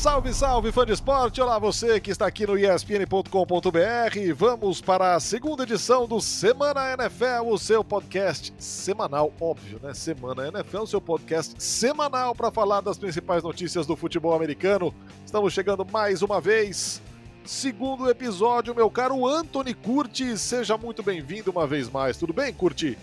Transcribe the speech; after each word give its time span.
Salve, 0.00 0.32
salve, 0.32 0.72
fã 0.72 0.86
de 0.86 0.94
esporte! 0.94 1.42
Olá, 1.42 1.58
você 1.58 2.00
que 2.00 2.10
está 2.10 2.26
aqui 2.26 2.46
no 2.46 2.58
ESPN.com.br. 2.58 4.34
Vamos 4.34 4.80
para 4.80 5.14
a 5.14 5.20
segunda 5.20 5.64
edição 5.64 6.06
do 6.06 6.22
Semana 6.22 6.94
NFL, 6.94 7.46
o 7.46 7.58
seu 7.58 7.84
podcast 7.84 8.50
semanal, 8.58 9.30
óbvio, 9.38 9.78
né? 9.82 9.92
Semana 9.92 10.48
NFL, 10.48 10.78
o 10.78 10.86
seu 10.86 11.02
podcast 11.02 11.62
semanal 11.62 12.34
para 12.34 12.50
falar 12.50 12.80
das 12.80 12.96
principais 12.96 13.42
notícias 13.42 13.86
do 13.86 13.94
futebol 13.94 14.32
americano. 14.32 14.94
Estamos 15.22 15.52
chegando 15.52 15.84
mais 15.84 16.22
uma 16.22 16.40
vez. 16.40 17.02
Segundo 17.44 18.08
episódio, 18.08 18.74
meu 18.74 18.90
caro 18.90 19.28
Anthony 19.28 19.74
Curti. 19.74 20.38
Seja 20.38 20.78
muito 20.78 21.02
bem-vindo 21.02 21.50
uma 21.50 21.66
vez 21.66 21.90
mais. 21.90 22.16
Tudo 22.16 22.32
bem, 22.32 22.54
Curti? 22.54 22.96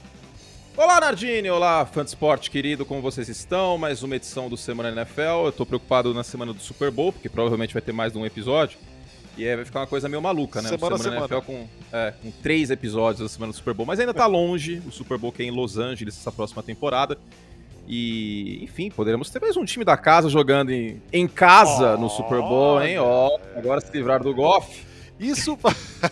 Olá, 0.78 1.00
Nardini! 1.02 1.50
Olá, 1.50 1.84
fã 1.88 2.04
de 2.04 2.10
esporte 2.12 2.52
querido, 2.52 2.86
como 2.86 3.02
vocês 3.02 3.28
estão? 3.30 3.80
Mais 3.80 4.04
uma 4.04 4.16
edição 4.16 4.48
do 4.48 4.56
Semana 4.56 4.90
NFL. 4.90 5.48
Eu 5.48 5.52
tô 5.52 5.66
preocupado 5.66 6.14
na 6.14 6.24
semana 6.24 6.54
do 6.54 6.60
Super 6.62 6.92
Bowl, 6.92 7.12
porque 7.12 7.28
provavelmente 7.28 7.74
vai 7.74 7.82
ter 7.82 7.92
mais 7.92 8.14
de 8.14 8.20
um 8.20 8.26
episódio. 8.28 8.78
E 9.36 9.50
aí 9.50 9.56
vai 9.56 9.66
ficar 9.66 9.80
uma 9.80 9.88
coisa 9.88 10.08
meio 10.08 10.22
maluca, 10.22 10.62
né? 10.62 10.70
Semana, 10.70 11.00
Semana 11.00 11.26
semana. 11.26 11.36
NFL 11.36 11.52
com, 11.52 11.68
é, 11.92 12.14
com 12.22 12.30
três 12.30 12.70
episódios 12.70 13.22
da 13.22 13.28
semana 13.28 13.52
do 13.52 13.56
Super 13.56 13.74
Bowl. 13.74 13.88
Mas 13.88 14.00
ainda 14.00 14.14
tá 14.14 14.28
longe, 14.28 14.80
o 14.88 14.92
Super 14.92 15.18
Bowl 15.18 15.32
que 15.32 15.42
é 15.42 15.48
em 15.48 15.52
Los 15.52 15.80
Angeles 15.80 16.16
essa 16.16 16.32
próxima 16.32 16.62
temporada. 16.62 17.18
E, 17.88 18.64
enfim, 18.64 18.92
poderemos 18.92 19.32
ter 19.32 19.42
mais 19.42 19.58
um 19.58 19.66
time 19.66 19.84
da 19.84 19.98
casa 19.98 20.30
jogando 20.30 20.70
em, 20.70 21.02
em 21.12 21.28
casa 21.28 21.98
no 21.98 22.08
Super 22.08 22.40
Bowl, 22.40 22.84
hein? 22.84 23.00
Ó, 23.00 23.40
agora 23.56 23.82
se 23.82 23.92
livrar 23.92 24.22
do 24.22 24.32
Goff. 24.32 24.86
Isso. 25.20 25.58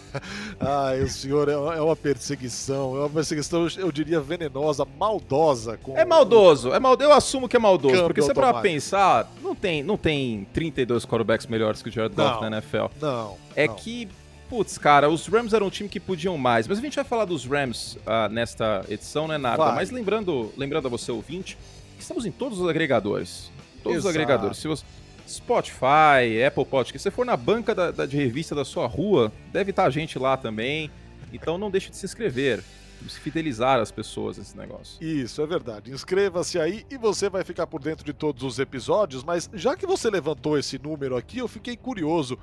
Ai, 0.59 1.01
o 1.01 1.09
senhor 1.09 1.49
é 1.49 1.53
é 1.53 1.81
uma 1.81 1.95
perseguição, 1.95 2.95
é 2.95 2.99
uma 2.99 3.09
perseguição, 3.09 3.67
eu 3.77 3.91
diria, 3.91 4.19
venenosa, 4.19 4.85
maldosa. 4.97 5.77
Com 5.77 5.97
É 5.97 6.05
maldoso, 6.05 6.73
é 6.73 6.79
mal, 6.79 6.97
eu 6.99 7.13
assumo 7.13 7.47
que 7.47 7.55
é 7.55 7.59
maldoso, 7.59 7.93
Câmbio 7.93 8.07
porque 8.07 8.21
se 8.21 8.31
é 8.31 8.33
pra 8.33 8.61
pensar, 8.61 9.31
não 9.41 9.55
tem, 9.55 9.83
não 9.83 9.97
tem 9.97 10.47
32 10.53 11.05
quarterbacks 11.05 11.47
melhores 11.47 11.81
que 11.81 11.89
o 11.89 11.91
Jared 11.91 12.15
Goff 12.15 12.41
na 12.41 12.57
NFL. 12.57 12.85
Não. 12.99 13.37
É 13.55 13.67
não. 13.67 13.75
que, 13.75 14.07
putz, 14.49 14.77
cara, 14.77 15.09
os 15.09 15.27
Rams 15.27 15.53
eram 15.53 15.67
um 15.67 15.69
time 15.69 15.89
que 15.89 15.99
podiam 15.99 16.37
mais, 16.37 16.67
mas 16.67 16.77
a 16.77 16.81
gente 16.81 16.95
vai 16.95 17.05
falar 17.05 17.25
dos 17.25 17.45
Rams 17.45 17.97
ah, 18.05 18.27
nesta 18.29 18.85
edição, 18.89 19.27
né, 19.27 19.37
Narda? 19.37 19.65
Vai. 19.65 19.75
Mas 19.75 19.91
lembrando, 19.91 20.51
lembrando 20.57 20.87
a 20.87 20.89
você, 20.89 21.11
ouvinte, 21.11 21.57
que 21.95 22.01
estamos 22.01 22.25
em 22.25 22.31
todos 22.31 22.59
os 22.59 22.67
agregadores. 22.67 23.51
Todos 23.83 23.99
os 23.99 24.05
Exato. 24.05 24.17
agregadores. 24.17 24.57
Se 24.57 24.67
você, 24.67 24.83
Spotify, 25.27 26.43
Apple 26.45 26.65
Podcast, 26.65 26.99
se 26.99 27.03
você 27.03 27.11
for 27.11 27.25
na 27.25 27.35
banca 27.37 27.73
da, 27.73 27.91
da- 27.91 28.05
de 28.05 28.17
revista 28.17 28.53
da 28.55 28.63
sua 28.65 28.87
rua, 28.87 29.31
deve 29.51 29.71
estar 29.71 29.85
a 29.85 29.89
gente 29.89 30.17
lá 30.19 30.37
também. 30.37 30.89
Então 31.33 31.57
não 31.57 31.69
deixe 31.71 31.89
de 31.89 31.97
se 31.97 32.05
inscrever, 32.05 32.63
se 33.07 33.19
fidelizar 33.19 33.79
as 33.79 33.91
pessoas 33.91 34.37
nesse 34.37 34.55
negócio. 34.57 35.03
Isso, 35.03 35.41
é 35.41 35.45
verdade. 35.47 35.91
Inscreva-se 35.91 36.59
aí 36.59 36.85
e 36.89 36.97
você 36.97 37.29
vai 37.29 37.43
ficar 37.43 37.67
por 37.67 37.81
dentro 37.81 38.05
de 38.05 38.13
todos 38.13 38.43
os 38.43 38.59
episódios, 38.59 39.23
mas 39.23 39.49
já 39.53 39.75
que 39.75 39.85
você 39.85 40.09
levantou 40.09 40.57
esse 40.57 40.77
número 40.77 41.17
aqui, 41.17 41.39
eu 41.39 41.47
fiquei 41.47 41.75
curioso. 41.75 42.37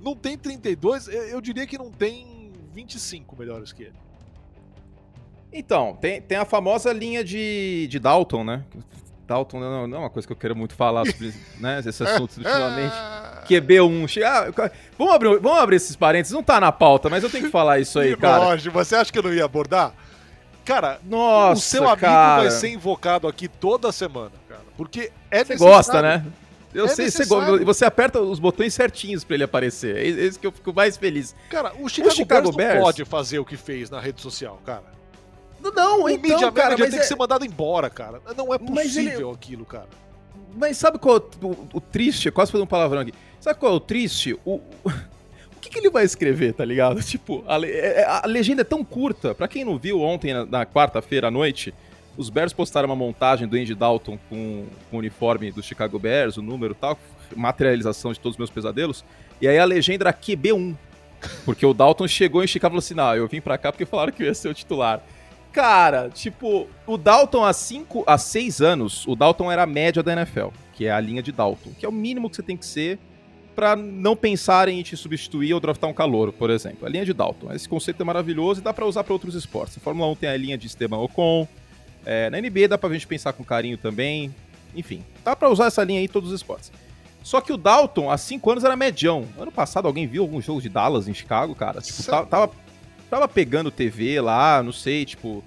Não 0.00 0.14
tem 0.16 0.36
32, 0.36 1.08
eu 1.08 1.22
eu 1.28 1.40
diria 1.40 1.66
que 1.66 1.78
não 1.78 1.90
tem 1.90 2.50
25 2.74 3.36
melhores 3.36 3.72
que 3.72 3.84
ele. 3.84 3.94
Então, 5.52 5.96
tem, 6.00 6.20
tem 6.20 6.38
a 6.38 6.44
famosa 6.46 6.92
linha 6.92 7.22
de, 7.22 7.86
de 7.88 7.98
Dalton, 7.98 8.42
né? 8.42 8.64
Dalton 9.32 9.58
não, 9.60 9.86
não 9.86 9.96
é 9.96 10.00
uma 10.00 10.10
coisa 10.10 10.26
que 10.26 10.32
eu 10.32 10.36
quero 10.36 10.54
muito 10.54 10.74
falar 10.74 11.06
sobre 11.06 11.32
né, 11.58 11.78
esses 11.80 12.00
assuntos 12.02 12.36
ultimamente. 12.36 12.94
QB1. 13.48 14.08
che- 14.08 14.22
Ah, 14.22 14.50
vamos, 14.98 15.14
abrir, 15.14 15.38
vamos 15.40 15.58
abrir 15.58 15.76
esses 15.76 15.96
parênteses. 15.96 16.32
Não 16.32 16.42
tá 16.42 16.60
na 16.60 16.70
pauta, 16.70 17.08
mas 17.08 17.22
eu 17.24 17.30
tenho 17.30 17.44
que 17.46 17.50
falar 17.50 17.78
isso 17.80 17.98
aí, 17.98 18.14
cara. 18.18 18.44
nojo, 18.44 18.70
você 18.70 18.94
acha 18.96 19.12
que 19.12 19.18
eu 19.18 19.22
não 19.22 19.32
ia 19.34 19.44
abordar? 19.44 19.92
Cara, 20.64 21.00
Nossa, 21.04 21.58
o 21.58 21.62
seu 21.62 21.82
amigo 21.88 22.00
cara. 22.02 22.42
vai 22.42 22.50
ser 22.52 22.68
invocado 22.68 23.26
aqui 23.26 23.48
toda 23.48 23.90
semana, 23.90 24.30
cara. 24.48 24.60
Porque 24.76 25.10
é 25.30 25.44
Você 25.44 25.56
gosta, 25.56 26.00
né? 26.00 26.24
Eu 26.72 26.86
É 26.86 26.88
sei, 26.88 27.10
você, 27.10 27.24
você 27.64 27.84
aperta 27.84 28.20
os 28.20 28.38
botões 28.38 28.72
certinhos 28.72 29.24
pra 29.24 29.34
ele 29.34 29.44
aparecer. 29.44 29.96
É 29.96 30.06
isso 30.06 30.38
que 30.38 30.46
eu 30.46 30.52
fico 30.52 30.72
mais 30.72 30.96
feliz. 30.96 31.34
Cara, 31.50 31.72
o 31.80 31.88
Chicago, 31.88 32.14
Chicago 32.14 32.52
Bears, 32.52 32.56
Bears- 32.56 32.74
não 32.76 32.82
pode 32.84 33.04
fazer 33.04 33.38
o 33.40 33.44
que 33.44 33.56
fez 33.56 33.90
na 33.90 34.00
rede 34.00 34.22
social, 34.22 34.58
cara. 34.64 34.84
Não, 35.74 36.02
o 36.04 36.08
então, 36.08 36.22
Media 36.30 36.50
cara, 36.52 36.70
Manager 36.70 36.90
tem 36.90 36.98
é- 36.98 37.02
que 37.02 37.06
ser 37.08 37.16
mandado 37.16 37.44
embora, 37.44 37.88
cara. 37.88 38.20
Não 38.36 38.52
é 38.52 38.58
Mas 38.58 38.96
ele- 38.96 39.10
possível 39.10 39.30
aquilo, 39.30 39.64
cara. 39.64 39.86
mas 40.56 40.76
sabe 40.76 40.98
qual 40.98 41.16
é 41.16 41.20
o, 41.44 41.46
o- 41.48 41.68
o 41.74 41.80
triste? 41.80 42.30
Quase 42.30 42.50
fazer 42.50 42.64
um 42.64 42.66
palavrão 42.66 43.00
aqui. 43.00 43.12
Sabe 43.40 43.58
qual 43.58 43.72
é 43.72 43.76
o 43.76 43.80
triste? 43.80 44.34
O, 44.44 44.54
o, 44.54 44.62
que, 45.60 45.70
que 45.70 45.78
ele 45.78 45.90
vai 45.90 46.04
escrever, 46.04 46.52
tá 46.54 46.64
ligado? 46.64 47.00
Tipo, 47.04 47.44
a, 47.46 47.56
le- 47.56 47.70
é- 47.70 48.04
a 48.04 48.26
legenda 48.26 48.62
é 48.62 48.64
tão 48.64 48.84
curta. 48.84 49.34
Pra 49.34 49.46
quem 49.48 49.64
não 49.64 49.78
viu, 49.78 50.00
ontem, 50.00 50.32
na, 50.34 50.44
na 50.44 50.66
quarta-feira 50.66 51.28
à 51.28 51.30
noite, 51.30 51.72
os 52.16 52.28
Bears 52.28 52.52
postaram 52.52 52.86
uma 52.88 52.96
montagem 52.96 53.46
do 53.48 53.56
Andy 53.56 53.74
Dalton 53.74 54.18
com, 54.28 54.66
com 54.90 54.96
o 54.96 54.98
uniforme 54.98 55.50
do 55.52 55.62
Chicago 55.62 55.98
Bears, 55.98 56.36
o 56.36 56.42
número 56.42 56.72
e 56.72 56.76
tal, 56.76 56.98
materialização 57.36 58.12
de 58.12 58.20
todos 58.20 58.34
os 58.34 58.38
meus 58.38 58.50
pesadelos. 58.50 59.04
E 59.40 59.48
aí 59.48 59.58
a 59.58 59.64
legenda 59.64 60.04
era 60.04 60.12
QB1. 60.12 60.74
Porque 61.44 61.64
o 61.64 61.72
Dalton 61.72 62.08
chegou 62.08 62.42
em 62.42 62.46
Chicago 62.48 62.72
e 62.72 62.74
falou 62.74 62.78
assim: 62.80 62.94
não, 62.94 63.14
eu 63.14 63.28
vim 63.28 63.40
pra 63.40 63.56
cá 63.56 63.70
porque 63.70 63.86
falaram 63.86 64.12
que 64.12 64.22
eu 64.22 64.26
ia 64.26 64.34
ser 64.34 64.48
o 64.48 64.54
titular. 64.54 65.00
Cara, 65.52 66.08
tipo, 66.08 66.66
o 66.86 66.96
Dalton 66.96 67.44
há 67.44 67.52
5 67.52 68.04
a 68.06 68.16
6 68.16 68.60
anos, 68.62 69.06
o 69.06 69.14
Dalton 69.14 69.52
era 69.52 69.64
a 69.64 69.66
média 69.66 70.02
da 70.02 70.12
NFL, 70.12 70.48
que 70.72 70.86
é 70.86 70.90
a 70.92 70.98
linha 70.98 71.22
de 71.22 71.30
Dalton, 71.30 71.70
que 71.78 71.84
é 71.84 71.88
o 71.88 71.92
mínimo 71.92 72.30
que 72.30 72.36
você 72.36 72.42
tem 72.42 72.56
que 72.56 72.64
ser 72.64 72.98
pra 73.54 73.76
não 73.76 74.16
pensarem 74.16 74.80
em 74.80 74.82
te 74.82 74.96
substituir 74.96 75.52
ou 75.52 75.60
draftar 75.60 75.90
um 75.90 75.92
calouro, 75.92 76.32
por 76.32 76.48
exemplo. 76.48 76.86
A 76.86 76.88
linha 76.88 77.04
de 77.04 77.12
Dalton. 77.12 77.52
Esse 77.52 77.68
conceito 77.68 78.00
é 78.00 78.04
maravilhoso 78.04 78.60
e 78.60 78.64
dá 78.64 78.72
pra 78.72 78.86
usar 78.86 79.04
pra 79.04 79.12
outros 79.12 79.34
esportes. 79.34 79.76
A 79.76 79.80
Fórmula 79.80 80.10
1 80.12 80.14
tem 80.16 80.28
a 80.30 80.36
linha 80.38 80.56
de 80.56 80.66
Esteban 80.66 80.96
Ocon, 80.98 81.46
é, 82.06 82.30
na 82.30 82.40
NBA 82.40 82.66
dá 82.68 82.78
pra 82.78 82.88
gente 82.90 83.06
pensar 83.06 83.34
com 83.34 83.44
carinho 83.44 83.76
também. 83.76 84.34
Enfim, 84.74 85.04
dá 85.22 85.36
pra 85.36 85.50
usar 85.50 85.66
essa 85.66 85.84
linha 85.84 85.98
aí 85.98 86.06
em 86.06 86.08
todos 86.08 86.30
os 86.30 86.36
esportes. 86.36 86.72
Só 87.22 87.42
que 87.42 87.52
o 87.52 87.58
Dalton, 87.58 88.10
há 88.10 88.16
5 88.16 88.50
anos, 88.50 88.64
era 88.64 88.74
medião. 88.74 89.26
Ano 89.38 89.52
passado, 89.52 89.86
alguém 89.86 90.06
viu 90.06 90.22
algum 90.22 90.40
jogo 90.40 90.62
de 90.62 90.70
Dallas 90.70 91.06
em 91.06 91.12
Chicago, 91.14 91.54
cara? 91.54 91.82
Tipo, 91.82 92.02
Sério? 92.02 92.20
ta- 92.22 92.26
tava, 92.26 92.52
tava 93.12 93.28
pegando 93.28 93.70
TV 93.70 94.20
lá, 94.22 94.62
não 94.62 94.72
sei, 94.72 95.04
tipo. 95.04 95.44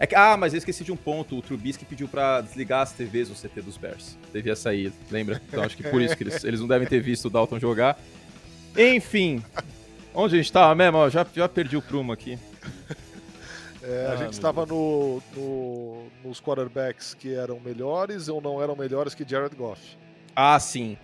É 0.00 0.06
que, 0.06 0.14
ah, 0.14 0.36
mas 0.36 0.54
eu 0.54 0.58
esqueci 0.58 0.84
de 0.84 0.92
um 0.92 0.96
ponto. 0.96 1.36
O 1.36 1.42
Trubisky 1.42 1.84
pediu 1.84 2.06
pra 2.06 2.40
desligar 2.40 2.82
as 2.82 2.92
TVs 2.92 3.28
no 3.28 3.34
CT 3.34 3.60
dos 3.62 3.76
Bears. 3.76 4.16
Devia 4.32 4.54
sair, 4.54 4.92
lembra? 5.10 5.42
Então 5.48 5.64
acho 5.64 5.76
que 5.76 5.82
por 5.82 6.00
isso 6.00 6.16
que 6.16 6.22
eles, 6.22 6.44
eles 6.44 6.60
não 6.60 6.68
devem 6.68 6.86
ter 6.86 7.00
visto 7.00 7.24
o 7.24 7.30
Dalton 7.30 7.58
jogar. 7.58 7.98
Enfim. 8.76 9.42
Onde 10.14 10.36
a 10.36 10.38
gente 10.38 10.52
tava 10.52 10.72
mesmo? 10.76 10.98
Ó, 10.98 11.08
já, 11.10 11.26
já 11.34 11.48
perdi 11.48 11.76
o 11.76 11.82
prumo 11.82 12.12
aqui. 12.12 12.38
É, 13.82 14.06
a 14.06 14.12
Ah, 14.12 14.16
gente 14.16 14.20
meu 14.20 14.30
estava 14.30 14.64
no, 14.66 15.20
no- 15.34 16.06
nos 16.24 16.40
quarterbacks 16.40 17.14
que 17.14 17.34
eram 17.34 17.58
melhores 17.58 18.28
ou 18.28 18.40
não 18.40 18.62
eram 18.62 18.76
melhores 18.76 19.14
que 19.16 19.28
Jared 19.28 19.54
Goff. 19.56 19.80
Ah, 20.36 20.60
sim. 20.60 20.96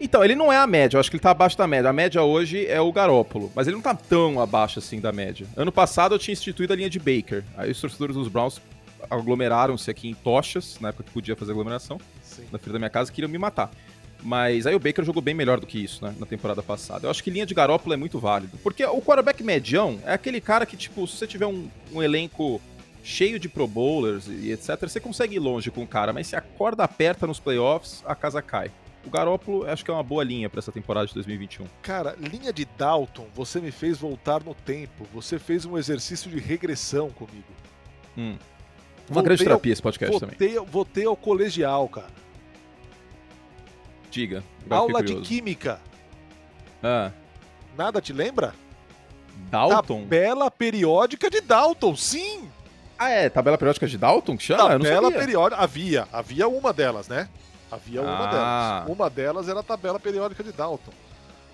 Então, 0.00 0.24
ele 0.24 0.36
não 0.36 0.52
é 0.52 0.56
a 0.56 0.66
média, 0.66 0.96
eu 0.96 1.00
acho 1.00 1.10
que 1.10 1.16
ele 1.16 1.22
tá 1.22 1.30
abaixo 1.30 1.58
da 1.58 1.66
média. 1.66 1.90
A 1.90 1.92
média 1.92 2.22
hoje 2.22 2.66
é 2.66 2.80
o 2.80 2.92
Garópolo, 2.92 3.50
mas 3.54 3.66
ele 3.66 3.74
não 3.74 3.82
tá 3.82 3.94
tão 3.94 4.40
abaixo 4.40 4.78
assim 4.78 5.00
da 5.00 5.10
média. 5.10 5.46
Ano 5.56 5.72
passado 5.72 6.14
eu 6.14 6.18
tinha 6.18 6.32
instituído 6.32 6.72
a 6.72 6.76
linha 6.76 6.88
de 6.88 6.98
Baker. 6.98 7.42
Aí 7.56 7.70
os 7.70 7.80
torcedores 7.80 8.14
dos 8.14 8.28
Browns 8.28 8.60
aglomeraram-se 9.10 9.90
aqui 9.90 10.08
em 10.08 10.14
tochas, 10.14 10.78
na 10.80 10.90
época 10.90 11.04
que 11.04 11.10
podia 11.10 11.34
fazer 11.34 11.50
aglomeração, 11.50 12.00
Sim. 12.22 12.44
na 12.52 12.58
frente 12.58 12.72
da 12.72 12.78
minha 12.78 12.90
casa, 12.90 13.10
queriam 13.10 13.30
me 13.30 13.38
matar. 13.38 13.70
Mas 14.22 14.66
aí 14.66 14.74
o 14.74 14.80
Baker 14.80 15.04
jogou 15.04 15.22
bem 15.22 15.34
melhor 15.34 15.60
do 15.60 15.66
que 15.66 15.82
isso, 15.82 16.04
né, 16.04 16.14
na 16.18 16.26
temporada 16.26 16.62
passada. 16.62 17.06
Eu 17.06 17.10
acho 17.10 17.22
que 17.22 17.30
linha 17.30 17.46
de 17.46 17.54
Garópolo 17.54 17.94
é 17.94 17.96
muito 17.96 18.18
válido. 18.18 18.58
Porque 18.58 18.84
o 18.84 19.00
quarterback 19.00 19.42
medião 19.42 19.98
é 20.04 20.12
aquele 20.12 20.40
cara 20.40 20.66
que, 20.66 20.76
tipo, 20.76 21.06
se 21.06 21.16
você 21.16 21.26
tiver 21.26 21.46
um, 21.46 21.68
um 21.92 22.02
elenco 22.02 22.60
cheio 23.02 23.38
de 23.38 23.48
pro 23.48 23.66
bowlers 23.66 24.26
e 24.28 24.50
etc, 24.52 24.76
você 24.80 25.00
consegue 25.00 25.36
ir 25.36 25.38
longe 25.38 25.70
com 25.70 25.82
o 25.82 25.86
cara, 25.86 26.12
mas 26.12 26.26
se 26.26 26.36
a 26.36 26.40
corda 26.40 26.84
aperta 26.84 27.26
nos 27.26 27.40
playoffs, 27.40 28.02
a 28.06 28.14
casa 28.14 28.42
cai. 28.42 28.70
O 29.06 29.10
Garópolo 29.10 29.68
acho 29.70 29.84
que 29.84 29.90
é 29.90 29.94
uma 29.94 30.02
boa 30.02 30.22
linha 30.24 30.50
pra 30.50 30.58
essa 30.58 30.72
temporada 30.72 31.06
de 31.06 31.14
2021. 31.14 31.66
Cara, 31.82 32.14
linha 32.18 32.52
de 32.52 32.64
Dalton, 32.76 33.26
você 33.34 33.60
me 33.60 33.70
fez 33.70 33.96
voltar 33.98 34.42
no 34.44 34.54
tempo. 34.54 35.06
Você 35.14 35.38
fez 35.38 35.64
um 35.64 35.78
exercício 35.78 36.30
de 36.30 36.38
regressão 36.38 37.08
comigo. 37.10 37.46
Hum. 38.16 38.36
Uma 39.08 39.14
Voltei 39.14 39.22
grande 39.22 39.42
ao- 39.42 39.46
terapia 39.48 39.72
esse 39.72 39.80
podcast 39.82 40.20
também. 40.20 40.36
Voltei, 40.36 40.58
voltei 40.70 41.04
ao 41.06 41.16
colegial, 41.16 41.88
cara. 41.88 42.10
Diga. 44.10 44.42
Aula 44.68 45.02
de 45.02 45.16
química. 45.20 45.80
Ah, 46.82 47.10
Nada 47.76 48.00
te 48.00 48.12
lembra? 48.12 48.54
Dalton? 49.50 50.02
Tabela 50.02 50.50
periódica 50.50 51.30
de 51.30 51.40
Dalton, 51.40 51.94
sim! 51.94 52.50
Ah, 52.98 53.08
é? 53.10 53.28
Tabela 53.30 53.56
periódica 53.56 53.86
de 53.86 53.96
Dalton 53.96 54.36
que 54.36 54.42
chama? 54.42 54.68
Tabela 54.70 55.12
periódica. 55.12 55.62
Havia, 55.62 56.08
havia 56.12 56.48
uma 56.48 56.72
delas, 56.72 57.06
né? 57.06 57.28
Havia 57.70 58.02
uma 58.02 58.24
Ah. 58.24 58.80
delas. 58.80 58.96
Uma 58.96 59.10
delas 59.10 59.48
era 59.48 59.60
a 59.60 59.62
tabela 59.62 59.98
periódica 60.00 60.42
de 60.42 60.52
Dalton. 60.52 60.92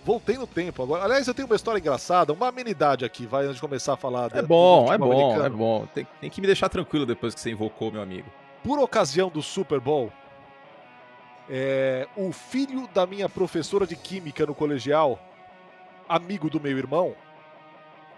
Voltei 0.05 0.37
no 0.37 0.47
tempo 0.47 0.83
agora. 0.83 1.03
Aliás, 1.05 1.27
eu 1.27 1.33
tenho 1.35 1.47
uma 1.47 1.57
história 1.57 1.79
engraçada, 1.79 2.33
uma 2.33 2.49
amenidade 2.49 3.05
aqui, 3.07 3.25
vai, 3.27 3.45
antes 3.45 3.57
de 3.57 3.61
começar 3.61 3.95
a 3.95 3.97
falar 3.97 4.31
É 4.37 4.43
bom, 4.43 4.93
é 4.93 4.99
bom, 4.99 5.13
é 5.13 5.23
americano. 5.33 5.57
bom. 5.57 5.87
Tem, 5.95 6.07
tem 6.21 6.29
que 6.31 6.41
me 6.43 6.47
deixar 6.47 6.69
tranquilo 6.69 7.07
depois 7.07 7.35
que 7.35 7.41
você 7.41 7.51
invocou, 7.51 7.91
meu 7.91 8.03
amigo. 8.03 8.29
Por 8.63 8.79
ocasião 8.79 9.31
do 9.31 9.41
Super 9.43 9.81
Bowl, 9.81 10.13
é, 11.49 12.07
o 12.17 12.33
filho 12.33 12.89
da 12.95 13.07
minha 13.07 13.29
professora 13.29 13.87
de 13.87 13.97
química 13.97 14.47
no 14.47 14.55
colegial, 14.55 15.19
amigo 16.09 16.49
do 16.51 16.61
meu 16.61 16.77
irmão, 16.77 17.15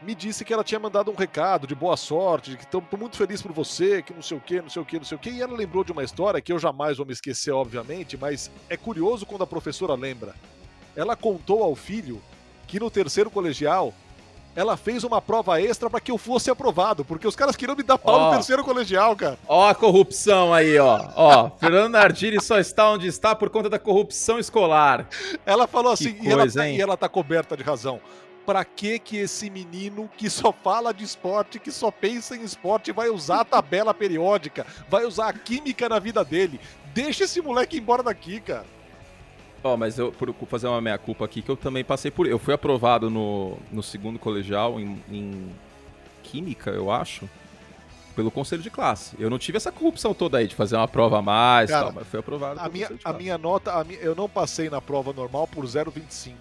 me 0.02 0.14
disse 0.14 0.44
que 0.44 0.52
ela 0.52 0.64
tinha 0.64 0.78
mandado 0.78 1.10
um 1.10 1.14
recado 1.14 1.66
de 1.66 1.74
boa 1.74 1.96
sorte, 1.96 2.50
de 2.50 2.56
que 2.56 2.64
estou 2.64 2.82
muito 2.98 3.16
feliz 3.16 3.40
por 3.40 3.52
você, 3.52 4.02
que 4.02 4.12
não 4.12 4.22
sei 4.22 4.36
o 4.36 4.40
que, 4.40 4.60
não 4.60 4.68
sei 4.68 4.82
o 4.82 4.84
que, 4.84 4.98
não 4.98 5.04
sei 5.04 5.16
o 5.16 5.18
que. 5.18 5.30
E 5.30 5.42
ela 5.42 5.56
lembrou 5.56 5.82
de 5.84 5.92
uma 5.92 6.04
história 6.04 6.40
que 6.40 6.52
eu 6.52 6.58
jamais 6.58 6.98
vou 6.98 7.06
me 7.06 7.12
esquecer, 7.12 7.52
obviamente, 7.52 8.16
mas 8.16 8.50
é 8.68 8.76
curioso 8.76 9.24
quando 9.24 9.42
a 9.42 9.46
professora 9.46 9.94
lembra. 9.94 10.34
Ela 10.94 11.16
contou 11.16 11.62
ao 11.62 11.74
filho 11.74 12.22
que 12.66 12.80
no 12.80 12.90
terceiro 12.90 13.30
colegial 13.30 13.92
ela 14.54 14.74
fez 14.74 15.04
uma 15.04 15.20
prova 15.20 15.60
extra 15.60 15.90
para 15.90 16.00
que 16.00 16.10
eu 16.10 16.16
fosse 16.16 16.50
aprovado, 16.50 17.04
porque 17.04 17.26
os 17.26 17.36
caras 17.36 17.54
queriam 17.54 17.76
me 17.76 17.82
dar 17.82 17.98
pau 17.98 18.18
oh. 18.18 18.24
no 18.24 18.30
terceiro 18.32 18.64
colegial, 18.64 19.14
cara. 19.14 19.38
Ó 19.46 19.68
a 19.68 19.74
corrupção 19.74 20.52
aí, 20.52 20.78
ó. 20.78 21.10
Ó, 21.14 21.50
Fernando 21.58 21.92
Nardini 21.92 22.40
só 22.40 22.58
está 22.58 22.90
onde 22.90 23.06
está 23.06 23.34
por 23.34 23.50
conta 23.50 23.68
da 23.68 23.78
corrupção 23.78 24.38
escolar. 24.38 25.06
Ela 25.44 25.66
falou 25.66 25.92
assim, 25.92 26.14
coisa, 26.14 26.28
e, 26.28 26.32
ela 26.32 26.50
tá, 26.50 26.68
e 26.68 26.80
ela 26.80 26.96
tá 26.96 27.08
coberta 27.08 27.54
de 27.54 27.62
razão 27.62 28.00
pra 28.46 28.64
que 28.64 28.98
que 29.00 29.16
esse 29.16 29.50
menino 29.50 30.08
que 30.16 30.30
só 30.30 30.52
fala 30.52 30.94
de 30.94 31.02
esporte, 31.02 31.58
que 31.58 31.72
só 31.72 31.90
pensa 31.90 32.36
em 32.36 32.44
esporte, 32.44 32.92
vai 32.92 33.10
usar 33.10 33.40
a 33.40 33.44
tabela 33.44 33.92
periódica, 33.92 34.64
vai 34.88 35.04
usar 35.04 35.28
a 35.28 35.32
química 35.32 35.88
na 35.88 35.98
vida 35.98 36.24
dele? 36.24 36.60
Deixa 36.94 37.24
esse 37.24 37.42
moleque 37.42 37.76
embora 37.76 38.02
daqui, 38.02 38.40
cara. 38.40 38.64
Ó, 39.64 39.74
oh, 39.74 39.76
mas 39.76 39.98
eu, 39.98 40.12
por 40.12 40.32
fazer 40.46 40.68
uma 40.68 40.80
meia-culpa 40.80 41.24
aqui, 41.24 41.42
que 41.42 41.50
eu 41.50 41.56
também 41.56 41.82
passei 41.82 42.10
por... 42.10 42.26
Eu 42.26 42.38
fui 42.38 42.54
aprovado 42.54 43.10
no, 43.10 43.58
no 43.72 43.82
segundo 43.82 44.18
colegial 44.18 44.78
em, 44.78 45.02
em 45.10 45.50
Química, 46.22 46.70
eu 46.70 46.90
acho, 46.90 47.28
pelo 48.14 48.30
conselho 48.30 48.62
de 48.62 48.70
classe. 48.70 49.16
Eu 49.18 49.28
não 49.28 49.38
tive 49.38 49.56
essa 49.56 49.72
corrupção 49.72 50.14
toda 50.14 50.38
aí 50.38 50.46
de 50.46 50.54
fazer 50.54 50.76
uma 50.76 50.86
prova 50.86 51.18
a 51.18 51.22
mais 51.22 51.70
Cara, 51.70 51.86
tal, 51.86 51.92
mas 51.94 52.06
fui 52.06 52.20
aprovado 52.20 52.60
a 52.60 52.68
minha, 52.68 52.90
A 53.04 53.12
minha 53.12 53.36
nota, 53.36 53.72
a 53.72 53.82
minha, 53.82 53.98
eu 54.00 54.14
não 54.14 54.28
passei 54.28 54.70
na 54.70 54.80
prova 54.80 55.12
normal 55.12 55.46
por 55.48 55.64
0,25. 55.64 56.32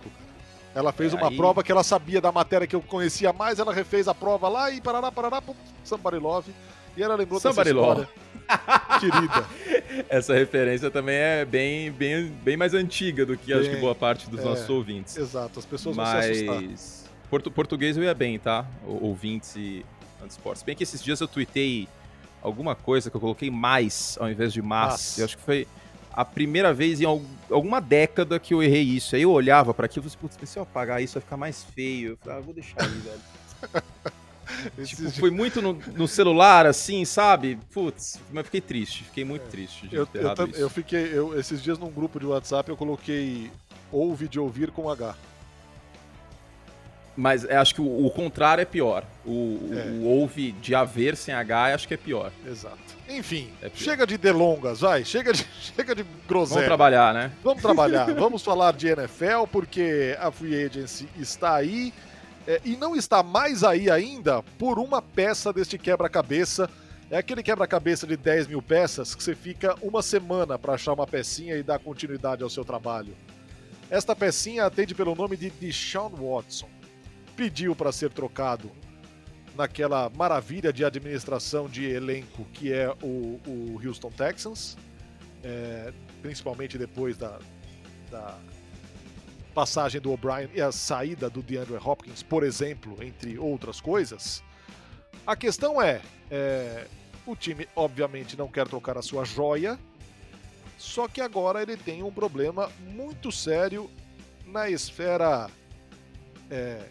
Ela 0.76 0.92
fez 0.92 1.14
é, 1.14 1.16
uma 1.16 1.30
aí... 1.30 1.38
prova 1.38 1.64
que 1.64 1.72
ela 1.72 1.84
sabia 1.84 2.20
da 2.20 2.34
matéria 2.34 2.68
que 2.68 2.76
eu 2.76 2.82
conhecia 2.82 3.32
mais, 3.32 3.58
ela 3.58 3.74
refez 3.74 4.10
a 4.10 4.14
prova 4.14 4.50
lá 4.50 4.70
e 4.70 4.82
parará, 4.82 5.10
parará, 5.10 5.42
pum, 5.42 5.56
somebody 5.86 6.18
love. 6.18 6.52
E 6.98 7.02
ela 7.02 7.16
lembrou 7.16 7.40
somebody 7.40 7.74
dessa 7.74 7.80
história. 7.80 8.02
Love. 8.02 9.00
Querida. 9.00 10.06
Essa 10.10 10.34
referência 10.34 10.92
também 10.92 11.16
é 11.16 11.46
bem, 11.46 11.92
bem, 11.92 12.28
bem 12.28 12.58
mais 12.58 12.74
antiga 12.74 13.26
do 13.26 13.38
que 13.38 13.54
bem, 13.54 13.62
acho 13.62 13.70
que 13.70 13.78
boa 13.78 13.96
parte 13.96 14.30
dos 14.30 14.42
é, 14.42 14.44
nossos 14.44 14.70
ouvintes. 14.70 15.16
Exato, 15.16 15.58
as 15.58 15.66
pessoas 15.66 15.96
Mas... 15.96 16.12
vão 16.12 16.22
se 16.22 16.50
assustar. 16.50 17.06
Portu 17.30 17.50
português 17.50 17.98
eu 17.98 18.04
ia 18.04 18.14
bem, 18.14 18.38
tá? 18.38 18.66
Ouvintes 18.86 19.56
e 19.56 19.86
esportes. 20.28 20.62
Bem 20.62 20.76
que 20.76 20.84
esses 20.84 21.02
dias 21.02 21.20
eu 21.22 21.28
tuitei 21.28 21.88
alguma 22.42 22.76
coisa 22.76 23.10
que 23.10 23.16
eu 23.16 23.22
coloquei 23.22 23.50
mais 23.50 24.18
ao 24.20 24.30
invés 24.30 24.52
de 24.54 24.62
mas. 24.62 24.92
mas. 24.92 25.18
Eu 25.20 25.26
acho 25.26 25.38
que 25.38 25.44
foi 25.44 25.68
a 26.16 26.24
primeira 26.24 26.74
vez 26.74 27.02
em 27.02 27.06
alguma 27.06 27.82
década 27.82 28.40
que 28.40 28.54
eu 28.54 28.64
errei 28.64 28.82
isso. 28.82 29.16
Aí 29.16 29.24
eu 29.24 29.32
olhava 29.32 29.74
para 29.74 29.86
aquilo 29.86 30.08
e 30.08 30.10
falei, 30.10 30.30
putz, 30.30 30.50
se 30.50 30.58
eu 30.58 30.64
apagar 30.64 31.04
isso 31.04 31.16
vai 31.16 31.22
ficar 31.22 31.38
mais 31.38 31.64
feio. 31.64 32.12
Eu 32.12 32.18
falei, 32.18 32.38
ah, 32.38 32.42
vou 32.42 32.54
deixar 32.54 32.82
aí, 32.82 32.90
velho. 32.90 34.86
tipo, 34.86 35.12
foi 35.12 35.30
muito 35.30 35.62
no, 35.62 35.74
no, 35.74 36.08
celular, 36.08 36.66
assim, 36.66 37.04
sabe? 37.04 37.60
Putz, 37.74 38.20
mas 38.32 38.46
fiquei 38.46 38.62
triste, 38.62 39.04
fiquei 39.04 39.26
muito 39.26 39.44
é. 39.44 39.50
triste 39.50 39.88
de 39.88 39.96
eu, 39.96 40.06
ter 40.06 40.24
eu, 40.24 40.48
eu, 40.56 40.70
fiquei, 40.70 41.10
eu, 41.12 41.38
esses 41.38 41.62
dias 41.62 41.78
num 41.78 41.92
grupo 41.92 42.18
de 42.20 42.26
WhatsApp 42.26 42.70
eu 42.70 42.78
coloquei 42.78 43.52
ouve 43.92 44.28
de 44.28 44.40
ouvir 44.40 44.72
com 44.72 44.90
H. 44.90 45.16
Mas 47.16 47.46
acho 47.46 47.76
que 47.76 47.82
o, 47.82 48.06
o 48.06 48.12
contrário 48.12 48.62
é 48.62 48.66
pior. 48.66 49.06
O, 49.26 49.60
é. 49.72 49.90
o, 49.90 50.04
ouve 50.06 50.52
de 50.54 50.76
haver 50.76 51.16
sem 51.16 51.34
H 51.34 51.74
acho 51.74 51.88
que 51.88 51.94
é 51.94 51.98
pior. 51.98 52.32
Exato. 52.46 52.78
Enfim, 53.08 53.50
é 53.62 53.70
chega 53.74 54.06
de 54.06 54.18
delongas, 54.18 54.82
vai. 54.82 55.06
Chega 55.06 55.32
de, 55.32 55.46
chega 55.62 55.96
de 55.96 56.04
groselha. 56.28 56.56
Vamos 56.56 56.66
trabalhar, 56.68 57.14
né? 57.14 57.32
Vamos 57.44 57.62
trabalhar. 57.62 58.06
Vamos 58.16 58.44
falar 58.44 58.74
de 58.74 58.88
NFL, 58.88 59.46
porque 59.52 60.18
a 60.20 60.30
Free 60.32 60.66
Agency 60.66 61.08
está 61.18 61.56
aí. 61.56 61.94
É, 62.48 62.62
e 62.64 62.76
não 62.76 62.96
está 62.96 63.24
mais 63.24 63.64
aí 63.64 63.90
ainda 63.90 64.44
por 64.60 64.78
uma 64.78 65.02
peça 65.02 65.54
deste 65.54 65.78
quebra-cabeça. 65.78 66.70
É 67.10 67.18
aquele 67.18 67.42
quebra-cabeça 67.42 68.06
de 68.06 68.18
10 68.18 68.48
mil 68.48 68.62
peças 68.62 69.16
que 69.16 69.24
você 69.24 69.36
fica 69.36 69.76
uma 69.82 70.02
semana 70.02 70.58
para 70.58 70.74
achar 70.74 70.94
uma 70.94 71.08
pecinha 71.08 71.56
e 71.56 71.64
dar 71.64 71.80
continuidade 71.80 72.44
ao 72.44 72.50
seu 72.50 72.66
trabalho. 72.66 73.16
Esta 73.90 74.16
pecinha 74.16 74.66
atende 74.66 74.96
pelo 74.96 75.16
nome 75.16 75.38
de 75.38 75.50
Deshaun 75.52 76.10
Watson 76.10 76.68
pediu 77.36 77.76
para 77.76 77.92
ser 77.92 78.12
trocado 78.12 78.72
naquela 79.56 80.10
maravilha 80.10 80.72
de 80.72 80.84
administração 80.84 81.70
de 81.70 81.86
elenco 81.86 82.46
que 82.54 82.74
é 82.74 82.90
o, 83.02 83.40
o 83.48 83.82
Houston 83.84 84.12
Texans, 84.12 84.78
é, 85.44 85.94
principalmente 86.22 86.78
depois 86.78 87.18
da, 87.18 87.40
da 88.12 88.38
passagem 89.54 90.02
do 90.02 90.12
O'Brien 90.12 90.50
e 90.54 90.62
a 90.62 90.72
saída 90.72 91.30
do 91.30 91.42
DeAndre 91.42 91.78
Hopkins, 91.78 92.22
por 92.22 92.44
exemplo, 92.44 93.02
entre 93.02 93.40
outras 93.40 93.80
coisas. 93.80 94.44
A 95.26 95.36
questão 95.36 95.82
é, 95.82 96.02
é 96.30 96.88
o 97.26 97.36
time 97.36 97.68
obviamente 97.76 98.38
não 98.38 98.48
quer 98.48 98.68
trocar 98.68 98.98
a 98.98 99.02
sua 99.02 99.24
joia, 99.24 99.80
só 100.78 101.08
que 101.08 101.22
agora 101.22 101.62
ele 101.62 101.78
tem 101.78 102.04
um 102.04 102.12
problema 102.12 102.70
muito 102.82 103.32
sério 103.32 103.90
na 104.46 104.70
esfera 104.70 105.50
é, 106.52 106.84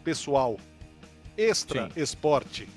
pessoal 0.00 0.58
extra 1.36 1.88
Sim. 1.88 2.00
esporte, 2.00 2.68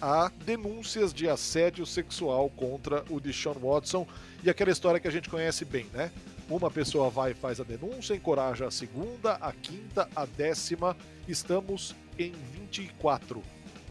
há 0.00 0.30
denúncias 0.44 1.12
de 1.12 1.28
assédio 1.28 1.86
sexual 1.86 2.50
contra 2.50 3.04
o 3.08 3.18
Deshaun 3.18 3.54
Watson 3.54 4.06
e 4.42 4.50
aquela 4.50 4.70
história 4.70 5.00
que 5.00 5.08
a 5.08 5.10
gente 5.10 5.28
conhece 5.28 5.64
bem, 5.64 5.86
né? 5.92 6.10
Uma 6.48 6.70
pessoa 6.70 7.08
vai 7.08 7.30
e 7.30 7.34
faz 7.34 7.58
a 7.58 7.64
denúncia, 7.64 8.14
encoraja 8.14 8.66
a 8.66 8.70
segunda, 8.70 9.32
a 9.34 9.50
quinta, 9.52 10.08
a 10.14 10.26
décima. 10.26 10.94
Estamos 11.26 11.94
em 12.18 12.32
24 12.52 13.42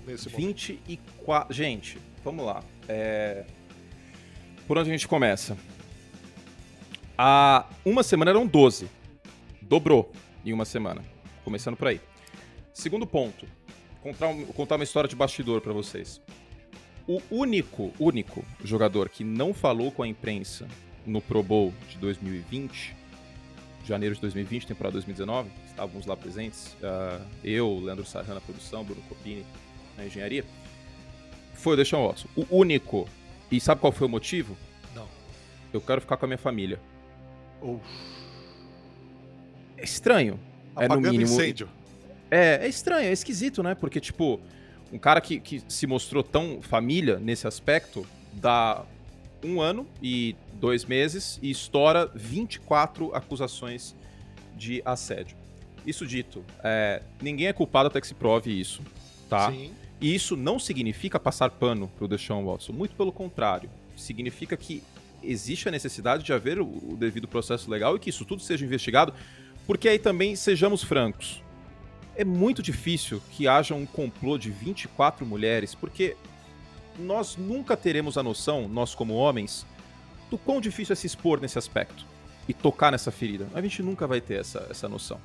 nesse 0.06 0.30
24. 0.30 1.26
momento. 1.26 1.54
Gente, 1.54 1.98
vamos 2.24 2.46
lá. 2.46 2.64
É... 2.88 3.44
Por 4.68 4.78
onde 4.78 4.90
a 4.90 4.94
gente 4.94 5.08
começa? 5.08 5.58
Há 7.18 7.66
uma 7.84 8.04
semana 8.04 8.30
eram 8.30 8.46
12. 8.46 8.88
Dobrou 9.62 10.12
em 10.46 10.54
uma 10.54 10.66
semana. 10.66 11.04
Começando 11.44 11.76
por 11.76 11.88
aí. 11.88 12.00
Segundo 12.74 13.06
ponto, 13.06 13.46
contar, 14.02 14.28
um, 14.28 14.46
contar 14.48 14.76
uma 14.76 14.84
história 14.84 15.08
de 15.08 15.16
bastidor 15.16 15.62
para 15.62 15.72
vocês. 15.72 16.20
O 17.08 17.22
único, 17.30 17.92
único 18.00 18.44
jogador 18.64 19.10
que 19.10 19.24
não 19.24 19.54
falou 19.54 19.92
com 19.92 20.04
a 20.04 20.08
imprensa 20.08 20.68
no 21.06 21.22
Pro 21.22 21.44
Bowl 21.44 21.74
de 21.90 21.98
2020, 21.98 22.96
janeiro 23.86 24.16
de 24.16 24.22
2020, 24.22 24.68
temporada 24.68 24.94
2019, 24.94 25.50
estávamos 25.68 26.06
lá 26.06 26.16
presentes, 26.16 26.76
uh, 26.82 27.24
eu, 27.44 27.80
Leandro 27.80 28.06
Sarran 28.06 28.34
na 28.36 28.42
produção, 28.42 28.84
Bruno 28.84 29.02
Copini 29.04 29.46
na 29.98 30.06
engenharia, 30.06 30.46
foi 31.54 31.74
o 31.74 31.78
Deshaun 31.78 32.08
Watson. 32.08 32.28
O 32.36 32.46
único. 32.58 33.08
E 33.52 33.60
sabe 33.60 33.80
qual 33.80 33.94
foi 33.94 34.08
o 34.08 34.10
motivo? 34.10 34.58
Não. 34.96 35.08
Eu 35.72 35.80
quero 35.80 36.02
ficar 36.02 36.18
com 36.18 36.26
a 36.26 36.28
minha 36.28 36.38
família. 36.38 36.80
Oh. 37.62 37.78
É 39.78 39.84
estranho. 39.84 40.40
Apagando 40.76 41.08
é 41.08 41.12
no 41.12 41.12
mínimo. 41.12 41.32
incêndio. 41.32 41.70
É, 42.34 42.66
é 42.66 42.68
estranho, 42.68 43.08
é 43.08 43.12
esquisito, 43.12 43.62
né? 43.62 43.76
Porque, 43.76 44.00
tipo, 44.00 44.40
um 44.92 44.98
cara 44.98 45.22
que, 45.22 45.40
que 45.40 45.62
se 45.68 45.86
mostrou 45.86 46.24
tão 46.24 46.64
família 46.64 47.20
nesse 47.20 47.46
aspecto 47.48 48.08
dá 48.34 48.84
um 49.44 49.62
ano 49.62 49.86
e 50.02 50.36
dois 50.54 50.84
meses 50.84 51.38
e 51.44 51.52
estoura 51.52 52.10
24 52.16 53.14
acusações 53.14 53.96
de 54.56 54.82
assédio. 54.84 55.38
Isso 55.86 56.08
dito, 56.08 56.44
é, 56.64 57.04
ninguém 57.22 57.48
é 57.48 57.54
culpado 57.54 57.88
até 57.88 58.02
que 58.02 58.08
se 58.08 58.16
prove 58.16 58.50
isso, 58.50 58.82
tá? 59.30 59.52
Sim. 59.52 59.72
E 60.02 60.16
isso 60.16 60.36
não 60.36 60.58
significa 60.58 61.20
passar 61.20 61.52
pano 61.52 61.88
pro 61.98 62.08
Deshaun 62.08 62.44
Watson, 62.46 62.74
muito 62.74 62.96
pelo 62.96 63.12
contrário. 63.12 63.70
Significa 63.96 64.58
que 64.58 64.82
existe 65.22 65.68
a 65.68 65.72
necessidade 65.72 66.24
de 66.24 66.34
haver 66.34 66.60
o 66.60 66.96
devido 66.98 67.28
processo 67.28 67.70
legal 67.70 67.96
e 67.96 68.00
que 68.00 68.10
isso 68.10 68.26
tudo 68.26 68.42
seja 68.42 68.66
investigado, 68.66 69.14
porque 69.68 69.88
aí 69.88 70.00
também, 70.00 70.36
sejamos 70.36 70.84
francos, 70.84 71.43
é 72.16 72.24
muito 72.24 72.62
difícil 72.62 73.22
que 73.32 73.48
haja 73.48 73.74
um 73.74 73.86
complô 73.86 74.38
de 74.38 74.50
24 74.52 75.26
mulheres, 75.26 75.74
porque 75.74 76.16
nós 76.98 77.36
nunca 77.36 77.76
teremos 77.76 78.18
a 78.18 78.24
noção, 78.24 78.68
nós 78.68 78.94
como 78.94 79.14
homens, 79.16 79.66
do 80.30 80.38
quão 80.38 80.62
difícil 80.62 80.94
é 80.94 80.96
se 80.96 81.08
expor 81.08 81.42
nesse 81.42 81.58
aspecto 81.58 82.06
e 82.48 82.54
tocar 82.54 82.92
nessa 82.92 83.12
ferida. 83.12 83.48
A 83.54 83.62
gente 83.62 83.82
nunca 83.82 84.06
vai 84.08 84.22
ter 84.22 84.40
essa, 84.40 84.68
essa 84.70 84.88
noção. 84.88 85.20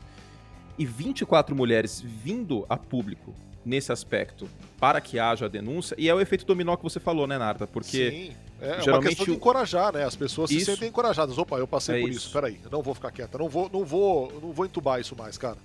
E 0.78 0.87
24 0.87 1.54
mulheres 1.54 2.00
vindo 2.00 2.64
a 2.68 2.76
público 2.76 3.35
nesse 3.64 3.92
aspecto 3.92 4.49
para 4.78 5.00
que 5.00 5.18
haja 5.18 5.47
a 5.47 5.49
denúncia, 5.49 5.95
e 5.99 6.09
é 6.09 6.14
o 6.14 6.21
efeito 6.21 6.47
dominó 6.47 6.76
que 6.76 6.83
você 6.83 7.00
falou, 7.00 7.26
né, 7.26 7.37
Narda? 7.37 7.66
Porque. 7.66 8.11
Sim. 8.11 8.37
É 8.61 8.80
geralmente 8.80 8.88
uma 8.88 9.02
questão 9.02 9.25
de 9.26 9.33
encorajar, 9.33 9.92
né? 9.92 10.04
As 10.04 10.16
pessoas 10.16 10.50
isso. 10.50 10.64
se 10.64 10.73
sentem 10.73 10.88
encorajadas. 10.88 11.38
Opa, 11.38 11.59
eu 11.59 11.66
passei 11.66 11.99
é 11.99 12.00
por 12.00 12.11
isso. 12.11 12.18
isso. 12.18 12.33
Peraí, 12.33 12.59
eu 12.64 12.71
não 12.71 12.83
vou 12.83 12.92
ficar 12.92 13.12
quieta. 13.12 13.38
Não 13.38 13.49
vou, 13.49 13.71
não 13.73 13.85
vou, 13.85 14.33
não 14.42 14.52
vou 14.52 14.66
entubar 14.66 15.00
isso 15.00 15.14
mais, 15.16 15.38
cara. 15.38 15.57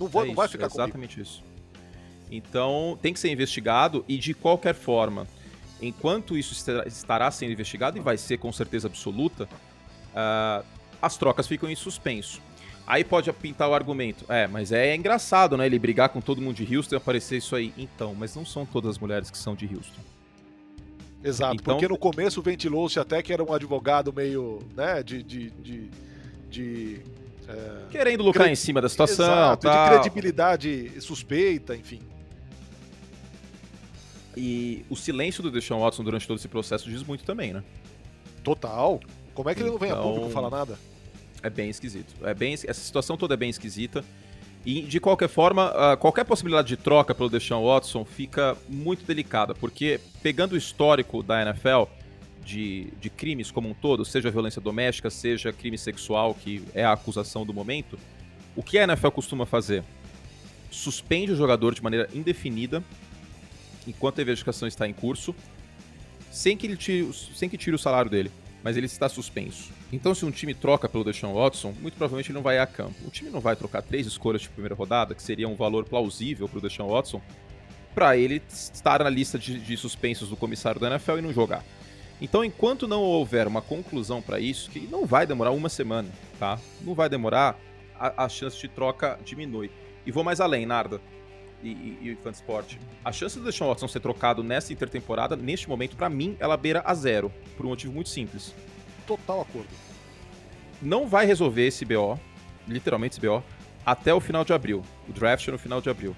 Não, 0.00 0.08
vou, 0.08 0.24
é 0.24 0.28
não 0.28 0.34
vai 0.34 0.48
ficar 0.48 0.64
é 0.64 0.66
exatamente 0.66 1.16
comigo. 1.16 1.20
isso. 1.20 1.44
Então, 2.30 2.98
tem 3.02 3.12
que 3.12 3.20
ser 3.20 3.30
investigado 3.30 4.04
e 4.08 4.16
de 4.16 4.32
qualquer 4.32 4.74
forma, 4.74 5.26
enquanto 5.82 6.38
isso 6.38 6.54
estará 6.86 7.30
sendo 7.30 7.52
investigado 7.52 7.98
e 7.98 8.00
vai 8.00 8.16
ser 8.16 8.38
com 8.38 8.50
certeza 8.50 8.88
absoluta, 8.88 9.44
uh, 9.44 10.64
as 11.02 11.16
trocas 11.16 11.46
ficam 11.46 11.68
em 11.68 11.74
suspenso. 11.74 12.40
Aí 12.86 13.04
pode 13.04 13.32
pintar 13.34 13.68
o 13.68 13.74
argumento. 13.74 14.24
É, 14.28 14.46
mas 14.46 14.72
é 14.72 14.96
engraçado, 14.96 15.56
né? 15.56 15.66
Ele 15.66 15.78
brigar 15.78 16.08
com 16.08 16.20
todo 16.20 16.40
mundo 16.40 16.56
de 16.56 16.76
Houston 16.76 16.96
e 16.96 16.98
aparecer 16.98 17.36
isso 17.36 17.54
aí. 17.54 17.72
Então, 17.76 18.14
mas 18.14 18.34
não 18.34 18.44
são 18.44 18.66
todas 18.66 18.92
as 18.92 18.98
mulheres 18.98 19.30
que 19.30 19.38
são 19.38 19.54
de 19.54 19.66
Houston. 19.66 20.00
Exato, 21.22 21.54
então... 21.54 21.74
porque 21.74 21.86
no 21.86 21.98
começo 21.98 22.40
ventilou-se 22.40 22.98
até 22.98 23.22
que 23.22 23.32
era 23.32 23.44
um 23.44 23.52
advogado 23.52 24.12
meio, 24.12 24.60
né, 24.74 25.02
de... 25.02 25.22
de, 25.22 25.50
de, 25.50 25.90
de 26.48 27.02
é... 27.50 27.90
Querendo 27.90 28.22
lucrar 28.22 28.44
Cred... 28.44 28.52
em 28.52 28.56
cima 28.56 28.80
da 28.80 28.88
situação. 28.88 29.24
Exato, 29.24 29.62
tal. 29.62 29.84
de 29.84 29.94
credibilidade 29.94 31.00
suspeita, 31.00 31.76
enfim. 31.76 32.00
E 34.36 34.84
o 34.88 34.96
silêncio 34.96 35.42
do 35.42 35.50
Deshaun 35.50 35.80
Watson 35.80 36.04
durante 36.04 36.26
todo 36.26 36.38
esse 36.38 36.48
processo 36.48 36.88
diz 36.88 37.02
muito 37.02 37.24
também, 37.24 37.52
né? 37.52 37.62
Total. 38.42 39.00
Como 39.34 39.50
é 39.50 39.54
que 39.54 39.60
então... 39.60 39.72
ele 39.72 39.72
não 39.72 39.78
vem 39.78 39.90
a 39.90 39.96
público 39.96 40.28
então, 40.28 40.30
falar 40.30 40.50
nada? 40.50 40.78
É 41.42 41.50
bem 41.50 41.68
esquisito. 41.70 42.14
É 42.22 42.34
bem, 42.34 42.54
essa 42.54 42.74
situação 42.74 43.16
toda 43.16 43.34
é 43.34 43.36
bem 43.36 43.50
esquisita. 43.50 44.04
E, 44.64 44.82
de 44.82 45.00
qualquer 45.00 45.28
forma, 45.28 45.70
uh, 45.70 45.96
qualquer 45.96 46.24
possibilidade 46.24 46.68
de 46.68 46.76
troca 46.76 47.14
pelo 47.14 47.30
Deshaun 47.30 47.64
Watson 47.64 48.04
fica 48.04 48.56
muito 48.68 49.04
delicada, 49.04 49.54
porque 49.54 49.98
pegando 50.22 50.52
o 50.52 50.56
histórico 50.56 51.22
da 51.22 51.40
NFL 51.40 51.84
de, 52.44 52.88
de 53.00 53.10
crimes 53.10 53.50
como 53.50 53.68
um 53.68 53.74
todo, 53.74 54.04
seja 54.04 54.30
violência 54.30 54.60
doméstica, 54.60 55.10
seja 55.10 55.52
crime 55.52 55.78
sexual, 55.78 56.34
que 56.34 56.62
é 56.74 56.84
a 56.84 56.92
acusação 56.92 57.44
do 57.44 57.52
momento, 57.52 57.98
o 58.56 58.62
que 58.62 58.78
a 58.78 58.84
NFL 58.84 59.10
costuma 59.10 59.46
fazer? 59.46 59.84
Suspende 60.70 61.32
o 61.32 61.36
jogador 61.36 61.74
de 61.74 61.82
maneira 61.82 62.08
indefinida 62.12 62.82
enquanto 63.86 64.18
a 64.18 64.22
investigação 64.22 64.68
está 64.68 64.86
em 64.86 64.92
curso, 64.92 65.34
sem 66.30 66.56
que, 66.56 66.66
ele 66.66 66.76
tire, 66.76 67.10
sem 67.34 67.48
que 67.48 67.58
tire 67.58 67.74
o 67.74 67.78
salário 67.78 68.10
dele 68.10 68.30
mas 68.62 68.76
ele 68.76 68.86
está 68.86 69.08
suspenso. 69.08 69.70
Então, 69.92 70.14
se 70.14 70.24
um 70.24 70.30
time 70.30 70.54
troca 70.54 70.88
pelo 70.88 71.04
Deshaun 71.04 71.34
Watson, 71.34 71.74
muito 71.80 71.94
provavelmente 71.94 72.28
ele 72.28 72.36
não 72.36 72.42
vai 72.42 72.58
a 72.58 72.66
campo. 72.66 72.94
O 73.06 73.10
time 73.10 73.30
não 73.30 73.40
vai 73.40 73.56
trocar 73.56 73.82
três 73.82 74.06
escolhas 74.06 74.42
de 74.42 74.48
primeira 74.48 74.74
rodada, 74.74 75.14
que 75.14 75.22
seria 75.22 75.48
um 75.48 75.54
valor 75.54 75.84
plausível 75.84 76.48
para 76.48 76.58
o 76.58 76.60
Deshaun 76.60 76.88
Watson, 76.88 77.20
para 77.94 78.16
ele 78.16 78.42
estar 78.48 79.02
na 79.02 79.10
lista 79.10 79.38
de, 79.38 79.58
de, 79.58 79.76
suspensos 79.76 80.28
do 80.28 80.36
comissário 80.36 80.80
da 80.80 80.88
NFL 80.88 81.18
e 81.18 81.22
não 81.22 81.32
jogar. 81.32 81.64
Então, 82.20 82.44
enquanto 82.44 82.86
não 82.86 83.02
houver 83.02 83.46
uma 83.46 83.62
conclusão 83.62 84.20
para 84.20 84.38
isso, 84.38 84.70
que 84.70 84.80
não 84.80 85.06
vai 85.06 85.26
demorar 85.26 85.52
uma 85.52 85.68
semana, 85.68 86.08
tá? 86.38 86.58
Não 86.82 86.94
vai 86.94 87.08
demorar, 87.08 87.58
a, 87.98 88.24
a 88.24 88.28
chance 88.28 88.58
de 88.58 88.68
troca 88.68 89.18
diminui. 89.24 89.70
E 90.04 90.12
vou 90.12 90.22
mais 90.22 90.40
além, 90.40 90.66
Narda 90.66 91.00
e, 91.62 91.68
e, 91.68 91.98
e 92.10 92.16
Fansport. 92.16 92.76
A 93.04 93.12
chance 93.12 93.38
do 93.38 93.44
Deshaun 93.44 93.68
Watson 93.68 93.88
ser 93.88 94.00
trocado 94.00 94.42
nessa 94.42 94.72
intertemporada, 94.72 95.36
neste 95.36 95.68
momento, 95.68 95.96
para 95.96 96.08
mim, 96.08 96.36
ela 96.38 96.56
beira 96.56 96.82
a 96.84 96.94
zero. 96.94 97.32
Por 97.56 97.66
um 97.66 97.70
motivo 97.70 97.92
muito 97.92 98.08
simples. 98.08 98.54
Total 99.06 99.40
acordo. 99.40 99.68
Não 100.80 101.06
vai 101.06 101.26
resolver 101.26 101.66
esse 101.66 101.84
BO, 101.84 102.18
literalmente 102.66 103.18
esse 103.18 103.26
BO, 103.26 103.42
até 103.84 104.14
o 104.14 104.20
final 104.20 104.44
de 104.44 104.52
abril. 104.52 104.82
O 105.08 105.12
draft 105.12 105.46
é 105.46 105.50
no 105.50 105.58
final 105.58 105.80
de 105.80 105.90
abril. 105.90 106.16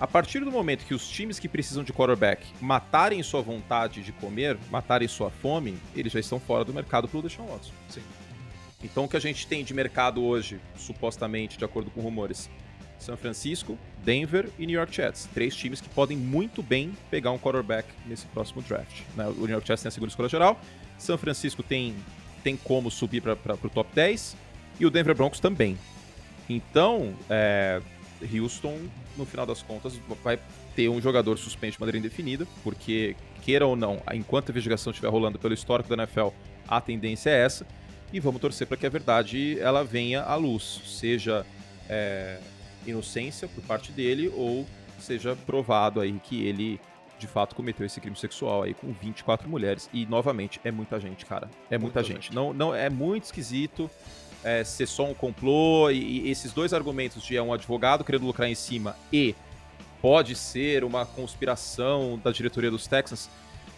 A 0.00 0.06
partir 0.06 0.40
do 0.40 0.50
momento 0.50 0.86
que 0.86 0.94
os 0.94 1.06
times 1.06 1.38
que 1.38 1.46
precisam 1.46 1.84
de 1.84 1.92
quarterback 1.92 2.46
matarem 2.58 3.22
sua 3.22 3.42
vontade 3.42 4.02
de 4.02 4.12
comer, 4.12 4.56
matarem 4.70 5.06
sua 5.06 5.28
fome, 5.28 5.76
eles 5.94 6.10
já 6.10 6.18
estão 6.18 6.40
fora 6.40 6.64
do 6.64 6.72
mercado 6.72 7.06
pelo 7.06 7.22
Deshaun 7.22 7.46
Watson. 7.48 7.72
Sim. 7.90 8.00
Então 8.82 9.04
o 9.04 9.08
que 9.08 9.18
a 9.18 9.20
gente 9.20 9.46
tem 9.46 9.62
de 9.62 9.74
mercado 9.74 10.24
hoje, 10.24 10.58
supostamente, 10.74 11.58
de 11.58 11.66
acordo 11.66 11.90
com 11.90 12.00
rumores, 12.00 12.48
São 12.98 13.14
Francisco, 13.14 13.76
Denver 14.02 14.48
e 14.58 14.64
New 14.64 14.78
York 14.78 14.96
Jets. 14.96 15.28
Três 15.34 15.54
times 15.54 15.82
que 15.82 15.88
podem 15.90 16.16
muito 16.16 16.62
bem 16.62 16.96
pegar 17.10 17.30
um 17.32 17.38
quarterback 17.38 17.86
nesse 18.06 18.24
próximo 18.28 18.62
draft. 18.62 19.02
Né? 19.14 19.26
O 19.26 19.40
New 19.40 19.50
York 19.50 19.68
Jets 19.68 19.82
tem 19.82 19.88
a 19.90 19.92
segunda 19.92 20.08
escolha 20.08 20.30
geral, 20.30 20.58
São 20.96 21.18
Francisco 21.18 21.62
tem, 21.62 21.94
tem 22.42 22.56
como 22.56 22.90
subir 22.90 23.20
para 23.20 23.34
o 23.52 23.68
top 23.68 23.90
10 23.94 24.34
e 24.80 24.86
o 24.86 24.90
Denver 24.90 25.14
Broncos 25.14 25.40
também. 25.40 25.76
Então, 26.48 27.14
é, 27.28 27.82
Houston, 28.22 28.78
no 29.16 29.24
final 29.24 29.46
das 29.46 29.62
contas, 29.62 29.98
vai 30.22 30.38
ter 30.74 30.88
um 30.88 31.00
jogador 31.00 31.38
suspenso 31.38 31.74
de 31.74 31.80
maneira 31.80 31.98
indefinida, 31.98 32.46
porque, 32.62 33.16
queira 33.42 33.66
ou 33.66 33.76
não, 33.76 34.02
enquanto 34.12 34.48
a 34.48 34.52
investigação 34.52 34.90
estiver 34.90 35.08
rolando 35.08 35.38
pelo 35.38 35.54
histórico 35.54 35.88
da 35.88 36.02
NFL, 36.02 36.28
a 36.68 36.80
tendência 36.80 37.30
é 37.30 37.44
essa. 37.44 37.66
E 38.12 38.18
vamos 38.18 38.40
torcer 38.40 38.66
para 38.66 38.76
que 38.76 38.86
a 38.86 38.90
verdade 38.90 39.58
ela 39.60 39.84
venha 39.84 40.22
à 40.22 40.34
luz, 40.34 40.82
seja 40.84 41.46
é, 41.88 42.38
inocência 42.86 43.48
por 43.48 43.62
parte 43.64 43.92
dele 43.92 44.30
ou 44.34 44.66
seja 44.98 45.36
provado 45.46 46.00
aí 46.00 46.20
que 46.22 46.44
ele 46.44 46.80
de 47.18 47.26
fato 47.26 47.54
cometeu 47.54 47.84
esse 47.84 48.00
crime 48.00 48.16
sexual 48.16 48.62
aí 48.62 48.74
com 48.74 48.92
24 48.92 49.48
mulheres 49.48 49.90
e 49.92 50.06
novamente 50.06 50.60
é 50.64 50.70
muita 50.70 50.98
gente, 50.98 51.26
cara. 51.26 51.50
É 51.70 51.76
muita, 51.76 52.00
muita 52.00 52.02
gente. 52.02 52.24
gente. 52.24 52.34
Não 52.34 52.52
não 52.52 52.74
é 52.74 52.88
muito 52.88 53.24
esquisito 53.24 53.90
é, 54.42 54.64
ser 54.64 54.86
só 54.86 55.04
um 55.04 55.14
complô 55.14 55.90
e, 55.90 56.26
e, 56.26 56.30
esses 56.30 56.52
dois 56.52 56.72
argumentos 56.72 57.22
de 57.22 57.36
é 57.36 57.42
um 57.42 57.52
advogado 57.52 58.04
querendo 58.04 58.26
lucrar 58.26 58.48
em 58.48 58.54
cima 58.54 58.96
e 59.12 59.34
pode 60.00 60.34
ser 60.34 60.82
uma 60.84 61.04
conspiração 61.04 62.18
da 62.22 62.30
diretoria 62.32 62.70
dos 62.70 62.86
Texans 62.86 63.28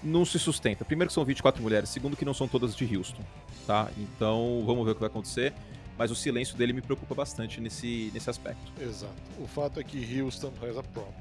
não 0.02 0.24
se 0.24 0.38
sustenta. 0.38 0.84
Primeiro 0.84 1.08
que 1.08 1.14
são 1.14 1.24
24 1.24 1.62
mulheres, 1.62 1.88
segundo 1.88 2.16
que 2.16 2.24
não 2.24 2.34
são 2.34 2.48
todas 2.48 2.74
de 2.74 2.96
Houston, 2.96 3.22
tá? 3.66 3.88
Então, 3.96 4.62
vamos 4.66 4.84
ver 4.84 4.92
o 4.92 4.94
que 4.94 5.00
vai 5.00 5.08
acontecer 5.08 5.52
mas 5.96 6.10
o 6.10 6.14
silêncio 6.14 6.56
dele 6.56 6.72
me 6.72 6.80
preocupa 6.80 7.14
bastante 7.14 7.60
nesse, 7.60 8.10
nesse 8.12 8.28
aspecto. 8.28 8.72
Exato. 8.80 9.14
O 9.38 9.46
fato 9.46 9.78
é 9.78 9.84
que 9.84 10.20
Houston 10.20 10.52
has 10.62 10.76
a 10.76 10.82
problem. 10.82 11.14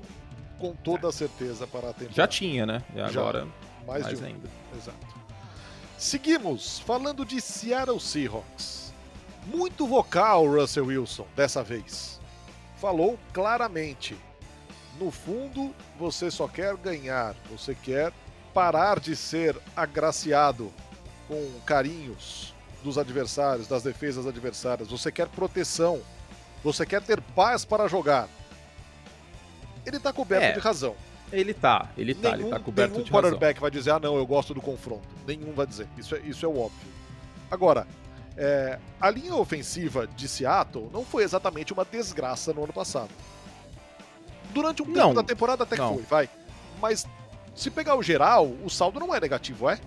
Com 0.57 0.73
toda 0.75 1.09
é. 1.09 1.11
certeza 1.11 1.67
para 1.67 1.89
a 1.89 1.93
temporada. 1.93 2.15
Já 2.15 2.27
tinha, 2.27 2.65
né? 2.65 2.83
E 2.95 2.99
agora, 2.99 3.47
mais, 3.85 4.03
mais 4.03 4.21
um. 4.21 4.25
ainda. 4.25 4.49
Exato. 4.75 5.21
Seguimos 5.97 6.79
falando 6.79 7.25
de 7.25 7.39
Seattle 7.39 7.99
Seahawks. 7.99 8.80
Muito 9.45 9.87
vocal 9.87 10.45
Russell 10.47 10.85
Wilson 10.85 11.27
dessa 11.35 11.63
vez. 11.63 12.19
Falou 12.77 13.17
claramente. 13.33 14.15
No 14.99 15.09
fundo, 15.09 15.73
você 15.97 16.29
só 16.29 16.47
quer 16.47 16.75
ganhar, 16.77 17.35
você 17.49 17.73
quer 17.73 18.11
parar 18.53 18.99
de 18.99 19.15
ser 19.15 19.57
agraciado 19.75 20.71
com 21.27 21.49
carinhos, 21.65 22.53
dos 22.83 22.97
adversários, 22.97 23.67
das 23.67 23.83
defesas 23.83 24.27
adversárias, 24.27 24.89
você 24.89 25.11
quer 25.11 25.27
proteção, 25.27 26.01
você 26.63 26.85
quer 26.85 27.01
ter 27.01 27.21
paz 27.21 27.63
para 27.63 27.87
jogar. 27.87 28.27
Ele 29.85 29.97
está 29.97 30.11
coberto 30.11 30.45
é, 30.45 30.51
de 30.51 30.59
razão. 30.59 30.95
Ele 31.31 31.53
tá, 31.53 31.89
ele 31.97 32.13
tá, 32.13 32.31
nenhum, 32.31 32.47
ele 32.47 32.49
tá 32.51 32.59
coberto 32.59 32.91
de 32.91 32.97
razão. 32.99 33.03
Nenhum 33.03 33.23
quarterback 33.23 33.59
vai 33.59 33.71
dizer, 33.71 33.91
ah 33.91 33.99
não, 33.99 34.15
eu 34.15 34.25
gosto 34.25 34.53
do 34.53 34.61
confronto. 34.61 35.07
Nenhum 35.25 35.53
vai 35.53 35.65
dizer, 35.65 35.87
isso 35.97 36.15
é, 36.15 36.19
isso 36.19 36.45
é 36.45 36.49
óbvio. 36.49 36.91
Agora, 37.49 37.87
é, 38.43 38.79
a 38.99 39.11
linha 39.11 39.35
ofensiva 39.35 40.07
de 40.07 40.27
Seattle 40.27 40.89
não 40.91 41.05
foi 41.05 41.23
exatamente 41.23 41.71
uma 41.71 41.85
desgraça 41.85 42.51
no 42.51 42.63
ano 42.63 42.73
passado. 42.73 43.11
Durante 44.51 44.81
um 44.81 44.85
não, 44.87 45.09
tempo 45.09 45.13
da 45.13 45.23
temporada 45.23 45.63
até 45.63 45.75
que 45.75 45.81
não. 45.81 45.93
foi, 45.93 46.03
vai. 46.03 46.29
Mas 46.81 47.07
se 47.53 47.69
pegar 47.69 47.95
o 47.95 48.01
geral, 48.01 48.51
o 48.65 48.69
saldo 48.69 48.99
não 48.99 49.13
é 49.13 49.19
negativo, 49.19 49.69
é? 49.69 49.79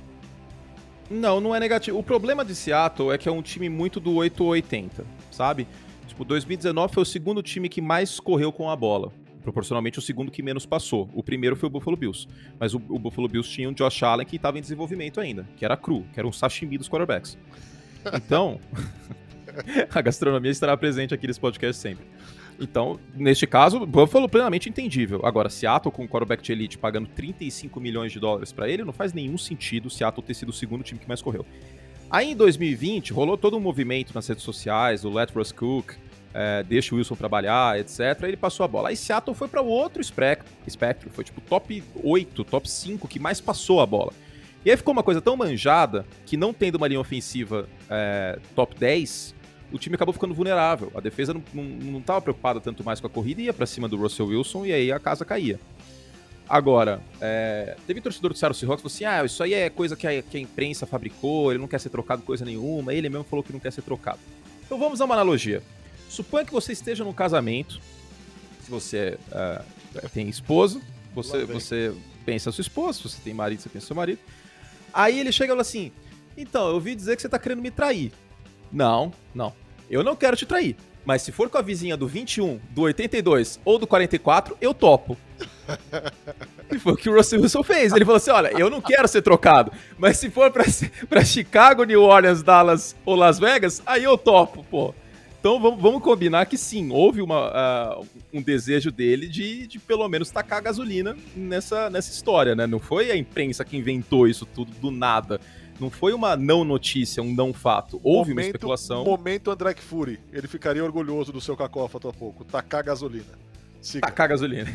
Não, 1.11 1.41
não 1.41 1.53
é 1.53 1.59
negativo. 1.59 1.99
O 1.99 2.03
problema 2.03 2.45
de 2.45 2.55
Seattle 2.55 3.11
é 3.11 3.19
que 3.19 3.29
é 3.29 3.33
um 3.33 3.43
time 3.43 3.69
muito 3.69 3.99
do 3.99 4.15
8 4.15 4.45
ou 4.45 4.51
80, 4.51 5.05
sabe? 5.33 5.67
Tipo, 6.07 6.25
2019 6.25 6.95
foi 6.95 7.03
o 7.03 7.07
segundo 7.07 7.43
time 7.43 7.69
que 7.69 7.81
mais 7.81 8.21
correu 8.21 8.53
com 8.53 8.71
a 8.71 8.77
bola. 8.77 9.13
Proporcionalmente 9.43 9.99
o 9.99 10.03
segundo 10.03 10.31
que 10.31 10.45
menos 10.45 10.65
passou. 10.65 11.11
O 11.13 11.25
primeiro 11.25 11.57
foi 11.57 11.67
o 11.67 11.71
Buffalo 11.71 11.97
Bills. 11.97 12.29
Mas 12.59 12.73
o, 12.73 12.81
o 12.89 13.01
Buffalo 13.01 13.29
Bills 13.29 13.51
tinha 13.51 13.69
um 13.69 13.73
Josh 13.73 14.05
Allen 14.05 14.25
que 14.25 14.37
estava 14.37 14.59
em 14.59 14.61
desenvolvimento 14.61 15.21
ainda, 15.21 15.45
que 15.57 15.65
era 15.65 15.77
cru, 15.77 16.07
que 16.15 16.21
era 16.21 16.27
um 16.29 16.33
sashimi 16.33 16.79
dos 16.79 16.89
quarterbacks. 16.89 17.37
Então, 18.13 18.61
a 19.93 20.03
gastronomia 20.03 20.51
estará 20.51 20.77
presente 20.77 21.15
aqui 21.15 21.27
nesse 21.27 21.41
podcast 21.41 21.81
sempre. 21.81 22.07
Então, 22.61 23.01
neste 23.15 23.47
caso, 23.47 23.85
Buffalo 23.85 24.29
plenamente 24.29 24.69
entendível. 24.69 25.21
Agora, 25.25 25.51
Seattle 25.51 25.93
com 25.93 26.05
o 26.05 26.09
quarterback 26.09 26.43
de 26.43 26.53
elite 26.53 26.79
pagando 26.79 27.09
35 27.09 27.81
milhões 27.81 28.13
de 28.13 28.21
dólares 28.21 28.53
para 28.53 28.69
ele, 28.69 28.85
não 28.85 28.93
faz 28.93 29.13
nenhum 29.13 29.37
sentido 29.37 29.91
Seattle 29.91 30.25
ter 30.25 30.35
sido 30.35 30.51
o 30.51 30.53
segundo 30.53 30.85
time 30.85 31.01
que 31.01 31.09
mais 31.09 31.21
correu. 31.21 31.45
Aí 32.11 32.31
em 32.31 32.37
2020 32.37 33.13
rolou 33.13 33.37
todo 33.37 33.57
um 33.57 33.61
movimento 33.61 34.15
nas 34.15 34.27
redes 34.29 34.45
sociais, 34.45 35.05
o 35.05 35.11
Let 35.11 35.33
Russ 35.35 35.51
Cook, 35.51 35.95
é, 36.33 36.63
deixa 36.63 36.95
o 36.95 36.99
Wilson 36.99 37.15
trabalhar, 37.17 37.79
etc. 37.79 38.01
Ele 38.23 38.37
passou 38.37 38.65
a 38.65 38.69
bola. 38.69 38.91
Aí 38.91 38.97
Seattle 38.97 39.35
foi 39.35 39.49
para 39.49 39.63
outro 39.63 40.01
espectro, 40.01 40.47
espectro, 40.67 41.11
foi 41.11 41.25
tipo 41.25 41.41
top 41.41 41.83
8, 42.03 42.45
top 42.45 42.71
5 42.71 43.09
que 43.09 43.19
mais 43.19 43.41
passou 43.41 43.81
a 43.81 43.87
bola. 43.87 44.13
E 44.65 44.71
aí 44.71 44.77
ficou 44.77 44.93
uma 44.93 45.03
coisa 45.03 45.21
tão 45.21 45.37
manjada 45.37 46.07
que 46.25 46.37
não 46.37 46.53
tendo 46.53 46.77
uma 46.77 46.89
linha 46.89 47.01
ofensiva 47.01 47.69
é, 47.91 48.39
top 48.55 48.75
10, 48.79 49.35
o 49.71 49.79
time 49.79 49.95
acabou 49.95 50.13
ficando 50.13 50.33
vulnerável. 50.33 50.91
A 50.95 51.01
defesa 51.01 51.35
não 51.53 51.99
estava 51.99 52.21
preocupada 52.23 52.61
tanto 52.61 52.83
mais 52.83 53.01
com 53.01 53.07
a 53.07 53.11
corrida, 53.11 53.43
ia 53.43 53.53
para 53.53 53.67
cima 53.67 53.89
do 53.89 53.97
Russell 53.97 54.27
Wilson 54.27 54.65
e 54.65 54.73
aí 54.73 54.93
a 54.93 54.99
casa 54.99 55.25
caía. 55.25 55.61
Agora, 56.49 57.01
é, 57.21 57.77
teve 57.87 58.01
torcedor 58.01 58.33
do 58.33 58.39
Seattle 58.39 58.59
Seahawks 58.59 58.83
que 58.83 58.89
falou 58.89 58.95
assim: 58.95 59.05
ah, 59.05 59.25
isso 59.25 59.43
aí 59.43 59.55
é 59.55 59.71
coisa 59.71 59.97
que 59.97 60.07
a, 60.07 60.23
que 60.23 60.37
a, 60.37 60.41
imprensa 60.41 60.87
fabricou, 60.87 61.51
ele 61.51 61.59
não 61.59 61.67
quer 61.67 61.81
ser 61.81 61.89
trocado 61.89 62.23
coisa 62.23 62.45
nenhuma, 62.45 62.93
ele 62.93 63.09
mesmo 63.09 63.25
falou 63.25 63.43
que 63.43 63.53
não 63.53 63.61
quer 63.61 63.73
ser 63.73 63.83
trocado. 63.83 64.19
Então 64.65 64.79
vamos 64.79 65.01
a 65.01 65.05
uma 65.05 65.15
analogia. 65.15 65.63
Suponha 66.09 66.45
que 66.45 66.53
você 66.53 66.73
esteja 66.73 67.03
num 67.03 67.13
casamento, 67.13 67.81
se 68.63 68.71
você 68.71 69.19
uh, 69.33 70.09
tem 70.11 70.29
esposo, 70.29 70.83
você, 71.15 71.45
você 71.47 71.95
pensa 72.27 72.53
sua 72.53 72.63
esposa, 72.63 72.99
se 72.99 73.09
você 73.09 73.19
tem 73.23 73.33
marido, 73.33 73.61
você 73.61 73.69
pensa 73.69 73.87
seu 73.87 73.97
marido. 73.97 74.19
Aí 74.95 75.19
ele 75.19 75.33
chega 75.33 75.47
e 75.47 75.55
fala 75.55 75.63
assim: 75.63 75.91
então, 76.37 76.69
eu 76.69 76.75
ouvi 76.75 76.95
dizer 76.95 77.17
que 77.17 77.23
você 77.23 77.29
tá 77.29 77.39
querendo 77.39 77.63
me 77.63 77.71
trair. 77.71 78.13
Não, 78.73 79.13
não. 79.35 79.53
Eu 79.91 80.03
não 80.03 80.17
quero 80.17 80.37
te 80.37 80.47
trair. 80.47 80.77
Mas 81.05 81.23
se 81.23 81.31
for 81.31 81.51
com 81.51 81.59
a 81.59 81.63
vizinha 81.63 81.97
do 81.97 82.07
21, 82.07 82.59
do 82.71 82.83
82 82.83 83.61
ou 83.65 83.79
do 83.79 83.87
44, 83.87 84.57
eu 84.61 84.73
topo. 84.73 85.19
e 86.73 86.79
foi 86.79 86.95
o 86.95 86.97
que 86.97 87.11
o 87.11 87.15
Russell 87.15 87.43
Wilson 87.43 87.63
fez. 87.63 87.93
Ele 87.93 88.05
falou 88.05 88.17
assim: 88.17 88.31
olha, 88.31 88.53
eu 88.59 88.71
não 88.71 88.81
quero 88.81 89.07
ser 89.07 89.21
trocado, 89.21 89.71
mas 89.99 90.17
se 90.17 90.31
for 90.31 90.51
pra, 90.51 90.65
pra 91.09 91.25
Chicago, 91.25 91.85
New 91.85 92.03
Orleans, 92.03 92.43
Dallas 92.43 92.97
ou 93.05 93.15
Las 93.15 93.39
Vegas, 93.39 93.83
aí 93.85 94.05
eu 94.05 94.17
topo, 94.17 94.65
pô. 94.71 94.95
Então 95.45 95.61
vamos, 95.61 95.79
vamos 95.79 96.03
combinar 96.03 96.47
que 96.47 96.57
sim, 96.57 96.91
houve 96.91 97.21
uma, 97.21 97.99
uh, 98.01 98.07
um 98.33 98.41
desejo 98.41 98.91
dele 98.91 99.29
de, 99.29 99.67
de 99.67 99.79
pelo 99.79 100.09
menos 100.09 100.31
tacar 100.31 100.63
gasolina 100.63 101.15
nessa, 101.37 101.91
nessa 101.91 102.11
história, 102.11 102.55
né? 102.55 102.67
Não 102.67 102.79
foi 102.79 103.11
a 103.11 103.17
imprensa 103.17 103.63
que 103.63 103.77
inventou 103.77 104.27
isso 104.27 104.47
tudo 104.47 104.73
do 104.73 104.91
nada. 104.91 105.39
Não 105.79 105.91
foi 105.91 106.15
uma 106.15 106.35
não 106.35 106.65
notícia, 106.65 107.23
um 107.23 107.35
não 107.35 107.53
fato. 107.53 108.01
Houve 108.03 108.31
momento, 108.31 108.33
uma 108.33 108.41
especulação. 108.41 109.05
Momento 109.05 109.51
André 109.51 109.75
Fury. 109.75 110.19
Ele 110.33 110.49
ficaria 110.49 110.83
orgulhoso 110.83 111.31
do 111.31 111.43
seu 111.43 111.55
cacófato 111.55 112.09
há 112.09 112.13
pouco. 112.15 112.43
Tacar 112.43 112.83
gasolina. 112.83 113.39
Siga. 113.83 114.07
Tacar 114.07 114.31
gasolina. 114.31 114.75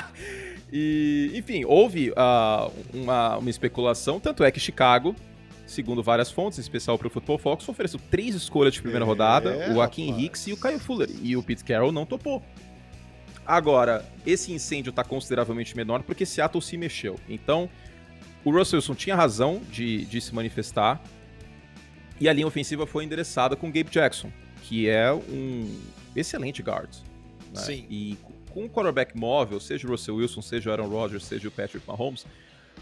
e, 0.72 1.30
enfim, 1.34 1.66
houve 1.66 2.10
uh, 2.12 2.72
uma, 2.94 3.36
uma 3.36 3.50
especulação. 3.50 4.18
Tanto 4.18 4.44
é 4.44 4.50
que 4.50 4.58
Chicago 4.58 5.14
segundo 5.70 6.02
várias 6.02 6.30
fontes, 6.30 6.58
em 6.58 6.62
especial 6.62 6.98
para 6.98 7.06
o 7.06 7.10
Football 7.10 7.38
Fox, 7.38 7.68
ofereceu 7.68 8.00
três 8.10 8.34
escolhas 8.34 8.74
de 8.74 8.82
primeira 8.82 9.04
é, 9.04 9.08
rodada, 9.08 9.72
o 9.72 9.80
Akin 9.80 10.18
Hicks 10.18 10.46
e 10.48 10.52
o 10.52 10.56
Kyle 10.56 10.78
Fuller. 10.78 11.08
E 11.22 11.36
o 11.36 11.42
Pete 11.42 11.64
Carroll 11.64 11.92
não 11.92 12.04
topou. 12.04 12.42
Agora, 13.46 14.04
esse 14.26 14.52
incêndio 14.52 14.90
está 14.90 15.02
consideravelmente 15.02 15.76
menor 15.76 16.02
porque 16.02 16.26
Seattle 16.26 16.62
se 16.62 16.76
mexeu. 16.76 17.18
Então, 17.28 17.68
o 18.44 18.50
Russell 18.50 18.78
Wilson 18.78 18.94
tinha 18.94 19.16
razão 19.16 19.60
de, 19.70 20.04
de 20.04 20.20
se 20.20 20.34
manifestar. 20.34 21.02
E 22.20 22.28
a 22.28 22.32
linha 22.32 22.46
ofensiva 22.46 22.86
foi 22.86 23.04
endereçada 23.04 23.56
com 23.56 23.66
Gabe 23.68 23.90
Jackson, 23.90 24.30
que 24.62 24.88
é 24.88 25.12
um 25.12 25.80
excelente 26.14 26.62
guard. 26.62 26.90
Né? 27.54 27.60
Sim. 27.60 27.86
E 27.88 28.18
com 28.50 28.66
o 28.66 28.68
quarterback 28.68 29.16
móvel, 29.16 29.58
seja 29.58 29.86
o 29.86 29.90
Russell 29.90 30.16
Wilson, 30.16 30.42
seja 30.42 30.70
o 30.70 30.72
Aaron 30.72 30.88
Rodgers, 30.88 31.24
seja 31.24 31.48
o 31.48 31.50
Patrick 31.50 31.86
Mahomes, 31.86 32.26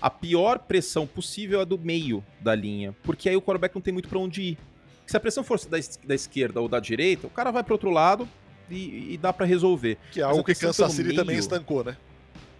a 0.01 0.11
pior 0.11 0.59
pressão 0.59 1.07
possível 1.07 1.61
é 1.61 1.65
do 1.65 1.79
meio 1.79 2.25
da 2.41 2.55
linha, 2.55 2.95
porque 3.03 3.29
aí 3.29 3.37
o 3.37 3.43
quarterback 3.43 3.75
não 3.75 3.83
tem 3.83 3.93
muito 3.93 4.09
para 4.09 4.19
onde 4.19 4.43
ir. 4.43 4.59
Se 5.07 5.17
a 5.17 5.21
pressão 5.21 5.43
fosse 5.43 5.69
da, 5.69 5.79
da, 6.05 6.15
esquerda 6.15 6.61
ou 6.61 6.69
da 6.69 6.79
direita, 6.79 7.27
o 7.27 7.31
cara 7.31 7.51
vai 7.51 7.65
para 7.65 7.73
outro 7.73 7.91
lado 7.91 8.29
e, 8.71 9.15
e 9.15 9.19
dá 9.19 9.33
para 9.33 9.47
resolver. 9.47 9.97
Que 10.13 10.21
é 10.21 10.25
algo 10.25 10.45
que 10.45 10.55
Kansas 10.55 10.93
City 10.93 11.09
meio... 11.09 11.17
também 11.17 11.39
estancou, 11.39 11.83
né? 11.83 11.97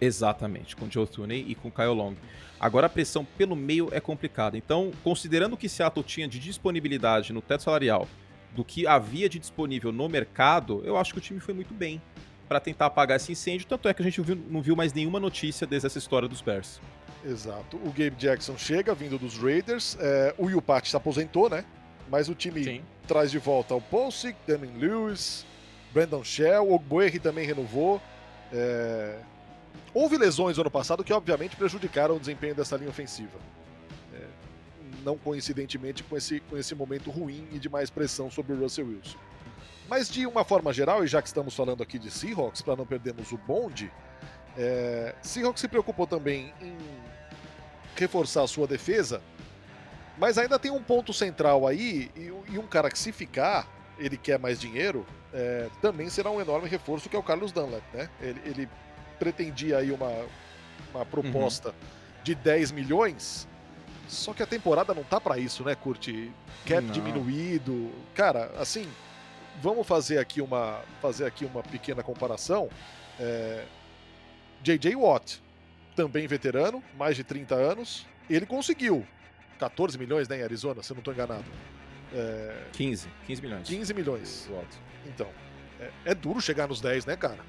Exatamente, 0.01 0.75
com 0.75 0.89
Joe 0.89 1.05
Tooney 1.05 1.45
e 1.47 1.55
com 1.55 1.69
Kyle 1.69 1.87
Long. 1.87 2.15
Agora 2.59 2.87
a 2.87 2.89
pressão 2.89 3.25
pelo 3.37 3.55
meio 3.55 3.89
é 3.91 3.99
complicada. 3.99 4.57
Então, 4.57 4.91
considerando 5.03 5.55
que 5.55 5.69
Seattle 5.69 6.03
tinha 6.03 6.27
de 6.27 6.39
disponibilidade 6.39 7.31
no 7.31 7.41
teto 7.41 7.63
salarial 7.63 8.07
do 8.55 8.65
que 8.65 8.87
havia 8.87 9.29
de 9.29 9.39
disponível 9.39 9.91
no 9.91 10.09
mercado, 10.09 10.81
eu 10.83 10.97
acho 10.97 11.13
que 11.13 11.19
o 11.19 11.21
time 11.21 11.39
foi 11.39 11.53
muito 11.53 11.73
bem 11.73 12.01
para 12.47 12.59
tentar 12.59 12.87
apagar 12.87 13.17
esse 13.17 13.31
incêndio. 13.31 13.67
Tanto 13.67 13.87
é 13.87 13.93
que 13.93 14.01
a 14.01 14.05
gente 14.05 14.21
não 14.49 14.61
viu 14.61 14.75
mais 14.75 14.91
nenhuma 14.91 15.19
notícia 15.19 15.67
desde 15.67 15.85
essa 15.85 15.99
história 15.99 16.27
dos 16.27 16.41
Bears. 16.41 16.81
Exato. 17.23 17.77
O 17.77 17.89
Gabe 17.89 18.15
Jackson 18.17 18.57
chega, 18.57 18.93
vindo 18.93 19.17
dos 19.17 19.37
Raiders. 19.37 19.97
É, 19.99 20.33
o 20.37 20.61
Pat 20.61 20.87
se 20.87 20.95
aposentou, 20.95 21.49
né? 21.49 21.65
Mas 22.09 22.29
o 22.29 22.35
time 22.35 22.63
Sim. 22.63 22.81
traz 23.07 23.29
de 23.29 23.37
volta 23.37 23.75
o 23.75 23.81
Pulsic, 23.81 24.35
Damien 24.47 24.77
Lewis, 24.77 25.45
Brandon 25.93 26.23
Shell, 26.23 26.67
o 26.67 26.73
Ogbuerri 26.73 27.19
também 27.19 27.45
renovou. 27.45 28.01
É... 28.51 29.19
Houve 29.93 30.17
lesões 30.17 30.57
no 30.57 30.61
ano 30.61 30.71
passado 30.71 31.03
que, 31.03 31.13
obviamente, 31.13 31.55
prejudicaram 31.55 32.15
o 32.15 32.19
desempenho 32.19 32.55
dessa 32.55 32.77
linha 32.77 32.89
ofensiva. 32.89 33.37
É... 34.13 34.23
Não 35.03 35.17
coincidentemente 35.17 36.03
com 36.03 36.17
esse, 36.17 36.39
com 36.41 36.57
esse 36.57 36.73
momento 36.73 37.11
ruim 37.11 37.47
e 37.51 37.59
de 37.59 37.69
mais 37.69 37.89
pressão 37.89 38.31
sobre 38.31 38.53
o 38.53 38.59
Russell 38.59 38.87
Wilson. 38.87 39.17
Mas, 39.87 40.09
de 40.09 40.25
uma 40.25 40.43
forma 40.43 40.71
geral, 40.71 41.03
e 41.03 41.07
já 41.07 41.21
que 41.21 41.27
estamos 41.27 41.55
falando 41.55 41.81
aqui 41.81 41.97
de 41.97 42.11
Seahawks, 42.11 42.61
para 42.61 42.75
não 42.75 42.85
perdermos 42.85 43.31
o 43.31 43.37
bonde, 43.37 43.91
é... 44.57 45.15
Seahawks 45.21 45.61
se 45.61 45.67
preocupou 45.67 46.07
também 46.07 46.53
em 46.61 46.77
reforçar 47.95 48.43
a 48.43 48.47
sua 48.47 48.65
defesa, 48.67 49.21
mas 50.17 50.37
ainda 50.37 50.57
tem 50.57 50.71
um 50.71 50.81
ponto 50.81 51.13
central 51.13 51.67
aí, 51.67 52.11
e, 52.15 52.31
e 52.49 52.57
um 52.57 52.67
cara 52.67 52.89
que 52.89 52.97
se 52.97 53.11
ficar, 53.11 53.67
ele 53.97 54.17
quer 54.17 54.39
mais 54.39 54.59
dinheiro, 54.59 55.05
é, 55.33 55.69
também 55.81 56.09
será 56.09 56.31
um 56.31 56.41
enorme 56.41 56.67
reforço, 56.67 57.09
que 57.09 57.15
é 57.15 57.19
o 57.19 57.23
Carlos 57.23 57.51
Dunlap, 57.51 57.83
né? 57.93 58.09
Ele, 58.21 58.41
ele 58.45 58.69
pretendia 59.19 59.77
aí 59.77 59.91
uma, 59.91 60.11
uma 60.93 61.05
proposta 61.05 61.69
uhum. 61.69 61.75
de 62.23 62.35
10 62.35 62.71
milhões, 62.71 63.47
só 64.07 64.33
que 64.33 64.41
a 64.41 64.47
temporada 64.47 64.93
não 64.93 65.03
tá 65.03 65.21
para 65.21 65.37
isso, 65.37 65.63
né, 65.63 65.75
Curti? 65.75 66.31
Cap 66.65 66.81
não. 66.81 66.91
diminuído. 66.91 67.91
Cara, 68.15 68.51
assim, 68.57 68.89
vamos 69.61 69.85
fazer 69.85 70.17
aqui 70.17 70.41
uma, 70.41 70.81
fazer 71.01 71.25
aqui 71.25 71.45
uma 71.45 71.61
pequena 71.61 72.01
comparação. 72.01 72.69
É, 73.19 73.65
J.J. 74.61 74.95
Watt, 74.95 75.41
também 75.95 76.27
veterano, 76.27 76.83
mais 76.97 77.15
de 77.15 77.23
30 77.23 77.55
anos. 77.55 78.05
Ele 78.29 78.45
conseguiu 78.45 79.05
14 79.59 79.97
milhões 79.97 80.27
né, 80.27 80.39
em 80.39 80.43
Arizona, 80.43 80.81
se 80.83 80.91
eu 80.91 80.95
não 80.95 80.99
estou 80.99 81.13
enganado. 81.13 81.45
É... 82.13 82.55
15, 82.73 83.09
15 83.27 83.41
milhões. 83.41 83.67
15 83.67 83.93
milhões. 83.93 84.49
Então, 85.05 85.27
é, 85.79 85.91
é, 86.05 86.15
duro 86.15 86.41
chegar 86.41 86.67
nos 86.67 86.81
10, 86.81 87.05
né, 87.05 87.15
cara? 87.15 87.39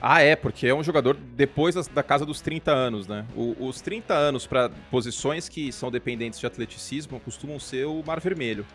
Ah, 0.00 0.20
é, 0.20 0.34
porque 0.34 0.66
é 0.66 0.74
um 0.74 0.82
jogador 0.82 1.16
depois 1.16 1.74
da 1.86 2.02
casa 2.02 2.26
dos 2.26 2.40
30 2.40 2.72
anos, 2.72 3.06
né? 3.06 3.24
O, 3.36 3.68
os 3.68 3.80
30 3.80 4.12
anos 4.12 4.46
para 4.46 4.68
posições 4.90 5.48
que 5.48 5.70
são 5.70 5.92
dependentes 5.92 6.40
de 6.40 6.46
atleticismo 6.46 7.20
costumam 7.20 7.60
ser 7.60 7.86
o 7.86 8.02
mar 8.04 8.18
vermelho 8.18 8.66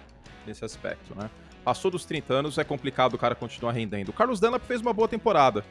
nesse 0.46 0.64
aspecto, 0.64 1.14
né? 1.14 1.30
Passou 1.66 1.92
dos 1.92 2.06
30 2.06 2.34
anos, 2.34 2.58
é 2.58 2.64
complicado 2.64 3.16
o 3.16 3.18
cara 3.18 3.36
continuar 3.36 3.74
rendendo. 3.74 4.08
O 4.08 4.14
Carlos 4.14 4.40
Dunlap 4.40 4.64
fez 4.64 4.80
uma 4.80 4.94
boa 4.94 5.08
temporada 5.10 5.66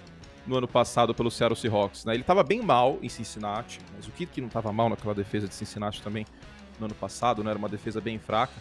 no 0.47 0.57
ano 0.57 0.69
passado 0.69 1.15
pelo 1.15 1.31
Seattle 1.31 1.59
Seahawks. 1.59 2.05
Né? 2.05 2.15
Ele 2.15 2.23
estava 2.23 2.43
bem 2.43 2.63
mal 2.63 2.99
em 3.03 3.09
Cincinnati, 3.09 3.81
mas 3.95 4.07
o 4.07 4.13
que, 4.13 4.27
que 4.27 4.41
não 4.41 4.49
estava 4.49 4.73
mal 4.73 4.89
naquela 4.89 5.15
defesa 5.15 5.49
de 5.49 5.55
Cincinnati 5.55 6.03
também 6.03 6.27
no 6.79 6.87
ano 6.87 6.95
passado, 6.95 7.43
né? 7.43 7.51
era 7.51 7.59
uma 7.59 7.69
defesa 7.69 8.01
bem 8.01 8.19
fraca. 8.19 8.55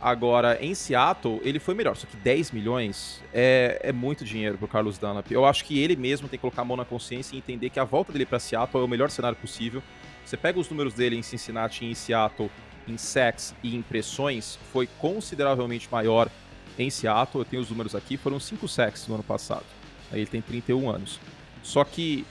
Agora, 0.00 0.58
em 0.64 0.74
Seattle, 0.74 1.40
ele 1.44 1.58
foi 1.58 1.74
melhor, 1.74 1.94
só 1.94 2.06
que 2.06 2.16
10 2.16 2.52
milhões 2.52 3.22
é, 3.34 3.80
é 3.84 3.92
muito 3.92 4.24
dinheiro 4.24 4.56
pro 4.56 4.66
Carlos 4.66 4.96
Dunlap. 4.96 5.30
Eu 5.30 5.44
acho 5.44 5.62
que 5.62 5.78
ele 5.78 5.94
mesmo 5.94 6.26
tem 6.26 6.38
que 6.38 6.40
colocar 6.40 6.62
a 6.62 6.64
mão 6.64 6.76
na 6.76 6.86
consciência 6.86 7.34
e 7.34 7.38
entender 7.38 7.68
que 7.68 7.78
a 7.78 7.84
volta 7.84 8.10
dele 8.10 8.24
para 8.24 8.38
Seattle 8.38 8.82
é 8.82 8.86
o 8.86 8.88
melhor 8.88 9.10
cenário 9.10 9.36
possível. 9.36 9.82
Você 10.24 10.38
pega 10.38 10.58
os 10.58 10.70
números 10.70 10.94
dele 10.94 11.16
em 11.16 11.22
Cincinnati 11.22 11.84
e 11.84 11.90
em 11.90 11.94
Seattle, 11.94 12.50
em 12.88 12.96
sacks 12.96 13.54
e 13.62 13.76
impressões, 13.76 14.58
foi 14.72 14.88
consideravelmente 14.98 15.86
maior 15.92 16.30
em 16.78 16.88
Seattle. 16.88 17.42
Eu 17.42 17.44
tenho 17.44 17.60
os 17.60 17.68
números 17.68 17.94
aqui, 17.94 18.16
foram 18.16 18.40
5 18.40 18.66
sacks 18.66 19.06
no 19.06 19.16
ano 19.16 19.24
passado. 19.24 19.66
Ele 20.12 20.26
tem 20.26 20.40
31 20.40 20.90
anos. 20.90 21.20
Só 21.62 21.84
que, 21.84 22.26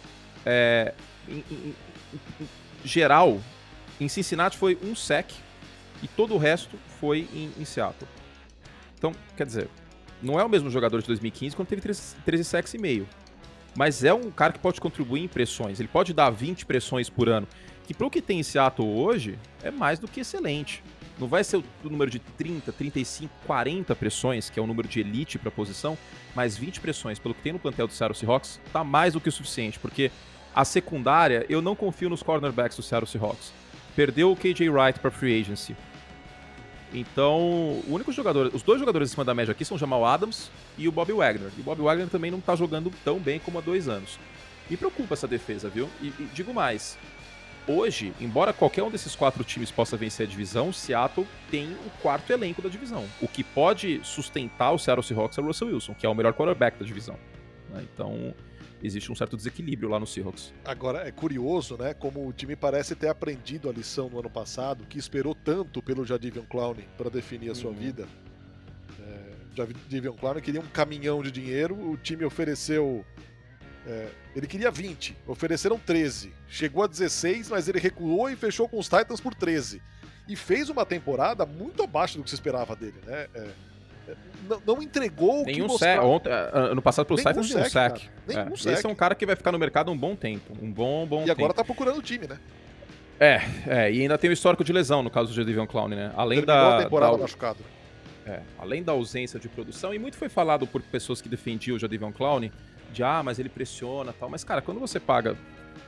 é, 0.45 0.93
em, 1.27 1.43
em, 1.51 1.75
em, 2.41 2.47
geral, 2.83 3.39
em 3.99 4.07
Cincinnati 4.07 4.57
foi 4.57 4.77
um 4.83 4.95
sec 4.95 5.31
e 6.01 6.07
todo 6.07 6.33
o 6.33 6.37
resto 6.37 6.77
foi 6.99 7.27
em, 7.33 7.65
Seattle. 7.65 8.07
Então, 8.97 9.13
quer 9.35 9.45
dizer, 9.45 9.69
não 10.21 10.39
é 10.39 10.43
o 10.43 10.49
mesmo 10.49 10.69
jogador 10.69 11.01
de 11.01 11.07
2015 11.07 11.55
quando 11.55 11.67
teve 11.67 11.81
13, 11.81 12.15
13 12.25 12.43
sacks 12.43 12.73
e 12.73 12.77
meio. 12.77 13.07
Mas 13.75 14.03
é 14.03 14.13
um 14.13 14.31
cara 14.31 14.53
que 14.53 14.59
pode 14.59 14.81
contribuir 14.81 15.21
em 15.21 15.27
pressões. 15.27 15.79
Ele 15.79 15.87
pode 15.87 16.13
dar 16.13 16.29
20 16.29 16.65
pressões 16.65 17.09
por 17.09 17.29
ano. 17.29 17.47
Que 17.85 17.93
para 17.93 18.07
o 18.07 18.09
que 18.09 18.21
tem 18.21 18.39
em 18.39 18.43
Seattle 18.43 18.87
hoje, 18.87 19.37
é 19.63 19.71
mais 19.71 19.99
do 19.99 20.07
que 20.07 20.19
excelente. 20.19 20.83
Não 21.19 21.27
vai 21.27 21.43
ser 21.43 21.57
o 21.57 21.63
número 21.83 22.09
de 22.09 22.19
30, 22.19 22.71
35, 22.71 23.33
40 23.45 23.93
pressões, 23.95 24.49
que 24.49 24.59
é 24.59 24.63
o 24.63 24.67
número 24.67 24.87
de 24.87 25.01
elite 25.01 25.37
para 25.37 25.49
a 25.49 25.51
posição, 25.51 25.97
mas 26.33 26.57
20 26.57 26.79
pressões, 26.79 27.19
pelo 27.19 27.33
que 27.33 27.41
tem 27.41 27.51
no 27.51 27.59
plantel 27.59 27.87
do 27.87 27.93
Seattle 27.93 28.17
Seahawks, 28.17 28.59
tá 28.71 28.83
mais 28.83 29.13
do 29.13 29.19
que 29.19 29.27
o 29.27 29.31
suficiente, 29.31 29.77
porque 29.77 30.09
a 30.55 30.63
secundária, 30.63 31.45
eu 31.49 31.61
não 31.61 31.75
confio 31.75 32.09
nos 32.09 32.23
cornerbacks 32.23 32.77
do 32.77 32.83
Seattle 32.83 33.09
Seahawks. 33.09 33.51
Perdeu 33.95 34.31
o 34.31 34.35
KJ 34.35 34.69
Wright 34.69 34.99
para 34.99 35.11
free 35.11 35.39
agency. 35.41 35.75
Então, 36.93 37.37
o 37.37 37.93
único 37.93 38.11
jogador, 38.11 38.49
os 38.53 38.63
dois 38.63 38.79
jogadores 38.79 39.09
acima 39.09 39.25
da 39.25 39.35
média 39.35 39.51
aqui 39.51 39.63
são 39.63 39.77
Jamal 39.77 40.05
Adams 40.05 40.49
e 40.77 40.87
o 40.87 40.91
Bobby 40.91 41.11
Wagner. 41.11 41.51
E 41.57 41.61
o 41.61 41.63
Bobby 41.63 41.81
Wagner 41.81 42.07
também 42.07 42.31
não 42.31 42.39
tá 42.39 42.55
jogando 42.55 42.91
tão 43.03 43.19
bem 43.19 43.39
como 43.39 43.59
há 43.59 43.61
dois 43.61 43.87
anos. 43.87 44.17
Me 44.69 44.77
preocupa 44.77 45.13
essa 45.13 45.27
defesa, 45.27 45.69
viu? 45.69 45.89
E, 46.01 46.07
e 46.07 46.29
digo 46.33 46.53
mais, 46.53 46.97
hoje, 47.69 48.13
embora 48.19 48.51
qualquer 48.51 48.83
um 48.83 48.89
desses 48.89 49.15
quatro 49.15 49.43
times 49.43 49.69
possa 49.69 49.95
vencer 49.95 50.25
a 50.25 50.29
divisão, 50.29 50.73
Seattle 50.73 51.27
tem 51.51 51.71
o 51.85 51.89
quarto 52.01 52.33
elenco 52.33 52.61
da 52.61 52.69
divisão. 52.69 53.05
O 53.21 53.27
que 53.27 53.43
pode 53.43 54.01
sustentar 54.03 54.71
o 54.71 54.79
Seattle 54.79 55.05
Seahawks 55.05 55.37
é 55.37 55.41
o 55.41 55.45
Russell 55.45 55.67
Wilson, 55.67 55.93
que 55.93 56.05
é 56.05 56.09
o 56.09 56.15
melhor 56.15 56.33
quarterback 56.33 56.79
da 56.79 56.85
divisão. 56.85 57.17
Né? 57.69 57.85
Então, 57.93 58.33
existe 58.81 59.11
um 59.11 59.15
certo 59.15 59.37
desequilíbrio 59.37 59.87
lá 59.87 59.99
no 59.99 60.07
Seahawks. 60.07 60.53
Agora, 60.65 61.07
é 61.07 61.11
curioso, 61.11 61.77
né? 61.77 61.93
Como 61.93 62.27
o 62.27 62.33
time 62.33 62.55
parece 62.55 62.95
ter 62.95 63.07
aprendido 63.07 63.69
a 63.69 63.71
lição 63.71 64.09
no 64.09 64.19
ano 64.19 64.29
passado, 64.29 64.85
que 64.85 64.97
esperou 64.97 65.35
tanto 65.35 65.81
pelo 65.81 66.05
Jadivion 66.05 66.45
Clowney 66.49 66.87
para 66.97 67.09
definir 67.09 67.51
a 67.51 67.55
sua 67.55 67.69
uhum. 67.69 67.77
vida. 67.77 68.07
É, 68.99 69.19
Jadivion 69.55 70.13
Clowney 70.13 70.41
queria 70.41 70.61
um 70.61 70.67
caminhão 70.67 71.21
de 71.21 71.31
dinheiro, 71.31 71.75
o 71.75 71.97
time 71.97 72.25
ofereceu 72.25 73.05
é, 73.87 74.07
ele 74.35 74.45
queria 74.47 74.69
20, 74.71 75.15
ofereceram 75.27 75.77
13. 75.79 76.31
Chegou 76.47 76.83
a 76.83 76.87
16, 76.87 77.49
mas 77.49 77.67
ele 77.67 77.79
recuou 77.79 78.29
e 78.29 78.35
fechou 78.35 78.67
com 78.67 78.77
os 78.79 78.87
Titans 78.89 79.19
por 79.21 79.33
13. 79.33 79.81
E 80.27 80.35
fez 80.35 80.69
uma 80.69 80.85
temporada 80.85 81.45
muito 81.45 81.81
abaixo 81.83 82.17
do 82.17 82.23
que 82.23 82.29
se 82.29 82.35
esperava 82.35 82.75
dele, 82.75 82.95
né? 83.05 83.27
É, 83.33 83.47
não, 84.47 84.61
não 84.75 84.81
entregou 84.81 85.41
o 85.41 85.45
Nenhum 85.45 85.67
que 85.67 85.77
sec. 85.77 85.97
mostrava. 85.97 86.05
Ontem, 86.07 86.31
ah, 86.31 86.49
ano 86.53 86.81
passado 86.81 87.05
pelo 87.05 87.17
Nenhum 87.17 87.29
Cyphers 87.43 87.49
nenhum 87.53 87.63
sec, 87.69 87.71
sec. 87.71 87.91
cara. 87.91 88.13
Nenhum 88.27 88.53
É, 88.53 88.57
sec. 88.57 88.73
Esse 88.73 88.85
é 88.85 88.89
um 88.89 88.95
cara 88.95 89.15
que 89.15 89.25
vai 89.25 89.35
ficar 89.35 89.51
no 89.51 89.59
mercado 89.59 89.91
um 89.91 89.97
bom 89.97 90.15
tempo. 90.15 90.53
Um 90.61 90.71
bom, 90.71 91.05
bom 91.05 91.21
E 91.23 91.25
tempo. 91.25 91.39
agora 91.39 91.53
tá 91.53 91.63
procurando 91.63 91.97
o 91.99 92.01
time, 92.01 92.27
né? 92.27 92.39
É, 93.19 93.41
é, 93.67 93.91
e 93.91 94.01
ainda 94.01 94.17
tem 94.17 94.29
o 94.29 94.33
histórico 94.33 94.63
de 94.63 94.71
lesão 94.71 95.03
no 95.03 95.09
caso 95.09 95.29
do 95.29 95.33
Jadivion 95.35 95.67
Clown, 95.67 95.89
né? 95.89 96.11
Além 96.15 96.39
Terminou 96.43 96.71
da, 96.71 96.83
temporada 96.83 97.11
da- 97.13 97.17
machucado. 97.23 97.59
é, 98.25 98.39
além 98.57 98.81
da 98.81 98.93
ausência 98.93 99.37
de 99.39 99.49
produção, 99.49 99.93
e 99.93 99.99
muito 99.99 100.15
foi 100.15 100.29
falado 100.29 100.65
por 100.65 100.81
pessoas 100.81 101.21
que 101.21 101.27
defendiam 101.27 101.75
o 101.75 101.79
Jadivion 101.79 102.11
Clown, 102.13 102.49
de 102.91 103.03
ah, 103.03 103.21
mas 103.23 103.39
ele 103.39 103.49
pressiona 103.49 104.13
tal. 104.13 104.29
Mas, 104.29 104.43
cara, 104.43 104.61
quando 104.61 104.79
você 104.79 104.99
paga 104.99 105.35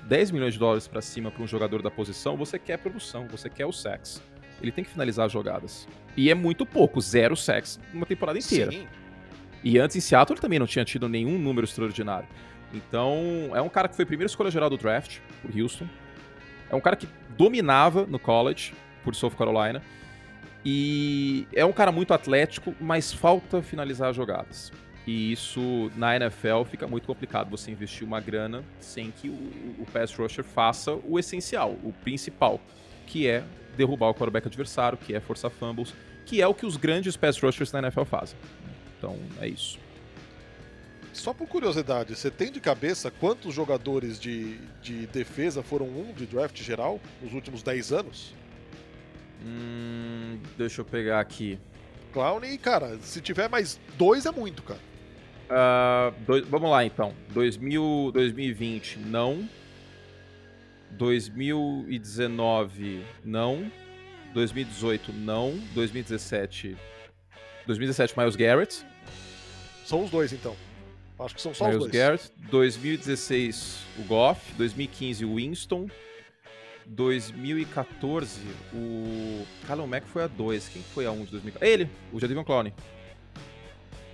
10 0.04 0.32
milhões 0.32 0.54
de 0.54 0.60
dólares 0.60 0.88
pra 0.88 1.02
cima 1.02 1.32
pra 1.32 1.44
um 1.44 1.48
jogador 1.48 1.82
da 1.82 1.92
posição, 1.92 2.36
você 2.36 2.58
quer 2.58 2.78
produção, 2.78 3.28
você 3.28 3.50
quer 3.50 3.66
o 3.66 3.72
sex. 3.72 4.22
Ele 4.62 4.72
tem 4.72 4.84
que 4.84 4.90
finalizar 4.90 5.26
as 5.26 5.32
jogadas. 5.32 5.88
E 6.16 6.30
é 6.30 6.36
muito 6.36 6.66
pouco, 6.66 7.02
zero 7.02 7.36
sex 7.36 7.80
numa 7.94 8.06
temporada 8.06 8.38
inteira. 8.38 8.72
Sim. 8.72 8.88
E 9.64 9.78
antes 9.80 9.96
em 9.96 10.00
Seattle 10.00 10.36
ele 10.36 10.42
também 10.42 10.60
não 10.60 10.68
tinha 10.68 10.86
tido 10.86 11.08
nenhum 11.08 11.38
número 11.38 11.66
extraordinário. 11.66 12.28
Então, 12.74 13.52
é 13.54 13.62
um 13.62 13.70
cara 13.70 13.88
que 13.88 13.96
foi 13.96 14.06
primeira 14.06 14.30
escolha 14.30 14.50
geral 14.50 14.70
do 14.70 14.78
draft, 14.78 15.20
por 15.42 15.52
Houston. 15.58 15.88
É 16.70 16.76
um 16.76 16.80
cara 16.80 16.96
que 16.96 17.08
dominava 17.38 18.06
no 18.06 18.18
college, 18.18 18.74
por 19.04 19.14
South 19.14 19.32
Carolina. 19.32 19.82
E 20.64 21.48
é 21.54 21.66
um 21.66 21.74
cara 21.74 21.92
muito 21.92 22.14
atlético, 22.14 22.74
mas 22.80 23.12
falta 23.12 23.62
finalizar 23.62 24.10
as 24.10 24.16
jogadas. 24.16 24.72
E 25.06 25.32
isso 25.32 25.92
na 25.96 26.16
NFL 26.16 26.64
fica 26.70 26.88
muito 26.88 27.08
complicado 27.08 27.50
você 27.50 27.72
investir 27.72 28.06
uma 28.06 28.20
grana 28.20 28.64
sem 28.80 29.10
que 29.10 29.30
o, 29.30 29.34
o 29.80 29.86
pass 29.92 30.14
rusher 30.14 30.44
faça 30.44 30.94
o 30.94 31.18
essencial, 31.18 31.72
o 31.84 31.92
principal, 31.92 32.62
que 33.08 33.28
é 33.28 33.44
derrubar 33.76 34.10
o 34.10 34.14
quarterback 34.14 34.48
adversário, 34.48 34.98
que 34.98 35.14
é 35.14 35.20
forçar 35.20 35.50
fumbles, 35.50 35.94
que 36.26 36.42
é 36.42 36.48
o 36.48 36.54
que 36.54 36.66
os 36.66 36.78
grandes 36.78 37.18
pass 37.18 37.40
rushers 37.40 37.72
na 37.72 37.80
NFL 37.80 38.04
fazem. 38.04 38.38
Então, 38.98 39.18
é 39.40 39.48
isso. 39.48 39.80
Só 41.14 41.34
por 41.34 41.48
curiosidade, 41.48 42.16
você 42.16 42.32
tem 42.32 42.52
de 42.52 42.62
cabeça 42.62 43.12
quantos 43.12 43.54
jogadores 43.54 44.20
de, 44.20 44.58
de 44.82 45.08
defesa 45.08 45.62
foram 45.62 45.88
um 45.88 46.14
de 46.14 46.26
draft 46.26 46.62
geral 46.62 47.02
nos 47.22 47.34
últimos 47.34 47.62
10 47.64 47.92
anos? 47.92 48.34
Hum, 49.44 50.40
deixa 50.58 50.82
eu 50.82 50.86
pegar 50.86 51.20
aqui. 51.20 51.60
Clown 52.14 52.44
e, 52.46 52.58
cara, 52.58 52.98
se 53.02 53.20
tiver 53.20 53.50
mais 53.50 53.80
dois 53.98 54.26
é 54.26 54.32
muito, 54.32 54.64
cara. 54.64 54.80
Ah, 55.54 56.14
dois- 56.26 56.46
vamos 56.48 56.70
lá 56.70 56.86
então. 56.86 57.14
2000, 57.34 58.12
2020, 58.14 58.98
não. 59.00 59.48
2019, 60.92 63.04
não. 63.24 63.72
2018, 64.34 65.14
não. 65.14 65.58
2017. 65.74 66.76
2017, 67.68 68.18
Miles 68.18 68.36
Garrett. 68.36 68.84
São 69.86 70.04
os 70.04 70.10
dois, 70.10 70.34
então. 70.34 70.56
Acho 71.20 71.36
que 71.36 71.42
são 71.42 71.54
só 71.54 71.66
os 71.66 71.70
Miles 71.72 71.84
dois. 71.84 71.94
Garrett. 71.94 72.32
2016, 72.50 73.84
o 74.00 74.04
Goff. 74.04 74.54
2015, 74.54 75.26
o 75.26 75.36
Winston. 75.36 75.88
2014, 76.88 78.42
o. 78.74 79.46
Callum 79.68 79.86
Mack 79.88 80.08
foi 80.08 80.24
a 80.24 80.28
2. 80.28 80.68
Quem 80.70 80.82
foi 80.82 81.06
a 81.06 81.12
1 81.12 81.26
de 81.26 81.32
2014? 81.32 81.72
Ele, 81.74 81.90
o 82.12 82.20
Jadavion 82.20 82.44
Clowney. 82.44 82.74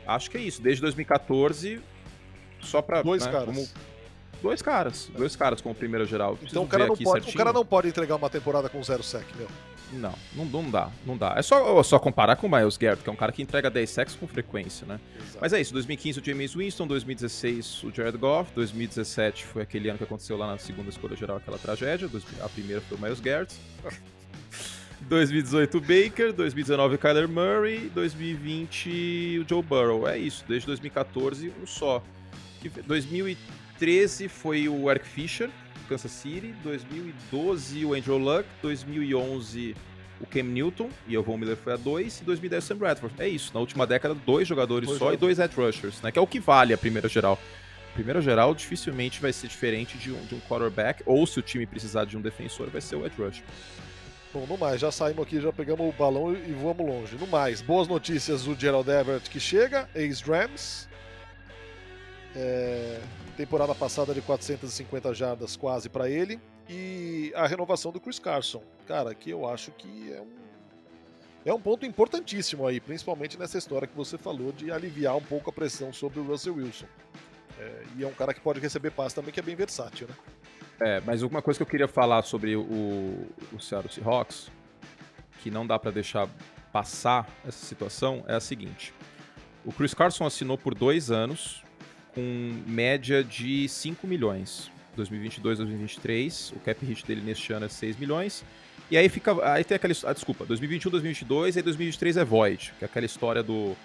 Acho 0.08 0.32
que 0.32 0.38
é 0.38 0.42
isso. 0.42 0.62
Desde 0.62 0.82
2014, 0.82 1.82
só 2.62 2.82
pra. 2.82 3.02
Dois 3.02 3.26
né, 3.26 3.32
caras. 3.32 3.46
como- 3.48 3.68
Dois 4.42 4.62
caras. 4.62 5.10
Dois 5.16 5.36
caras 5.36 5.62
como 5.62 5.74
primeira 5.74 6.06
geral. 6.06 6.36
Preciso 6.36 6.54
Então 6.54 6.64
o 6.64 6.68
cara, 6.68 6.86
não 6.86 6.96
pode, 6.96 7.30
o 7.30 7.34
cara 7.34 7.52
não 7.52 7.66
pode 7.66 7.88
entregar 7.88 8.16
uma 8.16 8.30
temporada 8.30 8.70
com 8.70 8.82
zero 8.84 9.02
sec, 9.02 9.26
meu. 9.36 9.48
Não, 9.94 10.14
não, 10.36 10.46
não 10.46 10.70
dá, 10.70 10.92
não 11.06 11.18
dá. 11.18 11.34
É 11.38 11.42
só, 11.42 11.80
é 11.80 11.84
só 11.84 11.98
comparar 11.98 12.36
com 12.36 12.46
o 12.46 12.52
Miles 12.52 12.76
Garrett, 12.76 13.02
que 13.02 13.10
é 13.10 13.14
um 13.14 13.16
cara 13.16 13.32
que 13.32 13.42
entrega 13.42 13.70
10 13.70 13.90
sacks 13.90 14.16
com 14.16 14.28
frequência, 14.28 14.86
né? 14.86 15.00
Exato. 15.18 15.38
Mas 15.40 15.54
é 15.54 15.62
isso, 15.62 15.72
2015 15.74 16.20
o 16.20 16.26
James 16.26 16.54
Winston, 16.54 16.88
2016 16.88 17.84
o 17.84 17.92
Jared 17.92 18.18
Goff, 18.18 18.52
2017 18.54 19.46
foi 19.46 19.62
aquele 19.62 19.88
ano 19.88 19.98
que 19.98 20.04
aconteceu 20.04 20.38
lá 20.38 20.46
na 20.46 20.58
segunda 20.58 20.90
escolha 20.90 21.16
geral 21.16 21.38
aquela 21.38 21.58
tragédia, 21.58 22.10
a 22.42 22.50
primeira 22.50 22.82
foi 22.82 22.98
o 22.98 23.02
Miles 23.02 23.22
Garrett. 23.22 23.56
2018 25.02 25.78
o 25.78 25.82
Baker, 25.82 26.34
2019 26.34 26.96
o 26.96 26.98
Kyler 26.98 27.30
Murray, 27.30 27.90
2020 27.94 29.40
o 29.40 29.46
Joe 29.48 29.62
Burrow. 29.64 30.08
É 30.08 30.18
isso, 30.18 30.44
desde 30.48 30.66
2014 30.68 31.52
um 31.62 31.66
só. 31.68 32.04
Que- 32.62 32.70
2013 32.70 34.28
foi 34.28 34.68
o 34.68 34.90
Eric 34.90 35.06
Fisher, 35.08 35.50
Kansas 35.88 36.12
City, 36.12 36.54
2012 36.64 37.86
o 37.86 37.94
Andrew 37.94 38.18
Luck, 38.18 38.46
2011 38.62 39.76
o 40.20 40.26
Cam 40.26 40.44
Newton, 40.44 40.90
e 41.08 41.16
o 41.16 41.22
Von 41.22 41.38
Miller 41.38 41.56
foi 41.56 41.74
a 41.74 41.78
2, 41.78 42.22
e 42.22 42.24
2010 42.24 42.64
o 42.64 42.68
Sam 42.68 42.78
Bradford. 42.78 43.16
É 43.20 43.28
isso, 43.30 43.52
na 43.54 43.60
última 43.60 43.86
década, 43.86 44.16
dois 44.26 44.48
jogadores 44.48 44.88
Dois 44.88 44.98
só 44.98 45.06
e 45.06 45.14
jogadores. 45.14 45.38
dois 45.38 45.50
edge 45.52 45.56
rushers, 45.62 46.02
né? 46.02 46.12
Que 46.12 46.18
é 46.18 46.22
o 46.22 46.26
que 46.26 46.40
vale 46.40 46.74
a 46.74 46.78
primeira 46.78 47.08
geral. 47.08 47.40
Primeira 47.94 48.20
geral 48.20 48.54
dificilmente 48.56 49.22
vai 49.22 49.32
ser 49.32 49.48
diferente 49.48 49.96
de 49.98 50.12
um, 50.12 50.26
de 50.26 50.34
um 50.36 50.40
quarterback, 50.42 51.04
ou 51.06 51.26
se 51.28 51.38
o 51.40 51.42
time 51.44 51.66
precisar 51.68 52.06
de 52.06 52.18
um 52.18 52.22
defensor, 52.22 52.68
vai 52.70 52.82
ser 52.82 52.96
o 52.96 53.06
edge 53.06 53.16
rusher. 53.22 53.44
Bom, 54.34 54.46
no 54.46 54.58
mais, 54.58 54.82
já 54.82 54.92
saímos 54.92 55.26
aqui, 55.26 55.40
já 55.40 55.54
pegamos 55.54 55.88
o 55.88 55.92
balão 55.98 56.34
e 56.34 56.52
vamos 56.52 56.86
longe. 56.86 57.16
No 57.16 57.26
mais, 57.26 57.62
boas 57.62 57.88
notícias 57.88 58.44
do 58.44 58.60
Gerald 58.60 58.90
Everett 58.90 59.30
que 59.30 59.40
chega, 59.40 59.90
ex-Rams. 59.96 60.90
É, 62.36 63.00
temporada 63.38 63.74
passada 63.74 64.14
de 64.14 64.22
450 64.22 65.14
jardas 65.14 65.56
quase 65.56 65.88
para 65.88 66.10
ele. 66.10 66.40
E 66.70 67.32
a 67.36 67.48
renovação 67.48 67.90
do 67.92 68.02
Chris 68.02 68.20
Carson. 68.20 68.62
Cara, 68.86 69.16
que 69.16 69.30
eu 69.30 69.48
acho 69.48 69.72
que 69.72 70.12
é 70.12 70.20
um, 70.20 70.34
é 71.46 71.54
um 71.54 71.62
ponto 71.62 71.86
importantíssimo 71.86 72.68
aí, 72.68 72.82
principalmente 72.82 73.40
nessa 73.40 73.58
história 73.58 73.88
que 73.88 73.96
você 73.96 74.18
falou 74.18 74.52
de 74.52 74.70
aliviar 74.70 75.16
um 75.16 75.24
pouco 75.24 75.50
a 75.50 75.54
pressão 75.54 75.94
sobre 75.94 76.20
o 76.20 76.24
Russell 76.24 76.56
Wilson. 76.56 76.88
É, 77.58 77.84
e 77.96 78.04
é 78.04 78.08
um 78.08 78.14
cara 78.14 78.34
que 78.34 78.42
pode 78.42 78.60
receber 78.60 78.92
passe 78.92 79.16
também, 79.16 79.34
que 79.34 79.40
é 79.40 79.44
bem 79.44 79.56
versátil, 79.56 80.08
né? 80.10 80.16
É, 80.80 81.02
mas 81.06 81.24
uma 81.24 81.42
coisa 81.42 81.58
que 81.58 81.64
eu 81.64 81.68
queria 81.68 81.88
falar 81.88 82.22
sobre 82.24 82.56
o, 82.56 82.62
o 83.52 83.60
Seattle 83.60 83.92
Seahawks, 83.92 84.50
que 85.42 85.50
não 85.50 85.66
dá 85.66 85.80
pra 85.80 85.90
deixar 85.92 86.28
passar 86.72 87.28
essa 87.48 87.66
situação, 87.66 88.24
é 88.28 88.36
a 88.36 88.40
seguinte. 88.40 88.94
O 89.66 89.72
Chris 89.72 89.94
Carson 89.94 90.26
assinou 90.26 90.58
por 90.58 90.76
dois 90.76 91.10
anos, 91.10 91.64
com 92.14 92.62
média 92.68 93.24
de 93.24 93.68
5 93.68 94.06
milhões. 94.08 94.72
2022, 94.96 95.60
2023, 95.60 96.54
o 96.56 96.60
cap 96.60 96.84
hit 96.86 97.06
dele 97.06 97.22
neste 97.22 97.54
ano 97.54 97.66
é 97.66 97.70
6 97.70 97.98
milhões. 97.98 98.44
E 98.90 98.98
aí 98.98 99.10
fica. 99.10 99.36
Aí 99.52 99.64
tem 99.64 99.76
aquela. 99.76 99.94
Ah, 100.06 100.14
desculpa, 100.14 100.46
2021, 100.46 100.90
2022, 100.92 101.58
e 101.58 101.62
2023 101.62 102.18
é 102.18 102.24
Void, 102.24 102.74
que 102.80 102.86
é 102.86 102.88
aquela 102.88 103.06
história 103.06 103.44
do. 103.44 103.76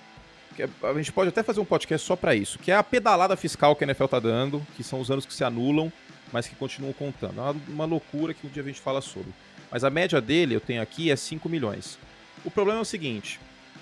que 0.56 0.62
é- 0.62 0.68
a 0.82 0.94
gente 0.94 1.12
pode 1.12 1.28
até 1.28 1.42
fazer 1.42 1.60
um 1.60 1.64
podcast 1.64 2.06
só 2.06 2.14
pra 2.16 2.34
isso, 2.34 2.58
que 2.58 2.70
é 2.70 2.76
a 2.76 2.82
pedalada 2.82 3.36
fiscal 3.36 3.74
que 3.74 3.84
a 3.84 3.86
NFL 3.86 4.06
tá 4.06 4.20
dando, 4.20 4.64
que 4.76 4.82
são 4.84 5.00
os 5.00 5.10
anos 5.10 5.26
que 5.26 5.34
se 5.34 5.42
anulam 5.44 5.92
mas 6.32 6.48
que 6.48 6.54
continuam 6.54 6.92
contando. 6.92 7.38
É 7.38 7.42
uma, 7.42 7.56
uma 7.68 7.84
loucura 7.84 8.32
que 8.32 8.46
um 8.46 8.50
dia 8.50 8.62
a 8.62 8.66
gente 8.66 8.80
fala 8.80 9.00
sobre. 9.00 9.32
Mas 9.70 9.84
a 9.84 9.90
média 9.90 10.20
dele, 10.20 10.54
eu 10.54 10.60
tenho 10.60 10.82
aqui, 10.82 11.10
é 11.10 11.16
5 11.16 11.48
milhões. 11.48 11.98
O 12.44 12.50
problema 12.50 12.78
é 12.78 12.82
o 12.82 12.86
seguinte: 12.86 13.38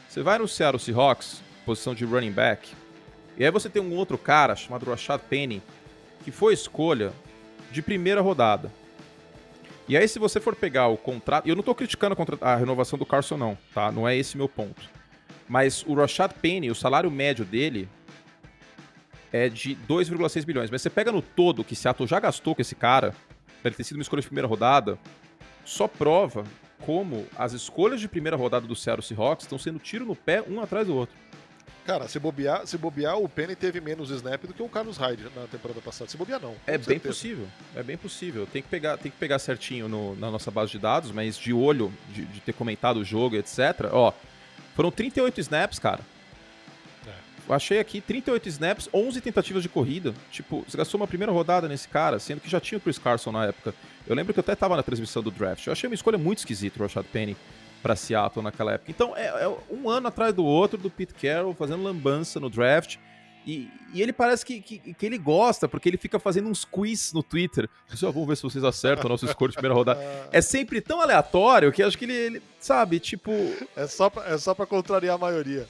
você 0.09 0.23
vai 0.23 0.39
no 0.39 0.49
Seattle 0.49 0.81
Seahawks, 0.81 1.43
posição 1.65 1.95
de 1.95 2.05
running 2.05 2.33
back, 2.33 2.73
e 3.39 3.45
aí 3.45 3.51
você 3.51 3.71
tem 3.71 3.81
um 3.81 3.95
outro 3.95 4.19
cara 4.19 4.55
chamado 4.55 4.89
Rashad 4.91 5.21
Penny, 5.29 5.63
que 6.25 6.31
foi 6.31 6.53
escolha 6.53 7.13
de 7.73 7.81
primeira 7.81 8.21
rodada. 8.21 8.71
E 9.89 9.97
aí, 9.97 10.07
se 10.07 10.19
você 10.19 10.39
for 10.39 10.55
pegar 10.55 10.89
o 10.89 10.97
contrato. 10.97 11.49
Eu 11.49 11.57
não 11.57 11.63
tô 11.63 11.75
criticando 11.75 12.17
a 12.41 12.55
renovação 12.55 12.99
do 12.99 13.07
Carson, 13.07 13.37
não, 13.37 13.59
tá? 13.75 13.91
Não 13.91 14.07
é 14.07 14.17
esse 14.17 14.37
meu 14.37 14.49
ponto. 14.49 14.83
Mas 15.49 15.83
o 15.85 15.95
Rashad 15.95 16.33
Penny, 16.35 16.71
o 16.71 16.77
salário 16.77 17.11
médio 17.11 17.45
dele 17.45 17.89
é 19.33 19.49
de 19.49 19.77
2,6 19.89 20.45
bilhões. 20.45 20.71
Mas 20.71 20.83
você 20.83 20.91
pega 20.91 21.11
no 21.13 21.23
todo 21.23 21.65
que 21.65 21.75
Seattle 21.77 22.09
já 22.09 22.19
gastou 22.21 22.55
com 22.55 22.63
esse 22.63 22.75
cara, 22.75 23.13
pra 23.63 23.69
ele 23.69 23.77
ter 23.77 23.85
sido 23.85 23.97
uma 23.97 24.03
escolha 24.03 24.21
de 24.23 24.29
primeira 24.29 24.49
rodada, 24.49 24.99
só 25.65 25.87
prova 25.87 26.45
como 26.85 27.27
as 27.37 27.53
escolhas 27.53 28.01
de 28.01 28.09
primeira 28.09 28.37
rodada 28.37 28.67
do 28.67 28.75
Seattle 28.75 29.07
Seahawks 29.07 29.45
estão 29.45 29.59
sendo 29.59 29.79
tiro 29.79 30.05
no 30.07 30.17
pé 30.17 30.43
um 30.49 30.61
atrás 30.61 30.87
do 30.87 30.97
outro. 30.97 31.15
Cara, 31.87 32.07
se 32.09 32.19
bobear, 32.19 32.67
se 32.67 32.77
bobear, 32.79 33.19
o 33.19 33.29
Penny 33.29 33.57
teve 33.57 33.81
menos 33.81 34.11
snap 34.11 34.45
do 34.45 34.53
que 34.55 34.63
o 34.63 34.69
Carlos 34.69 34.97
Hyde 34.97 35.25
na 35.35 35.47
temporada 35.47 35.81
passada. 35.81 36.09
Se 36.11 36.17
bobear, 36.17 36.41
não. 36.41 36.55
É 36.67 36.73
bem 36.79 36.85
certeza. 36.85 37.09
possível, 37.09 37.49
é 37.75 37.83
bem 37.83 37.97
possível. 37.97 38.47
Tem 38.47 38.63
que 38.63 38.69
pegar, 38.69 38.97
tem 38.99 39.11
que 39.11 39.17
pegar 39.19 39.39
certinho 39.39 39.89
no- 39.89 40.15
na 40.17 40.31
nossa 40.31 40.51
base 40.51 40.71
de 40.73 40.79
dados, 40.79 41.11
mas 41.11 41.37
de 41.37 41.53
olho, 41.53 41.93
de, 42.11 42.25
de 42.27 42.41
ter 42.41 42.53
comentado 42.53 42.99
o 42.99 43.05
jogo, 43.05 43.35
etc. 43.37 43.59
Ó, 43.93 44.13
foram 44.77 44.91
38 44.91 45.41
snaps, 45.41 45.79
cara. 45.79 46.01
Eu 47.51 47.57
achei 47.57 47.81
aqui 47.81 48.01
38 48.01 48.49
snaps, 48.49 48.89
11 48.95 49.21
tentativas 49.21 49.61
de 49.61 49.69
corrida. 49.69 50.15
Tipo, 50.31 50.65
você 50.69 50.79
gastou 50.79 51.01
uma 51.01 51.07
primeira 51.09 51.33
rodada 51.33 51.67
nesse 51.67 51.89
cara, 51.89 52.21
sendo 52.21 52.41
que 52.41 52.49
já 52.49 52.61
tinha 52.61 52.79
o 52.79 52.81
Chris 52.81 52.97
Carson 52.97 53.33
na 53.33 53.47
época. 53.47 53.75
Eu 54.07 54.15
lembro 54.15 54.33
que 54.33 54.39
eu 54.39 54.43
até 54.43 54.55
tava 54.55 54.77
na 54.77 54.85
transmissão 54.85 55.21
do 55.21 55.33
draft. 55.33 55.67
Eu 55.67 55.73
achei 55.73 55.89
uma 55.89 55.95
escolha 55.95 56.17
muito 56.17 56.39
esquisita 56.39 56.79
o 56.79 56.83
Rashad 56.83 57.05
Penny 57.13 57.37
pra 57.83 57.97
Seattle 57.97 58.45
naquela 58.45 58.75
época. 58.75 58.89
Então, 58.89 59.17
é, 59.17 59.27
é 59.27 59.57
um 59.69 59.91
ano 59.91 60.07
atrás 60.07 60.33
do 60.33 60.45
outro 60.45 60.79
do 60.79 60.89
Pete 60.89 61.13
Carroll 61.13 61.53
fazendo 61.53 61.83
lambança 61.83 62.39
no 62.39 62.49
draft. 62.49 62.99
E, 63.45 63.69
e 63.93 64.01
ele 64.01 64.13
parece 64.13 64.47
que, 64.47 64.61
que, 64.61 64.95
que 64.95 65.05
ele 65.05 65.19
gosta, 65.19 65.67
porque 65.67 65.89
ele 65.89 65.97
fica 65.97 66.21
fazendo 66.21 66.49
uns 66.49 66.65
quiz 66.65 67.13
no 67.13 67.21
Twitter. 67.21 67.69
Pessoal, 67.89 68.13
vamos 68.13 68.29
ver 68.29 68.37
se 68.37 68.45
vocês 68.45 68.63
acertam 68.63 69.07
o 69.07 69.09
nosso 69.09 69.27
score 69.27 69.51
de 69.51 69.57
primeira 69.57 69.75
rodada. 69.75 70.01
É 70.31 70.41
sempre 70.41 70.81
tão 70.81 71.01
aleatório 71.01 71.73
que 71.73 71.83
acho 71.83 71.99
que 71.99 72.05
ele, 72.05 72.15
ele, 72.15 72.43
sabe, 72.61 73.01
tipo. 73.01 73.33
É 73.75 73.89
só, 73.89 74.09
pra, 74.09 74.29
é 74.29 74.39
só 74.39 74.55
pra 74.55 74.67
contrariar 74.67 75.17
a 75.17 75.19
maioria. 75.19 75.67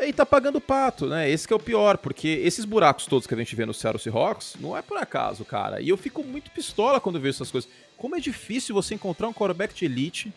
E 0.00 0.12
tá 0.12 0.24
pagando 0.24 0.60
pato, 0.60 1.06
né? 1.06 1.28
Esse 1.30 1.46
que 1.46 1.52
é 1.52 1.56
o 1.56 1.60
pior, 1.60 1.98
porque 1.98 2.28
esses 2.42 2.64
buracos 2.64 3.06
todos 3.06 3.26
que 3.26 3.34
a 3.34 3.36
gente 3.36 3.54
vê 3.54 3.66
no 3.66 3.74
Seattle 3.74 4.02
Seahawks 4.02 4.56
não 4.58 4.76
é 4.76 4.82
por 4.82 4.96
acaso, 4.96 5.44
cara. 5.44 5.80
E 5.80 5.88
eu 5.88 5.96
fico 5.96 6.24
muito 6.24 6.50
pistola 6.50 7.00
quando 7.00 7.20
vejo 7.20 7.36
essas 7.36 7.50
coisas. 7.50 7.70
Como 7.96 8.16
é 8.16 8.20
difícil 8.20 8.74
você 8.74 8.94
encontrar 8.94 9.28
um 9.28 9.32
quarterback 9.32 9.74
de 9.74 9.84
elite 9.84 10.32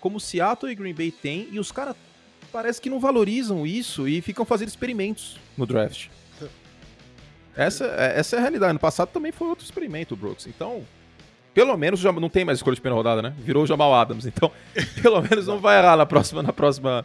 como 0.00 0.18
Seattle 0.18 0.72
e 0.72 0.74
Green 0.74 0.94
Bay 0.94 1.10
tem 1.10 1.48
e 1.52 1.58
os 1.58 1.70
caras 1.70 1.94
parece 2.50 2.80
que 2.80 2.90
não 2.90 2.98
valorizam 2.98 3.66
isso 3.66 4.08
e 4.08 4.20
ficam 4.20 4.44
fazendo 4.44 4.68
experimentos 4.68 5.38
no 5.56 5.66
draft. 5.66 6.08
Essa, 7.56 7.84
é, 7.84 8.18
essa 8.18 8.36
é 8.36 8.38
a 8.38 8.42
realidade. 8.42 8.72
No 8.72 8.78
passado 8.78 9.10
também 9.10 9.32
foi 9.32 9.48
outro 9.48 9.64
experimento, 9.64 10.16
Brooks. 10.16 10.46
Então, 10.46 10.82
pelo 11.52 11.76
menos 11.76 12.00
já 12.00 12.10
não 12.12 12.28
tem 12.28 12.44
mais 12.44 12.58
escolha 12.58 12.74
de 12.74 12.80
primeira 12.80 12.96
rodada, 12.96 13.22
né? 13.22 13.34
Virou 13.38 13.64
o 13.64 13.66
Jamal 13.66 13.94
Adams. 13.94 14.26
Então, 14.26 14.50
pelo 15.02 15.20
menos 15.20 15.46
não 15.46 15.58
vai 15.58 15.78
errar 15.78 15.96
na 15.96 16.06
próxima, 16.06 16.42
na 16.42 16.52
próxima. 16.52 17.04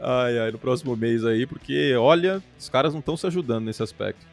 Ai, 0.00 0.38
ai, 0.38 0.50
no 0.50 0.58
próximo 0.58 0.96
mês 0.96 1.24
aí, 1.24 1.46
porque 1.46 1.94
olha, 1.94 2.42
os 2.58 2.68
caras 2.68 2.92
não 2.92 3.00
estão 3.00 3.16
se 3.16 3.26
ajudando 3.26 3.64
nesse 3.64 3.82
aspecto. 3.82 4.26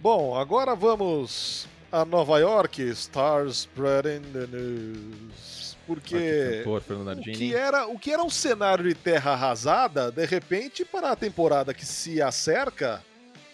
Bom, 0.00 0.36
agora 0.36 0.74
vamos 0.74 1.68
a 1.92 2.04
Nova 2.04 2.38
York, 2.38 2.82
Stars 2.90 3.58
Spreading 3.60 4.22
the 4.32 4.46
News. 4.46 5.76
Porque 5.86 6.62
Cantor, 6.64 6.82
o 7.18 7.22
que, 7.22 7.54
era, 7.54 7.86
o 7.88 7.98
que 7.98 8.12
era 8.12 8.22
um 8.22 8.30
cenário 8.30 8.84
de 8.84 8.94
terra 8.94 9.32
arrasada, 9.32 10.10
de 10.12 10.24
repente, 10.24 10.84
para 10.84 11.10
a 11.10 11.16
temporada 11.16 11.74
que 11.74 11.84
se 11.84 12.22
acerca, 12.22 13.02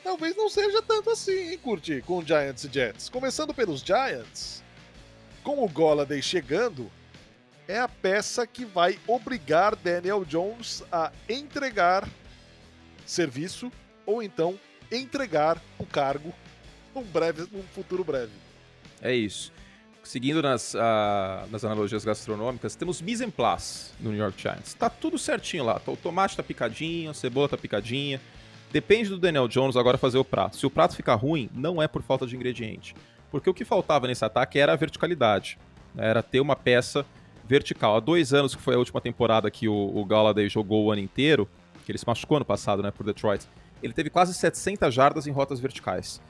talvez 0.05 0.37
não 0.37 0.51
seja 0.51 0.83
tanto 0.83 1.09
assim, 1.09 1.53
hein, 1.53 1.59
Curti, 1.59 2.03
com 2.03 2.23
Giants 2.23 2.65
e 2.65 2.73
Jets. 2.73 3.09
Começando 3.09 3.55
pelos 3.55 3.81
Giants, 3.81 4.63
com 5.43 5.65
o 5.65 5.69
Golladay 5.69 6.21
chegando, 6.21 6.91
é 7.69 7.79
a 7.79 7.89
peça 7.89 8.47
que 8.47 8.65
vai 8.65 8.99
obrigar 9.07 9.75
Daniel 9.75 10.25
Jones 10.25 10.83
a 10.91 11.13
entregar 11.29 12.09
serviço 13.05 13.71
ou 14.05 14.23
então 14.23 14.59
entregar 14.91 15.61
o 15.79 15.85
cargo 15.85 16.33
num, 16.95 17.03
breve, 17.03 17.47
num 17.53 17.63
futuro 17.63 18.05
breve. 18.05 18.33
É 19.03 19.15
isso. 19.15 19.53
Seguindo 20.03 20.41
nas, 20.41 20.75
uh, 20.75 20.79
nas 21.51 21.65
analogias 21.65 22.05
gastronômicas, 22.05 22.77
temos 22.77 23.03
mise 23.03 23.25
en 23.25 23.31
place 23.31 23.91
no 23.99 24.11
New 24.11 24.19
York 24.19 24.41
Giants. 24.41 24.75
Tá 24.75 24.89
tudo 24.89 25.19
certinho 25.19 25.65
lá. 25.65 25.81
O 25.85 25.97
tomate 25.97 26.37
tá 26.37 26.45
picadinho, 26.45 27.11
a 27.11 27.15
cebola 27.15 27.49
tá 27.49 27.57
picadinha. 27.57 28.21
Depende 28.71 29.11
do 29.11 29.19
Daniel 29.19 29.49
Jones 29.49 29.77
agora 29.77 29.99
fazer 29.99 30.19
o 30.19 30.25
prato. 30.25 30.57
Se 30.57 30.65
o 30.65 30.71
prato 30.71 30.95
ficar 30.95 31.17
ruim, 31.17 31.51
não 31.53 31.83
é 31.83 31.89
por 31.89 32.03
falta 32.03 32.25
de 32.25 32.37
ingrediente. 32.37 32.95
Porque 33.33 33.51
o 33.51 33.55
que 33.55 33.65
faltava 33.65 34.07
nesse 34.07 34.25
ataque 34.25 34.59
era 34.61 34.73
a 34.73 34.77
verticalidade. 34.77 35.59
Era 35.97 36.23
ter 36.23 36.41
uma 36.41 36.55
peça 36.55 37.05
vertical. 37.47 37.97
Há 37.97 38.01
dois 38.01 38.33
anos, 38.33 38.55
que 38.55 38.63
foi 38.63 38.75
a 38.75 38.79
última 38.79 39.01
temporada 39.01 39.51
que 39.51 39.69
o, 39.69 39.93
o 39.95 40.05
Galladay 40.05 40.49
jogou 40.49 40.85
o 40.85 40.93
ano 40.93 41.01
inteiro, 41.01 41.49
que 41.85 41.93
ele 41.93 41.99
se 41.99 42.07
machucou 42.07 42.39
no 42.39 42.45
passado, 42.45 42.83
né, 42.83 42.91
por 42.91 43.05
Detroit, 43.05 43.47
ele 43.83 43.93
teve 43.93 44.11
quase 44.11 44.35
700 44.35 44.93
jardas 44.93 45.27
em 45.27 45.31
rotas 45.31 45.61
verticais 45.61 46.21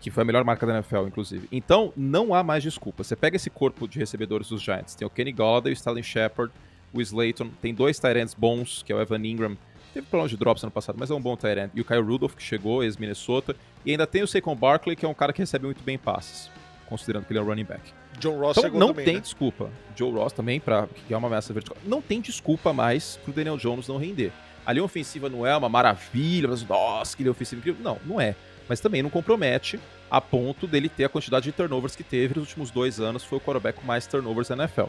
que 0.00 0.10
foi 0.10 0.22
a 0.22 0.24
melhor 0.24 0.44
marca 0.44 0.66
da 0.66 0.74
NFL, 0.74 1.06
inclusive. 1.06 1.48
Então, 1.50 1.92
não 1.96 2.32
há 2.32 2.42
mais 2.42 2.62
desculpa. 2.62 3.02
Você 3.02 3.16
pega 3.16 3.36
esse 3.36 3.50
corpo 3.50 3.88
de 3.88 3.98
recebedores 3.98 4.48
dos 4.48 4.62
Giants, 4.62 4.94
tem 4.94 5.06
o 5.06 5.10
Kenny 5.10 5.32
Golladay, 5.32 5.72
o 5.72 5.74
Sterling 5.74 6.02
Shepard, 6.02 6.52
o 6.92 7.00
Slayton, 7.00 7.50
tem 7.60 7.74
dois 7.74 7.98
Tyrants 7.98 8.34
bons, 8.34 8.82
que 8.82 8.92
é 8.92 8.96
o 8.96 9.00
Evan 9.00 9.26
Ingram, 9.26 9.56
teve 9.92 10.06
problemas 10.06 10.30
de 10.30 10.36
drops 10.36 10.62
ano 10.62 10.70
passado, 10.70 10.96
mas 10.98 11.10
é 11.10 11.14
um 11.14 11.20
bom 11.20 11.36
Tyrant, 11.36 11.70
e 11.74 11.80
o 11.80 11.84
Kyle 11.84 12.00
Rudolph, 12.00 12.34
que 12.34 12.42
chegou, 12.42 12.82
ex-Minnesota, 12.82 13.56
e 13.84 13.90
ainda 13.90 14.06
tem 14.06 14.22
o 14.22 14.26
Saquon 14.26 14.54
Barkley, 14.54 14.94
que 14.94 15.04
é 15.04 15.08
um 15.08 15.14
cara 15.14 15.32
que 15.32 15.42
recebe 15.42 15.66
muito 15.66 15.82
bem 15.82 15.98
passes, 15.98 16.50
considerando 16.88 17.24
que 17.24 17.32
ele 17.32 17.40
é 17.40 17.42
um 17.42 17.46
running 17.46 17.64
back. 17.64 17.92
John 18.18 18.38
Ross 18.38 18.56
então, 18.58 18.70
não 18.72 18.88
também, 18.88 19.04
tem 19.04 19.14
né? 19.14 19.20
desculpa. 19.20 19.70
Joe 19.96 20.12
Ross 20.12 20.32
também, 20.32 20.60
pra, 20.60 20.88
que 21.06 21.12
é 21.12 21.16
uma 21.16 21.28
ameaça 21.28 21.52
vertical. 21.52 21.76
Não 21.84 22.00
tem 22.00 22.20
desculpa 22.20 22.72
mais 22.72 23.18
pro 23.24 23.32
Daniel 23.32 23.56
Jones 23.56 23.88
não 23.88 23.96
render. 23.96 24.32
A 24.64 24.72
linha 24.72 24.84
ofensiva 24.84 25.28
não 25.28 25.46
é 25.46 25.56
uma 25.56 25.68
maravilha, 25.68 26.48
mas 26.48 26.66
nossa, 26.66 27.16
que 27.16 27.22
linha 27.22 27.32
ofensiva 27.32 27.60
incrível. 27.60 27.82
Não, 27.82 27.98
não 28.04 28.20
é. 28.20 28.34
Mas 28.68 28.80
também 28.80 29.02
não 29.02 29.10
compromete 29.10 29.80
a 30.10 30.20
ponto 30.20 30.66
dele 30.66 30.88
ter 30.88 31.04
a 31.04 31.08
quantidade 31.08 31.44
de 31.44 31.52
turnovers 31.52 31.96
que 31.96 32.04
teve 32.04 32.34
nos 32.34 32.48
últimos 32.48 32.70
dois 32.70 33.00
anos, 33.00 33.24
foi 33.24 33.38
o 33.38 33.40
quarterback 33.40 33.78
com 33.78 33.86
mais 33.86 34.06
turnovers 34.06 34.48
na 34.50 34.56
NFL. 34.56 34.86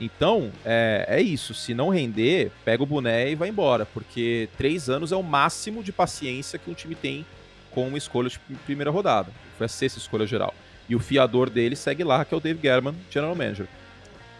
Então, 0.00 0.50
é, 0.64 1.06
é 1.08 1.22
isso. 1.22 1.54
Se 1.54 1.72
não 1.72 1.88
render, 1.88 2.50
pega 2.64 2.82
o 2.82 2.86
boné 2.86 3.30
e 3.30 3.34
vai 3.34 3.48
embora, 3.48 3.86
porque 3.86 4.48
três 4.56 4.90
anos 4.90 5.12
é 5.12 5.16
o 5.16 5.22
máximo 5.22 5.82
de 5.82 5.92
paciência 5.92 6.58
que 6.58 6.70
um 6.70 6.74
time 6.74 6.94
tem 6.94 7.24
com 7.70 7.88
uma 7.88 7.98
escolha 7.98 8.28
de 8.28 8.38
primeira 8.66 8.90
rodada. 8.90 9.30
Foi 9.56 9.66
a 9.66 9.68
sexta 9.68 9.98
escolha 9.98 10.26
geral. 10.26 10.54
E 10.88 10.94
o 10.94 11.00
fiador 11.00 11.50
dele 11.50 11.74
segue 11.74 12.04
lá, 12.04 12.24
que 12.24 12.32
é 12.32 12.36
o 12.36 12.40
Dave 12.40 12.60
German, 12.62 12.94
general 13.10 13.34
manager. 13.34 13.66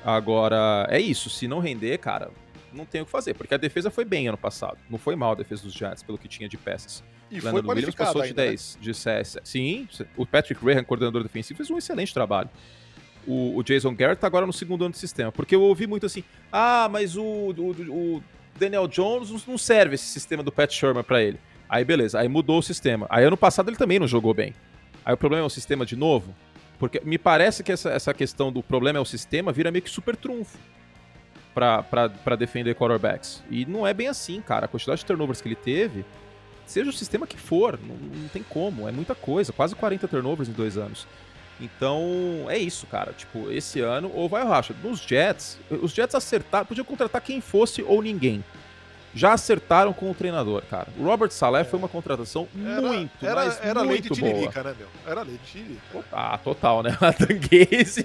Agora, 0.04 0.86
é 0.88 1.00
isso. 1.00 1.28
Se 1.28 1.48
não 1.48 1.58
render, 1.58 1.98
cara, 1.98 2.30
não 2.72 2.84
tem 2.84 3.00
o 3.00 3.04
que 3.04 3.10
fazer, 3.10 3.34
porque 3.34 3.54
a 3.54 3.56
defesa 3.56 3.90
foi 3.90 4.04
bem 4.04 4.28
ano 4.28 4.38
passado. 4.38 4.78
Não 4.88 4.98
foi 4.98 5.16
mal 5.16 5.32
a 5.32 5.34
defesa 5.34 5.62
dos 5.62 5.72
Giants, 5.72 6.02
pelo 6.02 6.18
que 6.18 6.28
tinha 6.28 6.48
de 6.48 6.56
peças. 6.56 7.02
E 7.30 7.40
Landon 7.40 7.62
foi 7.62 7.74
Williams 7.74 7.94
passou 7.94 8.22
de 8.22 8.28
ainda, 8.28 8.42
10, 8.42 8.76
né? 8.76 8.82
de 8.82 8.94
CS. 8.94 9.38
Sim, 9.42 9.88
o 10.16 10.24
Patrick 10.24 10.64
Graham, 10.64 10.84
coordenador 10.84 11.22
defensivo, 11.22 11.56
fez 11.56 11.70
um 11.70 11.78
excelente 11.78 12.14
trabalho. 12.14 12.48
O, 13.26 13.56
o 13.56 13.62
Jason 13.64 13.92
Garrett 13.94 14.20
tá 14.20 14.28
agora 14.28 14.46
no 14.46 14.52
segundo 14.52 14.84
ano 14.84 14.92
do 14.92 14.96
sistema. 14.96 15.32
Porque 15.32 15.56
eu 15.56 15.62
ouvi 15.62 15.86
muito 15.86 16.06
assim: 16.06 16.22
ah, 16.52 16.88
mas 16.88 17.16
o, 17.16 17.24
o, 17.24 17.70
o 18.16 18.22
Daniel 18.56 18.86
Jones 18.86 19.44
não 19.46 19.58
serve 19.58 19.96
esse 19.96 20.04
sistema 20.04 20.42
do 20.44 20.52
Pat 20.52 20.72
Shermer 20.72 21.02
para 21.02 21.20
ele. 21.20 21.40
Aí 21.68 21.84
beleza, 21.84 22.20
aí 22.20 22.28
mudou 22.28 22.60
o 22.60 22.62
sistema. 22.62 23.06
Aí 23.10 23.24
ano 23.24 23.36
passado 23.36 23.68
ele 23.68 23.76
também 23.76 23.98
não 23.98 24.06
jogou 24.06 24.32
bem. 24.32 24.54
Aí 25.06 25.14
o 25.14 25.16
problema 25.16 25.44
é 25.44 25.46
o 25.46 25.50
sistema 25.50 25.86
de 25.86 25.94
novo. 25.94 26.34
Porque 26.80 27.00
me 27.04 27.16
parece 27.16 27.62
que 27.62 27.70
essa, 27.70 27.90
essa 27.90 28.12
questão 28.12 28.52
do 28.52 28.60
problema 28.62 28.98
é 28.98 29.00
o 29.00 29.04
sistema 29.04 29.52
vira 29.52 29.70
meio 29.70 29.82
que 29.82 29.88
super 29.88 30.16
trunfo 30.16 30.58
para 31.54 32.36
defender 32.36 32.74
quarterbacks. 32.74 33.42
E 33.48 33.64
não 33.64 33.86
é 33.86 33.94
bem 33.94 34.08
assim, 34.08 34.42
cara. 34.42 34.66
A 34.66 34.68
quantidade 34.68 35.00
de 35.00 35.06
turnovers 35.06 35.40
que 35.40 35.48
ele 35.48 35.54
teve 35.54 36.04
seja 36.66 36.90
o 36.90 36.92
sistema 36.92 37.26
que 37.26 37.38
for, 37.38 37.78
não, 37.80 37.94
não, 37.94 38.28
tem 38.28 38.42
como, 38.42 38.88
é 38.88 38.92
muita 38.92 39.14
coisa, 39.14 39.52
quase 39.52 39.74
40 39.76 40.08
turnovers 40.08 40.48
em 40.48 40.52
dois 40.52 40.76
anos. 40.76 41.06
Então, 41.60 42.46
é 42.48 42.58
isso, 42.58 42.86
cara. 42.86 43.12
Tipo, 43.12 43.50
esse 43.50 43.80
ano, 43.80 44.10
ou 44.12 44.28
vai 44.28 44.42
o 44.42 44.48
racha. 44.48 44.74
Nos 44.82 45.00
Jets, 45.00 45.58
os 45.70 45.92
Jets 45.92 46.14
acertaram, 46.14 46.66
podiam 46.66 46.84
contratar 46.84 47.22
quem 47.22 47.40
fosse 47.40 47.82
ou 47.82 48.02
ninguém. 48.02 48.44
Já 49.16 49.32
acertaram 49.32 49.94
com 49.94 50.10
o 50.10 50.14
treinador, 50.14 50.62
cara. 50.68 50.88
O 50.98 51.04
Robert 51.04 51.30
Saleh 51.30 51.62
é. 51.62 51.64
foi 51.64 51.78
uma 51.78 51.88
contratação 51.88 52.46
era, 52.54 52.82
muito, 52.82 53.26
era, 53.26 53.34
mas 53.34 53.58
era 53.62 53.82
muito 53.82 53.90
lei 53.90 54.00
de 54.02 54.10
tiririca, 54.10 54.62
né, 54.62 54.74
meu? 54.78 54.88
Era 55.06 55.22
lei 55.22 55.38
de 55.38 55.50
tiririca. 55.50 56.04
Ah, 56.12 56.36
total, 56.36 56.82
né? 56.82 56.94
A 57.00 57.12
Tanguese, 57.14 58.04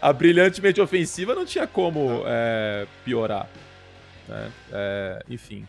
a 0.00 0.12
brilhantemente 0.14 0.80
ofensiva 0.80 1.34
não 1.34 1.44
tinha 1.44 1.66
como 1.66 2.22
é, 2.24 2.86
piorar. 3.04 3.46
Né? 4.26 4.50
É, 4.72 5.22
enfim, 5.28 5.68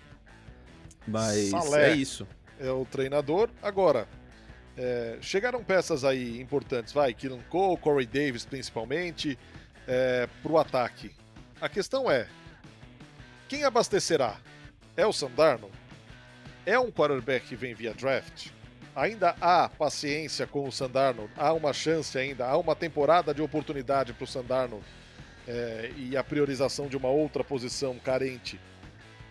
mas 1.06 1.50
Salé 1.50 1.91
é 1.91 1.96
isso. 1.96 2.26
É 2.62 2.72
o 2.72 2.86
treinador. 2.86 3.50
Agora, 3.62 4.08
é, 4.78 5.17
chegaram 5.20 5.62
peças 5.62 6.06
aí 6.06 6.39
importantes, 6.39 6.93
vai, 6.93 7.13
Keelan 7.13 7.41
Cole, 7.50 7.78
Corey 7.78 8.06
Davis 8.06 8.46
principalmente, 8.46 9.38
é, 9.86 10.30
para 10.41 10.52
o 10.52 10.58
ataque. 10.58 11.12
A 11.60 11.67
questão 11.67 12.10
é, 12.10 12.28
quem 13.47 13.63
abastecerá? 13.63 14.38
É 14.95 15.05
o 15.05 15.13
Sandarno? 15.13 15.69
É 16.65 16.77
um 16.77 16.91
quarterback 16.91 17.47
que 17.47 17.55
vem 17.55 17.73
via 17.73 17.93
draft? 17.93 18.49
Ainda 18.95 19.36
há 19.39 19.69
paciência 19.69 20.45
com 20.47 20.67
o 20.67 20.71
Sandarno? 20.71 21.29
Há 21.38 21.53
uma 21.53 21.71
chance 21.71 22.17
ainda? 22.17 22.45
Há 22.45 22.57
uma 22.57 22.75
temporada 22.75 23.33
de 23.33 23.41
oportunidade 23.41 24.12
para 24.12 24.23
o 24.23 24.27
Sandarno 24.27 24.81
é, 25.47 25.91
e 25.95 26.17
a 26.17 26.23
priorização 26.23 26.88
de 26.88 26.97
uma 26.97 27.10
outra 27.10 27.43
posição 27.43 27.97
carente 27.99 28.60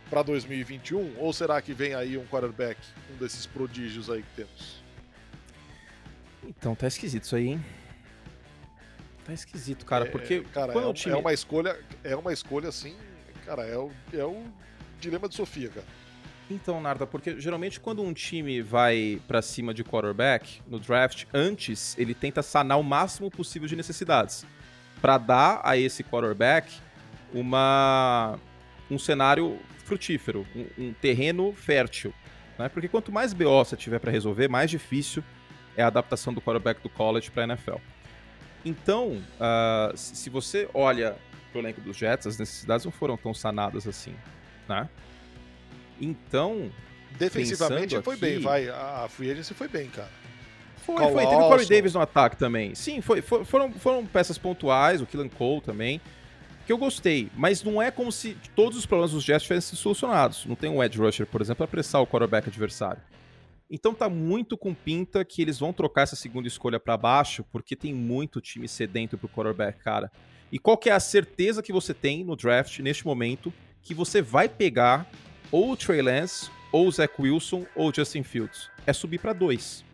para 0.09 0.23
2021? 0.23 1.19
Ou 1.19 1.33
será 1.33 1.61
que 1.61 1.75
vem 1.75 1.95
aí 1.95 2.17
um 2.17 2.27
quarterback, 2.27 2.81
um 3.13 3.17
desses 3.17 3.45
prodígios 3.45 4.09
aí 4.09 4.23
que 4.23 4.37
temos? 4.37 4.83
Então, 6.45 6.75
tá 6.75 6.87
esquisito 6.87 7.25
isso 7.25 7.37
aí, 7.37 7.49
hein? 7.49 7.65
Tá 9.25 9.33
esquisito, 9.33 9.85
cara, 9.85 10.07
é, 10.07 10.09
porque 10.09 10.43
cara, 10.53 10.73
quando 10.73 10.85
é, 10.85 10.89
o 10.89 10.95
time... 10.95 11.13
é 11.13 11.19
uma 11.19 11.33
escolha, 11.33 11.77
é 12.05 12.15
uma 12.15 12.33
escolha 12.33 12.69
assim, 12.69 12.97
cara, 13.47 13.65
é 13.65 13.79
o, 13.79 13.91
é 14.13 14.25
o 14.25 14.43
dilema 15.01 15.29
de 15.29 15.37
Sofia, 15.37 15.69
cara. 15.69 15.87
Então, 16.51 16.81
Narda, 16.81 17.07
porque 17.07 17.41
geralmente 17.41 17.81
quando 17.81 18.03
um 18.03 18.13
time 18.13 18.63
vai 18.63 19.21
para 19.27 19.41
cima 19.41 19.73
de 19.73 19.83
quarterback 19.83 20.61
no 20.69 20.79
draft, 20.79 21.25
antes 21.33 21.97
ele 21.99 22.15
tenta 22.15 22.43
sanar 22.43 22.79
o 22.79 22.85
máximo 22.85 23.31
possível 23.31 23.69
de 23.69 23.75
necessidades 23.75 24.45
para 25.01 25.19
dar 25.19 25.61
a 25.65 25.77
esse 25.77 26.05
quarterback 26.05 26.73
uma 27.33 28.39
um 28.89 28.99
cenário 28.99 29.59
frutífero, 29.85 30.47
um, 30.55 30.87
um 30.87 30.93
terreno 30.93 31.53
fértil. 31.53 32.15
Né? 32.57 32.69
Porque 32.69 32.89
quanto 32.89 33.11
mais 33.11 33.33
BO 33.33 33.65
você 33.65 33.77
tiver 33.77 33.99
para 33.99 34.13
resolver, 34.13 34.49
mais 34.49 34.71
difícil 34.71 35.25
é 35.77 35.83
a 35.83 35.89
adaptação 35.89 36.33
do 36.33 36.41
quarterback 36.41 36.81
do 36.81 36.89
college 36.89 37.31
para 37.31 37.45
NFL. 37.45 37.77
Então, 38.65 39.23
uh, 39.39 39.97
se 39.97 40.31
você 40.31 40.69
olha 40.75 41.17
para 41.57 41.63
o 41.63 41.63
elenco 41.63 41.81
dos 41.81 41.97
Jets, 41.97 42.27
as 42.27 42.39
necessidades 42.39 42.85
não 42.85 42.93
foram 42.93 43.17
tão 43.17 43.33
sanadas 43.33 43.87
assim, 43.87 44.15
né? 44.69 44.89
Então, 46.01 46.71
defensivamente 47.19 48.01
foi 48.03 48.15
aqui, 48.15 48.21
bem, 48.21 48.39
vai. 48.41 48.69
A 48.69 49.07
free 49.09 49.31
agency 49.31 49.55
foi 49.55 49.69
bem, 49.69 49.89
cara. 49.89 50.11
Foi, 50.85 50.97
foi. 50.97 51.27
Teve 51.27 51.35
o 51.35 51.49
Corey 51.49 51.67
Davis 51.67 51.95
no 51.95 52.01
ataque 52.01 52.37
também. 52.37 52.75
Sim, 52.75 53.01
foi, 53.01 53.23
foi, 53.23 53.45
foram, 53.45 53.73
foram 53.73 54.07
peças 54.07 54.39
pontuais, 54.39 55.01
o 55.01 55.07
Killan 55.07 55.29
Cole 55.29 55.61
também. 55.63 56.01
que 56.67 56.73
eu 56.73 56.79
gostei, 56.79 57.31
mas 57.35 57.63
não 57.63 57.81
é 57.81 57.91
como 57.91 58.13
se 58.13 58.37
todos 58.55 58.79
os 58.79 58.85
problemas 58.85 59.13
dos 59.13 59.25
Jets 59.25 59.45
tivessem 59.45 59.77
solucionados. 59.77 60.45
Não 60.47 60.55
tem 60.55 60.69
um 60.69 60.83
edge 60.83 60.99
rusher, 60.99 61.27
por 61.27 61.41
exemplo, 61.41 61.59
para 61.59 61.65
apressar 61.65 62.03
o 62.03 62.07
quarterback 62.07 62.49
adversário. 62.49 63.01
Então 63.71 63.95
tá 63.95 64.09
muito 64.09 64.57
com 64.57 64.73
pinta 64.73 65.25
que 65.25 65.43
eles 65.43 65.59
vão 65.59 65.73
trocar 65.73 66.03
essa 66.03 66.15
segunda 66.15 66.47
escolha 66.47 66.79
para 66.79 66.97
baixo, 66.97 67.45
porque 67.51 67.75
tem 67.75 67.93
muito 67.93 68.41
time 68.41 68.69
sedento 68.69 69.19
pro 69.19 69.29
quarterback, 69.29 69.79
cara. 69.79 70.11
E 70.51 70.59
qual 70.59 70.77
que 70.77 70.89
é 70.89 70.93
a 70.93 71.01
certeza 71.01 71.63
que 71.63 71.73
você 71.73 71.93
tem 71.93 72.25
no 72.25 72.37
draft 72.37 72.79
neste 72.79 73.05
momento 73.05 73.53
que 73.83 73.95
você 73.95 74.23
vai 74.23 74.49
pegar 74.49 75.11
ou 75.51 75.73
o 75.73 75.77
Trey 75.77 76.03
Lance, 76.03 76.51
ou 76.73 76.87
o 76.87 76.91
Zach 76.91 77.15
Wilson, 77.19 77.67
ou 77.75 77.91
o 77.91 77.95
Justin 77.95 78.23
Fields? 78.23 78.71
É 78.87 78.93
subir 78.93 79.19
para 79.19 79.33
dois. 79.33 79.85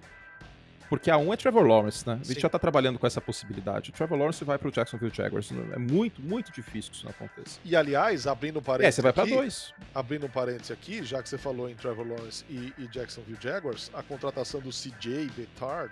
Porque 0.93 1.11
a 1.11 1.17
um 1.17 1.33
é 1.33 1.39
Trevor 1.39 1.63
Lawrence, 1.63 2.07
né? 2.07 2.19
A 2.21 2.25
gente 2.25 2.35
Sim. 2.35 2.41
já 2.41 2.51
tá 2.51 2.59
trabalhando 2.59 2.99
com 2.99 3.07
essa 3.07 3.19
possibilidade. 3.19 3.89
O 3.89 3.93
Trevor 3.95 4.19
Lawrence 4.19 4.45
vai 4.45 4.59
pro 4.59 4.71
Jacksonville 4.71 5.11
Jaguars. 5.15 5.51
É 5.73 5.79
muito, 5.79 6.21
muito 6.21 6.53
difícil 6.53 6.91
que 6.91 6.99
isso 6.99 7.07
não 7.07 7.13
aconteça. 7.13 7.59
E 7.65 7.75
aliás, 7.75 8.27
abrindo 8.27 8.59
um 8.59 8.63
parênteses. 8.63 8.89
É, 8.89 8.97
você 8.97 9.01
vai 9.01 9.11
pra 9.11 9.25
dois. 9.25 9.73
Abrindo 9.95 10.27
um 10.27 10.29
parênteses 10.29 10.71
aqui, 10.71 11.03
já 11.03 11.23
que 11.23 11.31
você 11.31 11.39
falou 11.39 11.71
em 11.71 11.75
Trevor 11.75 12.07
Lawrence 12.07 12.45
e, 12.47 12.75
e 12.77 12.87
Jacksonville 12.89 13.39
Jaguars, 13.41 13.91
a 13.95 14.03
contratação 14.03 14.61
do 14.61 14.69
CJ 14.69 15.31
Betard 15.35 15.91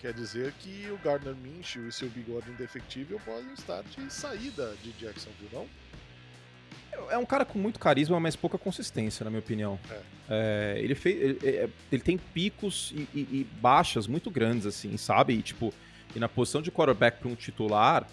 quer 0.00 0.12
dizer 0.12 0.52
que 0.58 0.88
o 0.90 0.98
Gardner 1.04 1.34
Minshew 1.34 1.86
e 1.86 1.92
seu 1.92 2.08
bigode 2.08 2.50
indefectível 2.50 3.20
podem 3.24 3.52
estar 3.52 3.82
de 3.82 4.12
saída 4.12 4.74
de 4.82 4.92
Jacksonville, 4.92 5.50
não? 5.52 5.66
É 7.10 7.16
um 7.16 7.26
cara 7.26 7.44
com 7.44 7.58
muito 7.58 7.78
carisma, 7.78 8.18
mas 8.18 8.34
pouca 8.34 8.58
consistência, 8.58 9.24
na 9.24 9.30
minha 9.30 9.40
opinião. 9.40 9.78
É. 9.90 10.00
É, 10.28 10.80
ele, 10.80 10.94
fez, 10.94 11.20
ele, 11.20 11.38
é, 11.42 11.68
ele, 11.90 12.02
tem 12.02 12.16
picos 12.16 12.92
e, 12.94 13.08
e, 13.14 13.20
e, 13.20 13.46
baixas 13.60 14.06
muito 14.06 14.30
grandes, 14.30 14.66
assim, 14.66 14.96
sabe? 14.96 15.34
E, 15.34 15.42
tipo, 15.42 15.72
e 16.14 16.18
na 16.18 16.28
posição 16.28 16.62
de 16.62 16.70
quarterback 16.70 17.18
para 17.18 17.28
um 17.28 17.34
titular, 17.34 18.06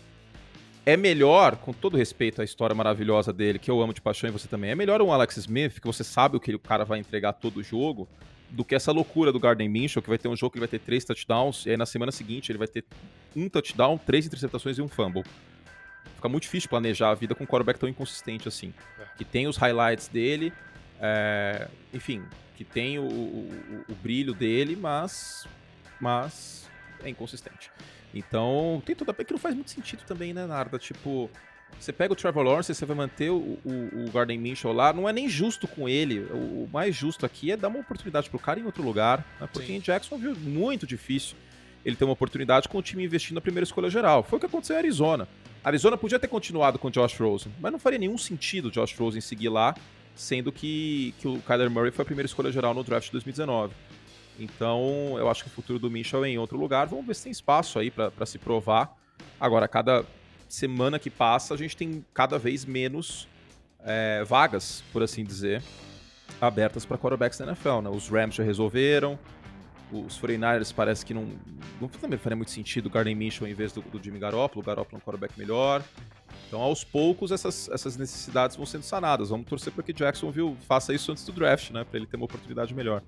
é 0.85 0.95
melhor, 0.95 1.57
com 1.57 1.73
todo 1.73 1.97
respeito 1.97 2.41
à 2.41 2.45
história 2.45 2.75
maravilhosa 2.75 3.33
dele, 3.33 3.59
que 3.59 3.69
eu 3.69 3.81
amo 3.81 3.93
de 3.93 4.01
paixão 4.01 4.29
e 4.29 4.31
você 4.31 4.47
também, 4.47 4.71
é 4.71 4.75
melhor 4.75 5.01
um 5.01 5.11
Alex 5.11 5.37
Smith, 5.37 5.79
que 5.79 5.87
você 5.87 6.03
sabe 6.03 6.37
o 6.37 6.39
que 6.39 6.53
o 6.55 6.59
cara 6.59 6.85
vai 6.85 6.99
entregar 6.99 7.33
todo 7.33 7.57
o 7.57 7.63
jogo, 7.63 8.07
do 8.49 8.63
que 8.63 8.75
essa 8.75 8.91
loucura 8.91 9.31
do 9.31 9.39
Garden 9.39 9.67
Minshew, 9.69 10.01
que 10.01 10.09
vai 10.09 10.17
ter 10.17 10.27
um 10.27 10.35
jogo 10.35 10.51
que 10.51 10.57
ele 10.57 10.65
vai 10.65 10.69
ter 10.69 10.79
três 10.79 11.03
touchdowns, 11.03 11.65
e 11.65 11.71
aí 11.71 11.77
na 11.77 11.85
semana 11.85 12.11
seguinte 12.11 12.51
ele 12.51 12.57
vai 12.57 12.67
ter 12.67 12.85
um 13.35 13.49
touchdown, 13.49 13.97
três 13.97 14.25
interceptações 14.25 14.77
e 14.77 14.81
um 14.81 14.87
fumble 14.87 15.23
fica 16.17 16.27
muito 16.27 16.43
difícil 16.43 16.69
planejar 16.69 17.11
a 17.11 17.15
vida 17.15 17.33
com 17.33 17.43
um 17.43 17.47
quarterback 17.47 17.79
tão 17.79 17.87
inconsistente 17.87 18.47
assim. 18.47 18.73
É. 18.99 19.05
Que 19.17 19.23
tem 19.23 19.47
os 19.47 19.55
highlights 19.57 20.07
dele, 20.07 20.51
é, 20.99 21.67
enfim, 21.93 22.23
que 22.55 22.63
tem 22.63 22.99
o, 22.99 23.03
o, 23.03 23.85
o, 23.87 23.95
brilho 23.95 24.33
dele, 24.33 24.75
mas, 24.75 25.47
mas 25.99 26.69
é 27.03 27.09
inconsistente. 27.09 27.71
Então, 28.13 28.81
tem 28.85 28.95
tudo 28.95 29.11
a 29.11 29.13
ver 29.13 29.25
que 29.25 29.33
não 29.33 29.39
faz 29.39 29.53
muito 29.53 29.69
sentido 29.69 30.03
também, 30.05 30.33
né, 30.33 30.45
Narda? 30.45 30.79
Tipo, 30.79 31.29
você 31.79 31.93
pega 31.93 32.13
o 32.13 32.15
Trevor 32.15 32.43
Lawrence, 32.43 32.73
você 32.73 32.85
vai 32.85 32.97
manter 32.97 33.29
o, 33.29 33.59
o, 33.63 34.05
o 34.07 34.11
Garden 34.11 34.37
Mitchell 34.39 34.73
lá, 34.73 34.91
não 34.91 35.07
é 35.07 35.13
nem 35.13 35.29
justo 35.29 35.67
com 35.67 35.87
ele. 35.87 36.19
O, 36.19 36.63
o, 36.63 36.69
mais 36.71 36.95
justo 36.95 37.25
aqui 37.25 37.51
é 37.51 37.57
dar 37.57 37.67
uma 37.67 37.79
oportunidade 37.79 38.29
pro 38.29 38.39
cara 38.39 38.59
em 38.59 38.65
outro 38.65 38.83
lugar, 38.83 39.19
né? 39.39 39.47
porque 39.51 39.67
Sim. 39.67 39.75
em 39.75 39.79
Jackson 39.79 40.17
viu 40.17 40.35
muito 40.35 40.87
difícil 40.87 41.37
ele 41.85 41.95
ter 41.95 42.03
uma 42.03 42.13
oportunidade 42.13 42.67
com 42.67 42.77
o 42.77 42.81
time 42.81 43.03
investindo 43.03 43.35
na 43.35 43.41
primeira 43.41 43.63
escolha 43.63 43.89
geral. 43.89 44.23
Foi 44.23 44.37
o 44.37 44.39
que 44.39 44.45
aconteceu 44.45 44.75
em 44.75 44.79
Arizona. 44.79 45.27
Arizona 45.63 45.97
podia 45.97 46.19
ter 46.19 46.27
continuado 46.27 46.79
com 46.79 46.87
o 46.87 46.91
Josh 46.91 47.17
Rosen, 47.19 47.51
mas 47.59 47.71
não 47.71 47.79
faria 47.79 47.99
nenhum 47.99 48.17
sentido 48.17 48.67
o 48.67 48.71
Josh 48.71 48.93
Rosen 48.97 49.21
seguir 49.21 49.49
lá, 49.49 49.75
sendo 50.15 50.51
que, 50.51 51.13
que 51.19 51.27
o 51.27 51.39
Kyler 51.39 51.69
Murray 51.69 51.91
foi 51.91 52.03
a 52.03 52.05
primeira 52.05 52.25
escolha 52.25 52.51
geral 52.51 52.73
no 52.73 52.83
draft 52.83 53.05
de 53.05 53.11
2019. 53.13 53.73
Então, 54.39 55.15
eu 55.17 55.29
acho 55.29 55.43
que 55.43 55.49
o 55.49 55.53
futuro 55.53 55.79
do 55.79 55.89
Mitchell 55.89 56.23
é 56.23 56.29
em 56.29 56.37
outro 56.37 56.57
lugar. 56.57 56.87
Vamos 56.87 57.05
ver 57.05 57.15
se 57.15 57.23
tem 57.23 57.31
espaço 57.31 57.79
aí 57.79 57.89
para 57.89 58.25
se 58.25 58.37
provar. 58.37 58.95
Agora, 59.39 59.67
cada 59.67 60.05
semana 60.47 60.99
que 60.99 61.09
passa, 61.09 61.53
a 61.53 61.57
gente 61.57 61.75
tem 61.75 62.05
cada 62.13 62.37
vez 62.37 62.65
menos 62.65 63.27
é, 63.83 64.23
vagas, 64.23 64.83
por 64.91 65.03
assim 65.03 65.23
dizer, 65.23 65.63
abertas 66.39 66.85
para 66.85 66.97
quarterbacks 66.97 67.37
da 67.37 67.45
NFL. 67.45 67.81
Né? 67.81 67.89
Os 67.89 68.09
Rams 68.09 68.35
já 68.35 68.43
resolveram, 68.43 69.17
os 69.91 70.19
49ers 70.19 70.73
parece 70.73 71.05
que 71.05 71.13
não, 71.13 71.27
não 71.79 71.87
também 71.87 72.19
faria 72.19 72.35
muito 72.35 72.51
sentido 72.51 72.87
o 72.87 72.89
Garden 72.89 73.15
Mitchell 73.15 73.47
em 73.47 73.53
vez 73.53 73.71
do, 73.71 73.81
do 73.81 74.03
Jimmy 74.03 74.19
Garoppolo, 74.19 74.61
o 74.61 74.65
Garoppolo 74.65 74.97
é 74.97 74.97
um 74.97 75.01
quarterback 75.01 75.37
melhor. 75.39 75.83
Então, 76.47 76.61
aos 76.61 76.83
poucos, 76.83 77.31
essas, 77.31 77.69
essas 77.69 77.97
necessidades 77.97 78.55
vão 78.55 78.65
sendo 78.65 78.83
sanadas. 78.83 79.29
Vamos 79.29 79.47
torcer 79.47 79.73
para 79.73 79.83
que 79.83 79.91
Jacksonville 79.91 80.55
faça 80.67 80.93
isso 80.93 81.11
antes 81.11 81.25
do 81.25 81.33
draft, 81.33 81.71
né? 81.71 81.83
Para 81.83 81.97
ele 81.97 82.05
ter 82.05 82.15
uma 82.15 82.25
oportunidade 82.25 82.73
melhor. 82.73 83.01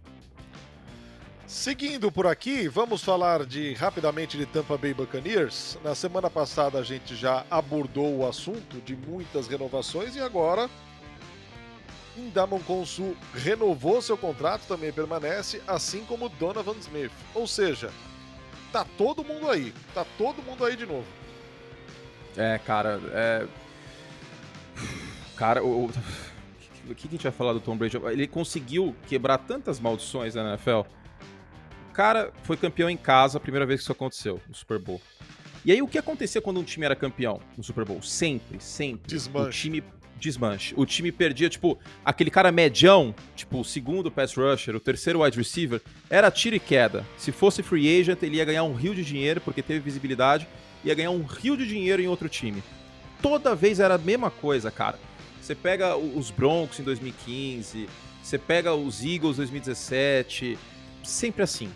Seguindo 1.49 2.11
por 2.11 2.27
aqui, 2.27 2.67
vamos 2.67 3.03
falar 3.03 3.43
de 3.43 3.73
rapidamente 3.73 4.37
de 4.37 4.45
Tampa 4.45 4.77
Bay 4.77 4.93
Buccaneers. 4.93 5.79
Na 5.83 5.95
semana 5.95 6.29
passada 6.29 6.77
a 6.77 6.83
gente 6.83 7.15
já 7.15 7.43
abordou 7.49 8.19
o 8.19 8.27
assunto 8.27 8.79
de 8.81 8.95
muitas 8.95 9.47
renovações 9.47 10.15
e 10.15 10.19
agora 10.19 10.69
Indamon 12.15 12.59
Consul 12.59 13.17
renovou 13.33 13.99
seu 13.99 14.15
contrato, 14.15 14.67
também 14.67 14.93
permanece, 14.93 15.59
assim 15.67 16.05
como 16.05 16.29
Donovan 16.29 16.77
Smith. 16.81 17.11
Ou 17.33 17.47
seja, 17.47 17.89
tá 18.71 18.85
todo 18.95 19.23
mundo 19.23 19.49
aí, 19.49 19.73
tá 19.95 20.05
todo 20.19 20.43
mundo 20.43 20.63
aí 20.63 20.75
de 20.75 20.85
novo. 20.85 21.07
É, 22.37 22.59
cara, 22.59 23.01
é. 23.11 23.47
Cara, 25.35 25.63
o, 25.63 25.85
o 26.87 26.95
que 26.95 27.07
a 27.07 27.11
gente 27.11 27.23
vai 27.23 27.31
falar 27.31 27.53
do 27.53 27.59
Tom 27.59 27.75
Brady? 27.75 27.97
Ele 28.11 28.27
conseguiu 28.27 28.95
quebrar 29.07 29.39
tantas 29.39 29.79
maldições 29.79 30.35
na 30.35 30.49
NFL. 30.49 30.81
O 31.99 32.01
cara 32.01 32.31
foi 32.43 32.55
campeão 32.55 32.89
em 32.89 32.95
casa, 32.95 33.37
a 33.37 33.41
primeira 33.41 33.65
vez 33.65 33.81
que 33.81 33.83
isso 33.83 33.91
aconteceu, 33.91 34.39
no 34.47 34.55
Super 34.55 34.79
Bowl. 34.79 35.01
E 35.65 35.71
aí, 35.73 35.81
o 35.81 35.87
que 35.87 35.97
acontecia 35.97 36.39
quando 36.39 36.57
um 36.57 36.63
time 36.63 36.85
era 36.85 36.95
campeão 36.95 37.41
no 37.57 37.61
Super 37.61 37.83
Bowl? 37.83 38.01
Sempre, 38.01 38.57
sempre. 38.61 39.01
Desmanche. 39.05 39.49
O 39.49 39.51
time 39.51 39.83
desmanche. 40.17 40.73
O 40.77 40.85
time 40.85 41.11
perdia, 41.11 41.49
tipo, 41.49 41.77
aquele 42.05 42.31
cara 42.31 42.53
medião, 42.53 43.13
tipo, 43.35 43.59
o 43.59 43.65
segundo 43.65 44.09
pass 44.09 44.33
rusher, 44.33 44.77
o 44.77 44.79
terceiro 44.79 45.23
wide 45.23 45.37
receiver, 45.37 45.81
era 46.09 46.31
tiro 46.31 46.55
e 46.55 46.59
queda. 46.61 47.05
Se 47.17 47.33
fosse 47.33 47.61
free 47.61 47.99
agent, 47.99 48.23
ele 48.23 48.37
ia 48.37 48.45
ganhar 48.45 48.63
um 48.63 48.75
rio 48.75 48.95
de 48.95 49.03
dinheiro, 49.03 49.41
porque 49.41 49.61
teve 49.61 49.81
visibilidade, 49.81 50.47
ia 50.85 50.95
ganhar 50.95 51.11
um 51.11 51.23
rio 51.23 51.57
de 51.57 51.67
dinheiro 51.67 52.01
em 52.01 52.07
outro 52.07 52.29
time. 52.29 52.63
Toda 53.21 53.53
vez 53.53 53.77
era 53.81 53.95
a 53.95 53.97
mesma 53.97 54.31
coisa, 54.31 54.71
cara. 54.71 54.97
Você 55.41 55.53
pega 55.53 55.97
os 55.97 56.31
Broncos 56.31 56.79
em 56.79 56.83
2015, 56.83 57.89
você 58.23 58.37
pega 58.37 58.73
os 58.73 59.03
Eagles 59.03 59.33
em 59.33 59.41
2017, 59.41 60.57
sempre 61.03 61.43
assim. 61.43 61.69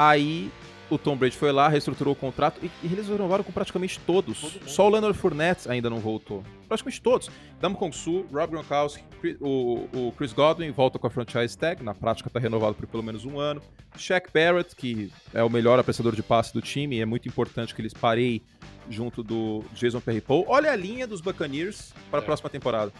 Aí 0.00 0.50
o 0.88 0.96
Tom 0.96 1.14
Brady 1.14 1.36
foi 1.36 1.52
lá, 1.52 1.68
reestruturou 1.68 2.14
o 2.14 2.16
contrato 2.16 2.58
e, 2.62 2.70
e 2.82 2.90
eles 2.90 3.06
renovaram 3.06 3.44
com 3.44 3.52
praticamente 3.52 4.00
todos. 4.00 4.40
Todo 4.40 4.66
Só 4.66 4.86
o 4.86 4.88
Leonard 4.88 5.16
Fournette 5.16 5.70
ainda 5.70 5.90
não 5.90 5.98
voltou. 5.98 6.42
Praticamente 6.66 7.02
todos. 7.02 7.30
Damo 7.60 7.76
Kong 7.76 7.94
Su, 7.94 8.24
Rob 8.32 8.50
Gronkowski, 8.50 9.04
o, 9.38 9.86
o, 9.92 10.12
Chris 10.16 10.32
Godwin 10.32 10.70
volta 10.70 10.98
com 10.98 11.06
a 11.06 11.10
franchise 11.10 11.56
tag, 11.56 11.84
na 11.84 11.92
prática 11.92 12.30
está 12.30 12.40
renovado 12.40 12.76
por 12.76 12.86
pelo 12.86 13.02
menos 13.02 13.26
um 13.26 13.38
ano. 13.38 13.60
Shaq 13.94 14.32
Barrett, 14.32 14.74
que 14.74 15.12
é 15.34 15.42
o 15.42 15.50
melhor 15.50 15.78
apreciador 15.78 16.16
de 16.16 16.22
passe 16.22 16.54
do 16.54 16.62
time, 16.62 16.96
e 16.96 17.02
é 17.02 17.04
muito 17.04 17.28
importante 17.28 17.74
que 17.74 17.82
eles 17.82 17.92
parem 17.92 18.42
junto 18.88 19.22
do 19.22 19.62
Jason 19.74 20.00
Perry-Paul. 20.00 20.46
Olha 20.48 20.72
a 20.72 20.76
linha 20.76 21.06
dos 21.06 21.20
Buccaneers 21.20 21.92
para 22.10 22.20
a 22.20 22.22
é. 22.22 22.24
próxima 22.24 22.48
temporada. 22.48 22.90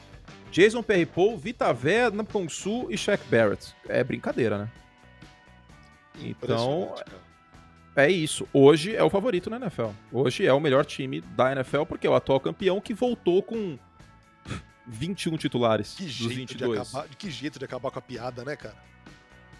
Jason 0.52 0.82
Perry-Paul, 0.82 1.38
Vita 1.38 1.72
Vé, 1.72 2.10
Kong 2.30 2.52
Su 2.52 2.88
e 2.90 2.98
Shaq 2.98 3.24
Barrett. 3.30 3.74
É 3.88 4.04
brincadeira, 4.04 4.58
né? 4.58 4.70
Então, 6.22 6.94
é 7.96 8.10
isso. 8.10 8.46
Hoje 8.52 8.94
é 8.94 9.02
o 9.02 9.10
favorito 9.10 9.50
na 9.50 9.56
NFL. 9.56 9.88
Hoje 10.12 10.46
é 10.46 10.52
o 10.52 10.60
melhor 10.60 10.84
time 10.84 11.20
da 11.20 11.52
NFL 11.52 11.84
porque 11.84 12.06
é 12.06 12.10
o 12.10 12.14
atual 12.14 12.40
campeão 12.40 12.80
que 12.80 12.94
voltou 12.94 13.42
com 13.42 13.78
21 14.86 15.36
titulares 15.36 15.94
que 15.94 16.08
jeito 16.08 16.34
22. 16.34 16.72
De 16.72 16.96
acabar, 16.96 17.08
que 17.16 17.30
jeito 17.30 17.58
de 17.58 17.64
acabar 17.64 17.90
com 17.90 17.98
a 17.98 18.02
piada, 18.02 18.44
né, 18.44 18.56
cara? 18.56 18.76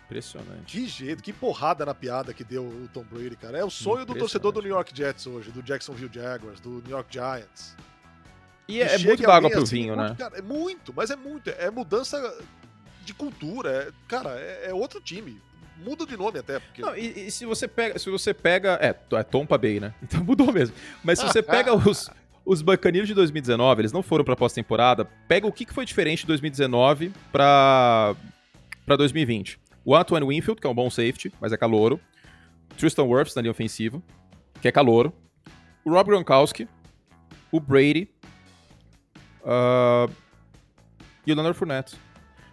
Impressionante. 0.07 0.77
Que 0.77 0.87
jeito, 0.88 1.23
que 1.23 1.33
porrada 1.33 1.87
na 1.87 1.94
piada 1.94 2.35
que 2.35 2.42
deu 2.42 2.64
o 2.64 2.88
Tom 2.92 3.05
Brady, 3.05 3.37
cara. 3.37 3.59
É 3.59 3.64
o 3.64 3.70
sonho 3.70 4.05
do 4.05 4.14
torcedor 4.14 4.51
do 4.53 4.61
New 4.61 4.70
York 4.70 4.96
Jets 4.96 5.27
hoje, 5.27 5.51
do 5.53 5.62
Jacksonville 5.62 6.11
Jaguars, 6.12 6.59
do 6.61 6.83
New 6.83 6.90
York 6.90 7.12
Giants. 7.12 7.77
E 8.66 8.81
é, 8.81 8.94
é 8.94 8.99
muito 8.99 9.31
água 9.31 9.51
pro 9.51 9.62
assim, 9.62 9.83
vinho, 9.83 9.96
né? 9.96 10.14
Cara, 10.18 10.38
é 10.38 10.42
muito, 10.42 10.92
mas 10.94 11.11
é 11.11 11.16
muito. 11.16 11.51
É 11.51 11.70
mudança 11.70 12.18
de 13.05 13.14
cultura. 13.14 13.70
É, 13.70 13.92
cara, 14.09 14.31
é, 14.38 14.70
é 14.70 14.75
outro 14.75 15.01
time 15.01 15.40
muda 15.85 16.07
de 16.07 16.16
nome 16.16 16.38
até. 16.38 16.59
Porque... 16.59 16.83
Não, 16.83 16.97
e, 16.97 17.27
e, 17.27 17.31
se 17.31 17.45
você 17.47 17.66
pega. 17.66 17.99
Se 17.99 18.11
você 18.11 18.33
pega. 18.35 18.79
É, 18.81 18.95
é 19.16 19.23
Tompa 19.23 19.59
Bay, 19.59 19.81
né? 19.81 19.95
Então 20.03 20.23
mudou 20.25 20.53
mesmo. 20.53 20.75
Mas 21.03 21.19
se 21.19 21.27
você 21.27 21.42
pega 21.42 21.75
os. 21.75 22.11
Os 22.42 22.63
Buccaneers 22.63 23.07
de 23.07 23.15
2019, 23.15 23.83
eles 23.83 23.92
não 23.92 24.02
foram 24.02 24.25
pra 24.25 24.35
pós-temporada. 24.35 25.04
Pega 25.29 25.46
o 25.46 25.52
que 25.52 25.67
foi 25.73 25.85
diferente 25.85 26.23
de 26.23 26.27
2019 26.29 27.13
pra, 27.31 28.17
pra 28.87 28.96
2020. 28.96 29.61
O 29.85 29.94
Antoine 29.94 30.27
Winfield, 30.27 30.59
que 30.59 30.67
é 30.67 30.71
um 30.71 30.75
bom 30.75 30.88
safety, 30.88 31.31
mas 31.38 31.52
é 31.52 31.57
calouro. 31.59 32.00
Tristan 32.79 33.04
Wirfs 33.04 33.35
na 33.35 33.42
linha 33.42 33.52
ofensiva, 33.52 34.02
que 34.61 34.67
é 34.67 34.73
calouro. 34.73 35.13
O 35.85 35.90
Rob 35.90 36.09
Gronkowski. 36.09 36.67
O 37.52 37.61
Brady. 37.61 38.09
Uh, 39.42 40.11
e 41.27 41.33
o 41.33 41.35
Leonard 41.35 41.57
Fournette. 41.57 41.96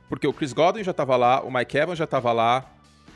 Porque 0.10 0.28
o 0.28 0.34
Chris 0.34 0.54
Godwin 0.54 0.84
já 0.84 0.94
tava 0.94 1.16
lá, 1.16 1.42
o 1.44 1.52
Mike 1.52 1.78
Evans 1.78 1.98
já 1.98 2.08
tava 2.08 2.32
lá, 2.32 2.66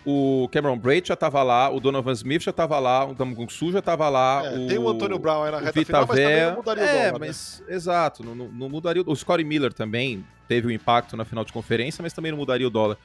o 0.06 0.49
Cameron 0.52 0.78
Braid 0.78 1.08
já 1.08 1.16
tava 1.16 1.43
lá, 1.43 1.70
o 1.70 1.80
Donovan 1.80 2.14
Smith 2.14 2.41
já 2.41 2.52
tava 2.52 2.80
lá, 2.80 3.06
o 3.06 3.14
Damgun 3.14 3.47
Su 3.49 3.72
já 3.72 3.82
tava 3.82 4.10
lá. 4.10 4.43
É, 4.45 4.58
o, 4.58 4.68
tem 4.68 4.78
o 4.78 4.89
Antônio 4.89 5.20
Brown 5.20 5.43
aí 5.43 5.52
na 5.52 5.60
reta 5.60 5.72
Vita 5.80 5.86
final, 5.86 6.08
mas 6.08 6.20
não 6.20 6.56
mudaria 6.56 6.84
é, 6.84 6.88
o 6.88 6.95
dólar, 6.95 7.20
né? 7.20 7.28
mas 7.28 7.64
exato, 7.68 8.24
não, 8.24 8.36
não- 8.36 8.70
mudaria. 8.70 9.04
O 9.06 9.16
Scottie 9.16 9.45
Miller 9.45 9.72
também 9.74 10.26
teve 10.47 10.68
um 10.68 10.72
impacto 10.72 11.16
na 11.16 11.24
final 11.24 11.45
de 11.45 11.54
conferência, 11.54 12.02
mas 12.02 12.14
também 12.14 12.32
não 12.32 12.38
mudaria 12.38 12.66
o 12.68 12.70
dólar. 12.70 12.97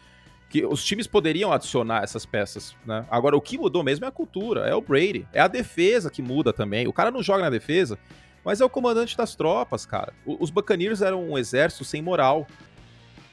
Que 0.49 0.65
os 0.65 0.85
times 0.85 1.07
poderiam 1.07 1.53
adicionar 1.53 2.05
essas 2.05 2.25
peças, 2.25 2.75
né? 2.87 3.05
Agora, 3.11 3.37
o 3.37 3.41
que 3.41 3.59
mudou 3.59 3.83
mesmo 3.83 4.05
é 4.05 4.09
a 4.09 4.13
cultura, 4.13 4.61
é 4.61 4.75
o 4.75 4.81
Brady, 4.81 5.27
é 5.33 5.41
a 5.41 5.49
defesa 5.49 6.09
que 6.09 6.23
muda 6.23 6.53
também. 6.53 6.87
O 6.87 6.93
cara 6.93 7.11
não 7.11 7.23
joga 7.23 7.43
na 7.43 7.51
defesa, 7.51 7.99
mas 8.45 8.61
é 8.61 8.65
o 8.65 8.71
comandante 8.71 9.17
das 9.17 9.35
tropas, 9.35 9.85
cara. 9.85 10.13
Os 10.25 10.51
Buccaneers 10.51 11.03
eram 11.03 11.31
um 11.31 11.37
exército 11.37 11.85
sem 11.85 12.01
moral. 12.01 12.47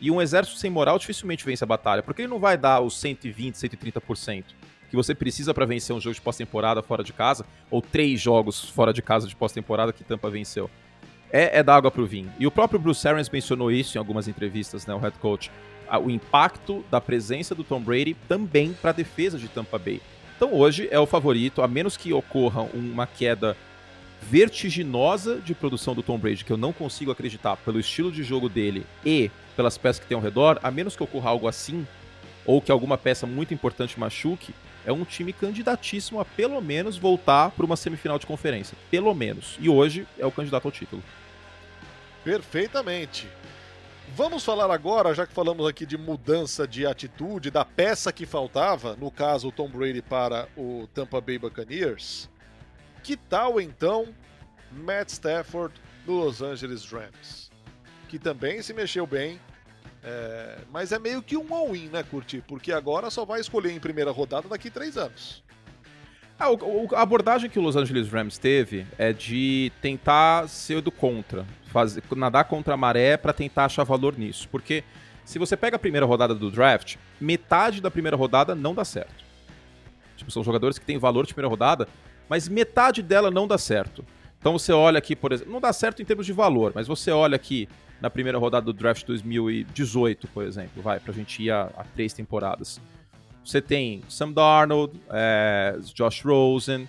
E 0.03 0.11
um 0.11 0.21
exército 0.21 0.57
sem 0.57 0.69
moral 0.69 0.99
dificilmente 0.99 1.45
vence 1.45 1.63
a 1.63 1.67
batalha, 1.67 2.03
porque 2.03 2.23
ele 2.23 2.29
não 2.29 2.37
vai 2.37 2.57
dar 2.57 2.81
os 2.81 2.99
120, 2.99 3.55
130% 3.55 4.43
que 4.89 4.97
você 4.97 5.15
precisa 5.15 5.53
pra 5.53 5.65
vencer 5.65 5.95
um 5.95 5.99
jogo 5.99 6.13
de 6.13 6.21
pós-temporada 6.21 6.83
fora 6.83 7.05
de 7.05 7.13
casa, 7.13 7.45
ou 7.71 7.81
três 7.81 8.19
jogos 8.19 8.69
fora 8.69 8.93
de 8.93 9.01
casa 9.01 9.27
de 9.29 9.35
pós-temporada 9.35 9.93
que 9.93 10.03
Tampa 10.03 10.29
venceu. 10.29 10.69
É, 11.31 11.57
é 11.59 11.63
dar 11.63 11.77
água 11.77 11.89
pro 11.89 12.05
vinho. 12.05 12.31
E 12.37 12.45
o 12.45 12.51
próprio 12.51 12.79
Bruce 12.79 13.07
Arians 13.07 13.29
mencionou 13.29 13.71
isso 13.71 13.97
em 13.97 13.99
algumas 13.99 14.27
entrevistas, 14.27 14.85
né, 14.85 14.93
o 14.93 14.99
head 14.99 15.17
coach. 15.19 15.49
Ah, 15.87 15.97
O 15.97 16.11
impacto 16.11 16.83
da 16.91 16.99
presença 16.99 17.55
do 17.55 17.63
Tom 17.63 17.79
Brady 17.79 18.13
também 18.27 18.73
para 18.73 18.91
a 18.91 18.93
defesa 18.93 19.39
de 19.39 19.47
Tampa 19.47 19.79
Bay. 19.79 20.01
Então 20.35 20.53
hoje 20.53 20.87
é 20.91 20.99
o 20.99 21.07
favorito, 21.07 21.61
a 21.61 21.67
menos 21.67 21.95
que 21.95 22.11
ocorra 22.11 22.61
uma 22.73 23.07
queda 23.07 23.55
vertiginosa 24.23 25.39
de 25.39 25.53
produção 25.53 25.93
do 25.93 26.01
Tom 26.01 26.17
Brady, 26.17 26.45
que 26.45 26.51
eu 26.51 26.57
não 26.57 26.73
consigo 26.73 27.11
acreditar 27.11 27.57
pelo 27.57 27.79
estilo 27.79 28.11
de 28.11 28.23
jogo 28.23 28.49
dele 28.49 28.85
e 29.05 29.29
pelas 29.55 29.77
peças 29.77 29.99
que 29.99 30.07
tem 30.07 30.15
ao 30.15 30.23
redor, 30.23 30.59
a 30.63 30.71
menos 30.71 30.95
que 30.95 31.03
ocorra 31.03 31.29
algo 31.29 31.47
assim, 31.47 31.85
ou 32.45 32.61
que 32.61 32.71
alguma 32.71 32.97
peça 32.97 33.27
muito 33.27 33.53
importante 33.53 33.99
machuque, 33.99 34.53
é 34.85 34.91
um 34.91 35.05
time 35.05 35.31
candidatíssimo 35.31 36.19
a 36.19 36.25
pelo 36.25 36.59
menos 36.61 36.97
voltar 36.97 37.51
para 37.51 37.65
uma 37.65 37.75
semifinal 37.75 38.19
de 38.19 38.25
conferência. 38.25 38.77
Pelo 38.89 39.13
menos. 39.13 39.57
E 39.59 39.69
hoje 39.69 40.07
é 40.17 40.25
o 40.25 40.31
candidato 40.31 40.65
ao 40.65 40.71
título. 40.71 41.03
Perfeitamente. 42.23 43.27
Vamos 44.15 44.43
falar 44.43 44.69
agora, 44.71 45.13
já 45.13 45.25
que 45.25 45.33
falamos 45.33 45.65
aqui 45.67 45.85
de 45.85 45.97
mudança 45.97 46.67
de 46.67 46.85
atitude, 46.85 47.49
da 47.49 47.63
peça 47.63 48.11
que 48.11 48.25
faltava, 48.25 48.95
no 48.95 49.09
caso 49.09 49.47
o 49.47 49.51
Tom 49.51 49.69
Brady 49.69 50.01
para 50.01 50.47
o 50.57 50.87
Tampa 50.93 51.21
Bay 51.21 51.39
Buccaneers. 51.39 52.29
Que 53.03 53.17
tal 53.17 53.59
então 53.59 54.07
Matt 54.71 55.09
Stafford 55.09 55.73
no 56.07 56.13
Los 56.13 56.41
Angeles 56.41 56.89
Rams? 56.89 57.51
Que 58.07 58.17
também 58.17 58.61
se 58.61 58.73
mexeu 58.73 59.05
bem, 59.05 59.39
é, 60.03 60.59
mas 60.71 60.91
é 60.91 60.99
meio 60.99 61.21
que 61.21 61.35
um 61.35 61.53
all-in, 61.53 61.89
né, 61.89 62.03
Curti? 62.03 62.43
Porque 62.47 62.71
agora 62.71 63.09
só 63.09 63.25
vai 63.25 63.39
escolher 63.39 63.71
em 63.71 63.79
primeira 63.79 64.11
rodada 64.11 64.47
daqui 64.47 64.69
três 64.69 64.97
anos. 64.97 65.43
Ah, 66.39 66.47
a 66.95 67.01
abordagem 67.01 67.49
que 67.49 67.59
o 67.59 67.61
Los 67.61 67.75
Angeles 67.75 68.09
Rams 68.09 68.37
teve 68.37 68.85
é 68.97 69.13
de 69.13 69.71
tentar 69.81 70.49
ser 70.49 70.81
do 70.81 70.91
contra, 70.91 71.45
fazer, 71.65 72.03
nadar 72.15 72.45
contra 72.45 72.73
a 72.73 72.77
maré 72.77 73.17
para 73.17 73.31
tentar 73.31 73.65
achar 73.65 73.83
valor 73.83 74.17
nisso. 74.17 74.49
Porque 74.49 74.83
se 75.23 75.39
você 75.39 75.55
pega 75.55 75.75
a 75.75 75.79
primeira 75.79 76.05
rodada 76.05 76.33
do 76.33 76.49
draft, 76.49 76.97
metade 77.19 77.81
da 77.81 77.91
primeira 77.91 78.17
rodada 78.17 78.55
não 78.55 78.73
dá 78.73 78.83
certo. 78.83 79.23
Tipo, 80.17 80.31
são 80.31 80.43
jogadores 80.43 80.77
que 80.77 80.85
têm 80.85 80.97
valor 80.97 81.25
de 81.25 81.33
primeira 81.33 81.49
rodada, 81.49 81.87
mas 82.29 82.47
metade 82.47 83.01
dela 83.01 83.29
não 83.29 83.47
dá 83.47 83.57
certo. 83.57 84.05
Então 84.39 84.53
você 84.53 84.71
olha 84.71 84.97
aqui, 84.97 85.15
por 85.15 85.31
exemplo, 85.31 85.53
não 85.53 85.61
dá 85.61 85.71
certo 85.71 86.01
em 86.01 86.05
termos 86.05 86.25
de 86.25 86.33
valor, 86.33 86.71
mas 86.75 86.87
você 86.87 87.11
olha 87.11 87.35
aqui 87.35 87.67
na 88.01 88.09
primeira 88.09 88.37
rodada 88.37 88.65
do 88.65 88.73
draft 88.73 89.05
2018, 89.05 90.27
por 90.27 90.43
exemplo, 90.43 90.81
vai, 90.81 90.99
pra 90.99 91.13
gente 91.13 91.41
ir 91.41 91.51
a, 91.51 91.69
a 91.77 91.83
três 91.95 92.11
temporadas. 92.11 92.81
Você 93.45 93.61
tem 93.61 94.01
Sam 94.09 94.31
Darnold, 94.31 94.99
é, 95.09 95.77
Josh 95.93 96.21
Rosen, 96.21 96.87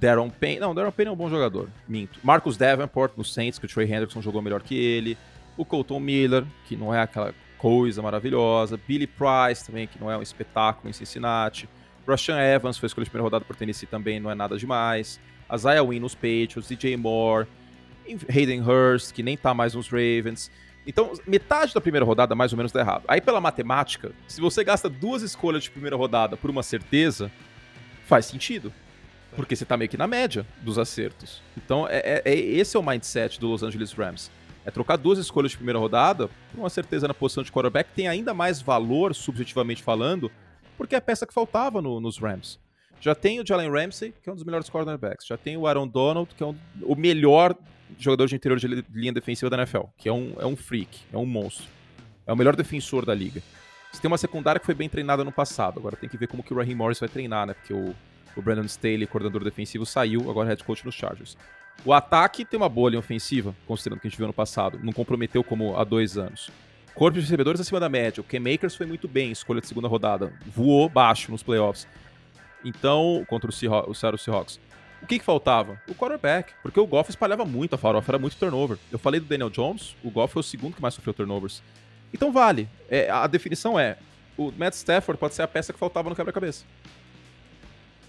Darren 0.00 0.30
Payne. 0.30 0.60
Não, 0.60 0.74
Darren 0.74 0.92
Payne 0.92 1.08
é 1.10 1.12
um 1.12 1.16
bom 1.16 1.28
jogador. 1.28 1.68
Minto. 1.88 2.18
Marcus 2.22 2.56
Davenport 2.56 3.12
no 3.16 3.24
Saints, 3.24 3.58
que 3.58 3.66
o 3.66 3.68
Trey 3.68 3.86
Hendrickson 3.86 4.20
jogou 4.20 4.40
melhor 4.40 4.62
que 4.62 4.76
ele. 4.76 5.16
O 5.56 5.64
Colton 5.64 6.00
Miller, 6.00 6.44
que 6.66 6.76
não 6.76 6.94
é 6.94 7.00
aquela 7.00 7.34
coisa 7.58 8.02
maravilhosa. 8.02 8.78
Billy 8.86 9.06
Price 9.06 9.64
também, 9.64 9.86
que 9.86 9.98
não 9.98 10.10
é 10.10 10.16
um 10.16 10.22
espetáculo 10.22 10.88
em 10.88 10.92
Cincinnati. 10.92 11.68
Rashan 12.06 12.38
Evans 12.38 12.78
foi 12.78 12.86
escolhido 12.86 13.06
de 13.06 13.10
primeira 13.10 13.24
rodada 13.24 13.44
por 13.44 13.56
Tennessee 13.56 13.86
também, 13.86 14.20
não 14.20 14.30
é 14.30 14.34
nada 14.34 14.56
demais. 14.56 15.20
Isaiah 15.52 15.82
Wynn 15.82 16.00
nos 16.00 16.14
Patriots, 16.14 16.68
DJ 16.68 16.96
Moore, 16.96 17.46
Hayden 18.28 18.62
Hurst, 18.62 19.12
que 19.12 19.22
nem 19.22 19.36
tá 19.36 19.52
mais 19.54 19.74
nos 19.74 19.88
Ravens. 19.88 20.50
Então, 20.86 21.12
metade 21.26 21.74
da 21.74 21.80
primeira 21.80 22.04
rodada 22.06 22.34
mais 22.34 22.52
ou 22.52 22.56
menos 22.56 22.70
dá 22.70 22.80
errado. 22.80 23.04
Aí, 23.08 23.20
pela 23.20 23.40
matemática, 23.40 24.12
se 24.28 24.40
você 24.40 24.62
gasta 24.62 24.88
duas 24.88 25.22
escolhas 25.22 25.64
de 25.64 25.70
primeira 25.70 25.96
rodada 25.96 26.36
por 26.36 26.48
uma 26.48 26.62
certeza, 26.62 27.30
faz 28.06 28.26
sentido. 28.26 28.72
Porque 29.34 29.56
você 29.56 29.64
tá 29.64 29.76
meio 29.76 29.90
que 29.90 29.96
na 29.96 30.06
média 30.06 30.46
dos 30.62 30.78
acertos. 30.78 31.42
Então, 31.56 31.86
é, 31.88 31.98
é- 31.98 32.22
é- 32.24 32.34
esse 32.34 32.76
é 32.76 32.80
o 32.80 32.82
mindset 32.82 33.38
do 33.40 33.48
Los 33.48 33.62
Angeles 33.64 33.92
Rams. 33.92 34.30
É 34.64 34.70
trocar 34.70 34.96
duas 34.96 35.18
escolhas 35.18 35.50
de 35.50 35.56
primeira 35.56 35.78
rodada 35.78 36.28
por 36.28 36.58
uma 36.60 36.70
certeza 36.70 37.06
na 37.06 37.14
posição 37.14 37.42
de 37.42 37.52
quarterback 37.52 37.90
tem 37.94 38.08
ainda 38.08 38.32
mais 38.32 38.60
valor, 38.62 39.14
subjetivamente 39.14 39.82
falando, 39.82 40.30
porque 40.76 40.94
é 40.94 40.98
a 40.98 41.00
peça 41.00 41.26
que 41.26 41.34
faltava 41.34 41.80
no- 41.82 42.00
nos 42.00 42.18
Rams. 42.18 42.58
Já 43.00 43.14
tem 43.14 43.40
o 43.40 43.46
Jalen 43.46 43.70
Ramsey, 43.70 44.12
que 44.22 44.28
é 44.28 44.32
um 44.32 44.36
dos 44.36 44.44
melhores 44.44 44.68
cornerbacks. 44.70 45.26
Já 45.26 45.36
tem 45.36 45.56
o 45.56 45.66
Aaron 45.66 45.86
Donald, 45.86 46.34
que 46.34 46.42
é 46.42 46.46
um- 46.46 46.56
o 46.82 46.94
melhor 46.96 47.54
jogador 47.98 48.26
de 48.26 48.34
interior 48.34 48.58
de 48.58 48.66
li- 48.66 48.84
linha 48.92 49.12
defensiva 49.12 49.50
da 49.50 49.56
NFL, 49.58 49.82
que 49.98 50.08
é 50.08 50.12
um, 50.12 50.34
é 50.38 50.46
um 50.46 50.56
freak, 50.56 51.00
é 51.12 51.16
um 51.16 51.26
monstro. 51.26 51.66
É 52.26 52.32
o 52.32 52.36
melhor 52.36 52.56
defensor 52.56 53.04
da 53.04 53.14
liga. 53.14 53.42
Você 53.92 54.00
tem 54.00 54.10
uma 54.10 54.18
secundária 54.18 54.58
que 54.58 54.66
foi 54.66 54.74
bem 54.74 54.88
treinada 54.88 55.22
no 55.24 55.30
passado. 55.30 55.78
Agora 55.78 55.94
tem 55.96 56.08
que 56.08 56.16
ver 56.16 56.26
como 56.26 56.42
que 56.42 56.52
o 56.52 56.56
Raheem 56.56 56.74
Morris 56.74 56.98
vai 56.98 57.08
treinar, 57.08 57.46
né? 57.46 57.54
Porque 57.54 57.72
o, 57.72 57.94
o 58.36 58.42
Brandon 58.42 58.64
Staley, 58.64 59.06
coordenador 59.06 59.44
defensivo, 59.44 59.86
saiu, 59.86 60.28
agora 60.30 60.48
é 60.48 60.50
head 60.50 60.64
coach 60.64 60.84
nos 60.84 60.94
Chargers. 60.94 61.36
O 61.84 61.92
ataque 61.92 62.44
tem 62.44 62.58
uma 62.58 62.68
boa 62.68 62.90
linha 62.90 62.98
ofensiva, 63.00 63.54
considerando 63.66 63.98
o 63.98 64.00
que 64.00 64.08
a 64.08 64.10
gente 64.10 64.18
viu 64.18 64.26
no 64.26 64.32
passado. 64.32 64.80
Não 64.82 64.92
comprometeu 64.92 65.44
como 65.44 65.76
há 65.76 65.84
dois 65.84 66.18
anos. 66.18 66.50
Corpo 66.96 67.16
de 67.16 67.20
recebedores 67.20 67.60
acima 67.60 67.78
da 67.78 67.90
média. 67.90 68.22
O 68.22 68.24
Cam 68.24 68.40
Makers 68.40 68.74
foi 68.74 68.86
muito 68.86 69.06
bem, 69.06 69.30
escolha 69.30 69.60
de 69.60 69.66
segunda 69.66 69.86
rodada. 69.86 70.32
Voou 70.46 70.88
baixo 70.88 71.30
nos 71.30 71.42
playoffs. 71.42 71.86
Então, 72.64 73.22
contra 73.28 73.50
o, 73.50 73.52
Seahawks, 73.52 73.90
o 73.90 73.94
Seattle 73.94 74.18
Seahawks. 74.18 74.58
O 75.02 75.06
que, 75.06 75.18
que 75.18 75.24
faltava? 75.24 75.78
O 75.86 75.94
quarterback, 75.94 76.54
porque 76.62 76.80
o 76.80 76.86
Goff 76.86 77.10
espalhava 77.10 77.44
muito 77.44 77.74
a 77.74 77.78
farofa, 77.78 78.10
era 78.10 78.18
muito 78.18 78.38
turnover. 78.38 78.78
Eu 78.90 78.98
falei 78.98 79.20
do 79.20 79.26
Daniel 79.26 79.50
Jones, 79.50 79.94
o 80.02 80.10
Goff 80.10 80.32
foi 80.32 80.40
o 80.40 80.42
segundo 80.42 80.74
que 80.74 80.80
mais 80.80 80.94
sofreu 80.94 81.12
turnovers. 81.12 81.62
Então 82.14 82.32
vale. 82.32 82.66
É, 82.88 83.10
a 83.10 83.26
definição 83.26 83.78
é, 83.78 83.98
o 84.34 84.50
Matt 84.50 84.72
Stafford 84.72 85.20
pode 85.20 85.34
ser 85.34 85.42
a 85.42 85.48
peça 85.48 85.74
que 85.74 85.78
faltava 85.78 86.08
no 86.08 86.16
quebra-cabeça. 86.16 86.64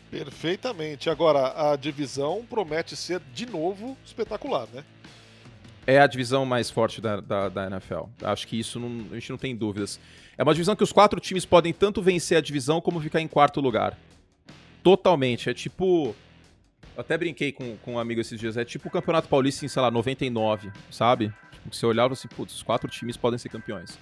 Perfeitamente. 0.09 1.09
Agora, 1.09 1.73
a 1.73 1.75
divisão 1.75 2.45
promete 2.49 2.95
ser 2.95 3.19
de 3.33 3.45
novo 3.45 3.97
espetacular, 4.05 4.65
né? 4.73 4.85
É 5.87 5.99
a 5.99 6.05
divisão 6.05 6.45
mais 6.45 6.69
forte 6.69 6.99
da, 6.99 7.21
da, 7.21 7.47
da 7.49 7.65
NFL. 7.67 8.03
Acho 8.21 8.45
que 8.45 8.59
isso 8.59 8.77
não- 8.79 9.07
a 9.09 9.13
gente 9.15 9.29
não 9.29 9.37
tem 9.37 9.55
dúvidas. 9.55 9.99
É 10.37 10.43
uma 10.43 10.53
divisão 10.53 10.75
que 10.75 10.83
os 10.83 10.91
quatro 10.91 11.19
times 11.19 11.45
podem 11.45 11.71
tanto 11.73 12.01
vencer 12.01 12.37
a 12.37 12.41
divisão 12.41 12.79
como 12.81 12.99
ficar 12.99 13.21
em 13.21 13.27
quarto 13.27 13.61
lugar. 13.61 13.97
Totalmente. 14.83 15.49
É 15.49 15.53
tipo. 15.53 16.13
Até 16.97 17.17
brinquei 17.17 17.51
com, 17.51 17.77
com 17.77 17.93
um 17.93 17.99
amigo 17.99 18.19
esses 18.19 18.39
dias. 18.39 18.57
É 18.57 18.65
tipo 18.65 18.87
o 18.87 18.91
Campeonato 18.91 19.27
Paulista 19.29 19.63
em, 19.65 19.67
sei 19.69 19.81
lá, 19.81 19.89
99, 19.89 20.71
sabe? 20.91 21.31
Tipo, 21.51 21.73
você 21.73 21.85
olhava 21.85 22.13
assim, 22.13 22.27
putz, 22.27 22.55
os 22.55 22.63
quatro 22.63 22.89
times 22.89 23.15
podem 23.15 23.37
ser 23.37 23.49
campeões. 23.49 23.97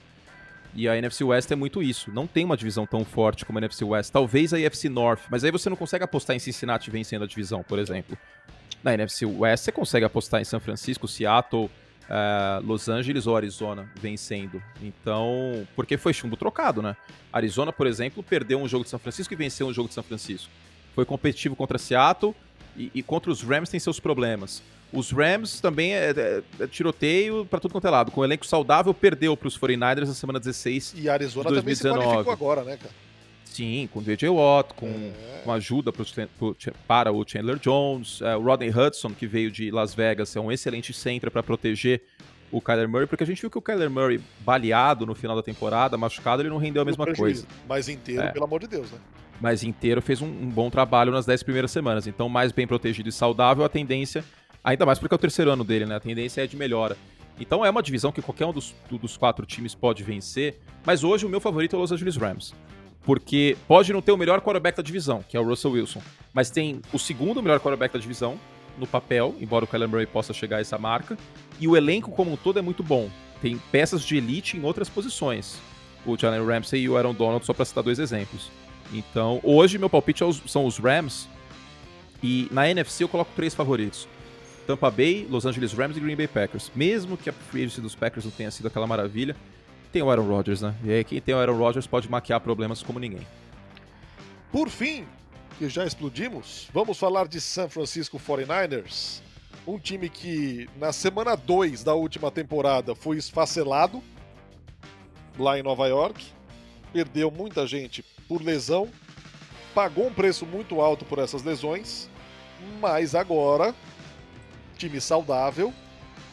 E 0.74 0.90
a 0.90 0.98
NFC 0.98 1.24
West 1.24 1.52
é 1.52 1.56
muito 1.56 1.84
isso. 1.84 2.12
Não 2.12 2.26
tem 2.26 2.44
uma 2.46 2.58
divisão 2.58 2.86
tão 2.88 3.06
forte 3.06 3.46
como 3.46 3.60
a 3.60 3.62
NFC 3.62 3.84
West. 3.86 4.12
Talvez 4.12 4.54
a 4.54 4.60
NFC 4.60 4.90
North, 4.90 5.22
mas 5.30 5.44
aí 5.44 5.52
você 5.52 5.70
não 5.70 5.78
consegue 5.78 6.04
apostar 6.04 6.36
em 6.36 6.40
Cincinnati 6.40 6.90
vencendo 6.90 7.24
a 7.24 7.28
divisão, 7.28 7.64
por 7.64 7.80
exemplo. 7.80 8.18
Na 8.84 8.94
NFC 8.94 9.26
West 9.26 9.64
você 9.66 9.72
consegue 9.72 10.06
apostar 10.06 10.42
em 10.42 10.46
São 10.46 10.60
Francisco, 10.60 11.08
Seattle, 11.08 11.70
eh, 12.10 12.60
Los 12.64 12.88
Angeles 12.88 13.26
ou 13.28 13.36
Arizona 13.36 13.90
vencendo. 14.00 14.62
Então, 14.82 15.68
porque 15.76 15.98
foi 15.98 16.14
chumbo 16.14 16.38
trocado, 16.38 16.82
né? 16.82 16.96
Arizona, 17.34 17.74
por 17.74 17.88
exemplo, 17.88 18.22
perdeu 18.24 18.60
um 18.62 18.68
jogo 18.68 18.84
de 18.84 18.90
São 18.90 19.00
Francisco 19.00 19.34
e 19.34 19.38
venceu 19.38 19.68
um 19.68 19.74
jogo 19.74 19.88
de 19.90 19.96
São 19.96 20.04
Francisco. 20.04 20.50
Foi 20.94 21.04
competitivo 21.06 21.56
contra 21.56 21.78
Seattle 21.78 22.34
e, 22.78 22.92
e 22.94 23.02
contra 23.04 23.32
os 23.32 23.42
Rams 23.42 23.70
tem 23.70 23.80
seus 23.80 24.00
problemas. 24.00 24.62
Os 24.94 25.12
Rams 25.12 25.60
também 25.60 25.94
é, 25.94 26.12
é- 26.12 26.44
é 26.64 26.68
tiroteio 26.68 27.46
pra 27.46 27.60
tudo 27.60 27.72
quanto 27.72 27.88
é 27.88 27.90
lado. 27.90 28.12
Com 28.12 28.22
o 28.22 28.24
elenco 28.24 28.46
saudável, 28.46 28.94
perdeu 28.94 29.36
pros 29.36 29.58
49ers 29.58 30.08
na 30.08 30.14
semana 30.14 30.40
16. 30.40 30.94
E 30.96 31.10
a 31.10 31.14
Arizona 31.14 31.50
De 31.50 31.56
também 31.56 31.76
se 31.76 31.84
2019. 31.84 32.06
qualificou 32.24 32.34
agora, 32.34 32.64
né, 32.64 32.78
cara? 32.78 32.94
Sim, 33.56 33.90
com 33.94 34.00
o 34.00 34.02
DJ 34.02 34.30
Watt, 34.30 34.74
com, 34.76 34.88
É. 34.88 35.42
com 35.44 35.52
ajuda 35.52 35.92
pro 35.94 36.06
pro 36.38 36.56
para 36.88 37.12
o 37.12 37.24
Chandler 37.28 37.58
Jones, 37.58 38.22
é, 38.22 38.36
o 38.36 38.42
Rodney 38.42 38.70
Hudson, 38.70 39.12
que 39.12 39.26
veio 39.26 39.50
de 39.52 39.72
Las 39.72 39.94
Vegas, 39.96 40.36
é 40.36 40.40
um 40.40 40.52
excelente 40.52 40.92
center 40.94 41.32
para 41.32 41.42
proteger 41.44 42.02
o 42.52 42.62
Kyler 42.62 42.88
Murray, 42.88 43.08
porque 43.08 43.24
a 43.24 43.28
gente 43.28 43.42
viu 43.42 43.50
que 43.50 43.58
o 43.58 43.62
Kyler 43.62 43.90
Murray, 43.90 44.22
baleado 44.42 45.06
no 45.06 45.16
final 45.16 45.36
da 45.36 45.42
temporada, 45.44 45.98
machucado, 45.98 46.42
ele 46.42 46.50
não 46.50 46.58
rendeu 46.58 46.82
a 46.82 46.86
mesma 46.86 47.06
coisa. 47.14 47.46
Mas 47.68 47.90
inteiro, 47.90 48.22
É. 48.24 48.32
pelo 48.32 48.46
amor 48.46 48.60
de 48.62 48.68
Deus, 48.68 48.92
né? 48.92 48.98
Mas 49.42 49.64
inteiro 49.64 50.02
fez 50.02 50.22
um, 50.22 50.28
um 50.28 50.50
bom 50.50 50.70
trabalho 50.70 51.12
nas 51.12 51.26
10 51.26 51.44
primeiras 51.44 51.72
semanas. 51.72 52.08
Então, 52.08 52.30
mais 52.30 52.52
bem 52.54 52.66
protegido 52.66 53.10
e 53.10 53.12
saudável, 53.12 53.66
a 53.66 53.70
tendência, 53.70 54.24
ainda 54.64 54.86
mais 54.86 54.98
porque 55.00 55.14
é 55.14 55.18
o 55.18 55.20
terceiro 55.20 55.52
ano 55.52 55.64
dele, 55.64 55.86
né? 55.86 55.96
A 55.96 56.00
tendência 56.00 56.42
é 56.44 56.48
de 56.48 56.56
melhora. 56.56 56.96
Então 57.38 57.66
é 57.66 57.70
uma 57.70 57.84
divisão 57.84 58.14
que 58.14 58.22
qualquer 58.22 58.46
um 58.46 58.54
dos, 58.54 58.74
do- 58.90 58.98
dos 58.98 59.18
quatro 59.18 59.46
times 59.46 59.76
pode 59.76 60.04
vencer. 60.04 60.58
Mas 60.86 61.04
hoje 61.04 61.26
o 61.26 61.30
meu 61.30 61.42
favorito 61.42 61.76
é 61.76 61.78
o 61.78 61.82
Los 61.82 61.92
Angeles 61.92 62.16
Rams. 62.16 62.54
Porque 63.06 63.56
pode 63.68 63.94
não 63.94 64.02
ter 64.02 64.12
o 64.12 64.18
melhor 64.18 64.42
quarterback 64.42 64.78
da 64.78 64.84
divisão, 64.84 65.24
que 65.28 65.38
é 65.38 65.40
o 65.40 65.44
Russell 65.44 65.72
Wilson, 65.72 66.02
mas 66.34 66.50
tem 66.50 66.82
o 66.92 66.98
segundo 66.98 67.42
melhor 67.42 67.60
quarterback 67.60 67.94
da 67.94 68.00
divisão, 68.00 68.40
no 68.78 68.88
papel, 68.88 69.36
embora 69.40 69.64
o 69.64 69.68
Kyler 69.68 69.88
Murray 69.88 70.06
possa 70.06 70.34
chegar 70.34 70.58
a 70.58 70.62
essa 70.62 70.78
marca, 70.78 71.18
e 71.60 71.68
o 71.68 71.78
elenco 71.78 72.12
como 72.12 72.34
um 72.34 72.36
todo 72.36 72.60
é 72.60 72.62
muito 72.62 72.84
bom. 72.84 73.10
Tem 73.42 73.58
peças 73.72 74.04
de 74.04 74.18
elite 74.18 74.58
em 74.58 74.64
outras 74.64 74.90
posições. 74.90 75.60
O 76.06 76.18
Jalen 76.18 76.46
Ramsey 76.46 76.82
e 76.82 76.90
o 76.90 76.98
Aaron 76.98 77.14
Donald, 77.14 77.46
só 77.46 77.54
para 77.54 77.66
citar 77.66 77.84
dois 77.84 78.00
exemplos. 78.00 78.50
Então, 78.94 79.40
hoje 79.44 79.78
meu 79.78 79.90
palpite 79.90 80.24
é 80.24 80.32
são 80.48 80.66
os 80.66 80.78
Rams, 80.78 81.28
e 82.22 82.48
na 82.52 82.70
NFC 82.70 83.04
eu 83.04 83.08
coloco 83.08 83.32
três 83.36 83.54
favoritos. 83.54 84.08
Tampa 84.66 84.90
Bay, 84.90 85.28
Los 85.30 85.46
Angeles 85.46 85.74
Rams 85.74 85.96
e 85.96 86.00
Green 86.00 86.16
Bay 86.16 86.28
Packers. 86.28 86.72
Mesmo 86.76 87.18
que 87.18 87.30
a 87.30 87.34
free 87.34 87.68
dos 87.68 87.94
Packers 87.96 88.26
não 88.26 88.32
tenha 88.32 88.50
sido 88.50 88.68
aquela 88.68 88.88
maravilha, 88.88 89.36
tem 89.96 90.04
o 90.04 90.12
Aaron 90.12 90.28
Rodgers, 90.28 90.62
né? 90.62 90.76
E 90.84 90.92
aí 90.92 91.06
quem 91.06 91.22
tem 91.22 91.34
o 91.34 91.38
Aaron 91.38 91.58
Rodgers 91.58 91.88
pode 91.88 92.12
maquiar 92.12 92.42
problemas 92.42 92.84
como 92.84 93.00
ninguém. 93.00 93.26
Por 94.52 94.68
fim, 94.68 95.08
que 95.58 95.70
já 95.70 95.86
explodimos, 95.86 96.68
vamos 96.74 97.00
falar 97.00 97.30
de 97.30 97.40
San 97.40 97.70
Francisco 97.70 98.20
49ers. 98.20 99.22
Um 99.66 99.80
time 99.80 100.10
que 100.10 100.70
na 100.78 100.92
semana 100.92 101.38
2 101.38 101.82
da 101.82 101.94
última 101.94 102.30
temporada 102.30 102.94
foi 102.94 103.16
esfacelado 103.16 104.04
lá 105.40 105.58
em 105.58 105.64
Nova 105.64 105.88
York, 105.88 106.26
perdeu 106.92 107.32
muita 107.32 107.66
gente 107.66 108.04
por 108.28 108.44
lesão, 108.44 108.90
pagou 109.74 110.08
um 110.08 110.14
preço 110.14 110.46
muito 110.46 110.82
alto 110.82 111.06
por 111.06 111.20
essas 111.20 111.42
lesões, 111.42 112.10
mas 112.82 113.16
agora, 113.16 113.74
time 114.78 115.00
saudável, 115.00 115.74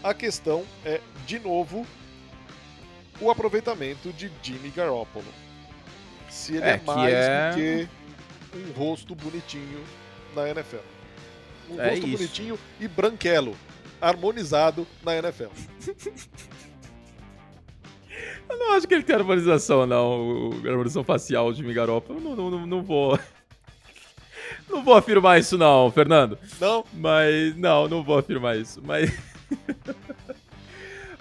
a 0.02 0.12
questão 0.12 0.64
é, 0.84 1.00
de 1.28 1.38
novo, 1.38 1.86
o 3.22 3.30
aproveitamento 3.30 4.12
de 4.12 4.30
Jimmy 4.42 4.70
Garoppolo. 4.70 5.24
Se 6.28 6.56
ele 6.56 6.64
é, 6.64 6.70
é 6.70 6.80
mais 6.84 7.14
é... 7.14 7.50
do 7.50 7.56
que 7.56 7.88
um 8.56 8.72
rosto 8.72 9.14
bonitinho 9.14 9.82
na 10.34 10.48
NFL. 10.48 10.76
Um 11.70 11.80
é 11.80 11.90
rosto 11.90 12.06
isso. 12.06 12.16
bonitinho 12.16 12.58
e 12.80 12.88
branquelo, 12.88 13.56
harmonizado 14.00 14.86
na 15.02 15.16
NFL. 15.16 15.50
Eu 18.48 18.58
não 18.58 18.72
acho 18.74 18.86
que 18.86 18.94
ele 18.94 19.02
tem 19.02 19.16
harmonização, 19.16 19.86
não. 19.86 20.50
O, 20.50 20.68
harmonização 20.68 21.02
facial 21.02 21.50
de 21.52 21.58
Jimmy 21.58 21.72
Garoppolo. 21.72 22.20
Não, 22.20 22.36
não, 22.36 22.50
não, 22.50 22.66
não 22.66 22.82
vou. 22.82 23.18
Não 24.68 24.84
vou 24.84 24.94
afirmar 24.94 25.40
isso, 25.40 25.56
não, 25.56 25.90
Fernando. 25.90 26.38
Não? 26.60 26.84
Mas. 26.92 27.56
Não, 27.56 27.88
não 27.88 28.02
vou 28.02 28.18
afirmar 28.18 28.56
isso. 28.56 28.82
Mas. 28.84 29.10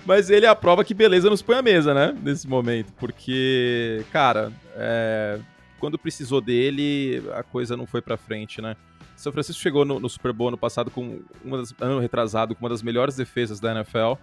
Mas 0.06 0.30
ele 0.30 0.46
é 0.46 0.50
a 0.50 0.56
prova 0.56 0.84
que 0.84 0.94
beleza 0.94 1.30
nos 1.30 1.42
põe 1.42 1.58
à 1.58 1.62
mesa, 1.62 1.94
né? 1.94 2.18
Nesse 2.24 2.48
momento. 2.48 2.92
Porque, 2.94 4.04
cara, 4.12 4.52
é... 4.76 5.40
quando 5.80 5.98
precisou 5.98 6.42
dele, 6.42 7.24
a 7.34 7.44
coisa 7.44 7.78
não 7.78 7.86
foi 7.86 8.02
pra 8.02 8.18
frente, 8.18 8.62
né? 8.62 8.76
São 9.16 9.32
Francisco 9.32 9.62
chegou 9.62 9.86
no, 9.86 10.00
no 10.00 10.10
Super 10.10 10.34
Bowl 10.34 10.48
ano 10.48 10.58
passado 10.58 10.90
com 10.90 11.20
uma 11.46 11.60
das, 11.60 11.76
ano 11.80 12.00
retrasado 12.00 12.56
com 12.56 12.64
uma 12.64 12.70
das 12.70 12.82
melhores 12.82 13.16
defesas 13.16 13.60
da 13.60 13.72
NFL 13.72 14.14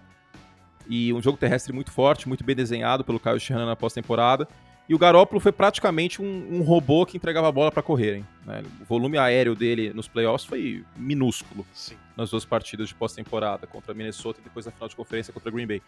e 0.89 1.13
um 1.13 1.21
jogo 1.21 1.37
terrestre 1.37 1.71
muito 1.71 1.91
forte, 1.91 2.27
muito 2.27 2.43
bem 2.43 2.55
desenhado 2.55 3.03
pelo 3.03 3.19
Kyle 3.19 3.39
Shanahan 3.39 3.67
na 3.67 3.75
pós-temporada. 3.75 4.47
E 4.89 4.95
o 4.95 4.97
Garópolo 4.97 5.39
foi 5.39 5.51
praticamente 5.51 6.19
um, 6.19 6.47
um, 6.51 6.61
robô 6.63 7.05
que 7.05 7.15
entregava 7.15 7.47
a 7.47 7.51
bola 7.51 7.71
para 7.71 7.83
correrem. 7.83 8.25
Né? 8.43 8.63
O 8.81 8.85
volume 8.85 9.19
aéreo 9.19 9.55
dele 9.55 9.93
nos 9.93 10.07
playoffs 10.07 10.49
foi 10.49 10.83
minúsculo 10.97 11.65
Sim. 11.71 11.95
Nas 12.19 12.29
duas 12.29 12.45
partidas 12.45 12.89
de 12.89 12.95
pós-temporada, 12.95 13.65
contra 13.65 13.93
Minnesota 13.93 14.39
e 14.39 14.43
depois 14.43 14.65
na 14.65 14.71
final 14.71 14.89
de 14.89 14.95
conferência 14.95 15.33
contra 15.33 15.49
Green 15.49 15.65
Bay. 15.65 15.81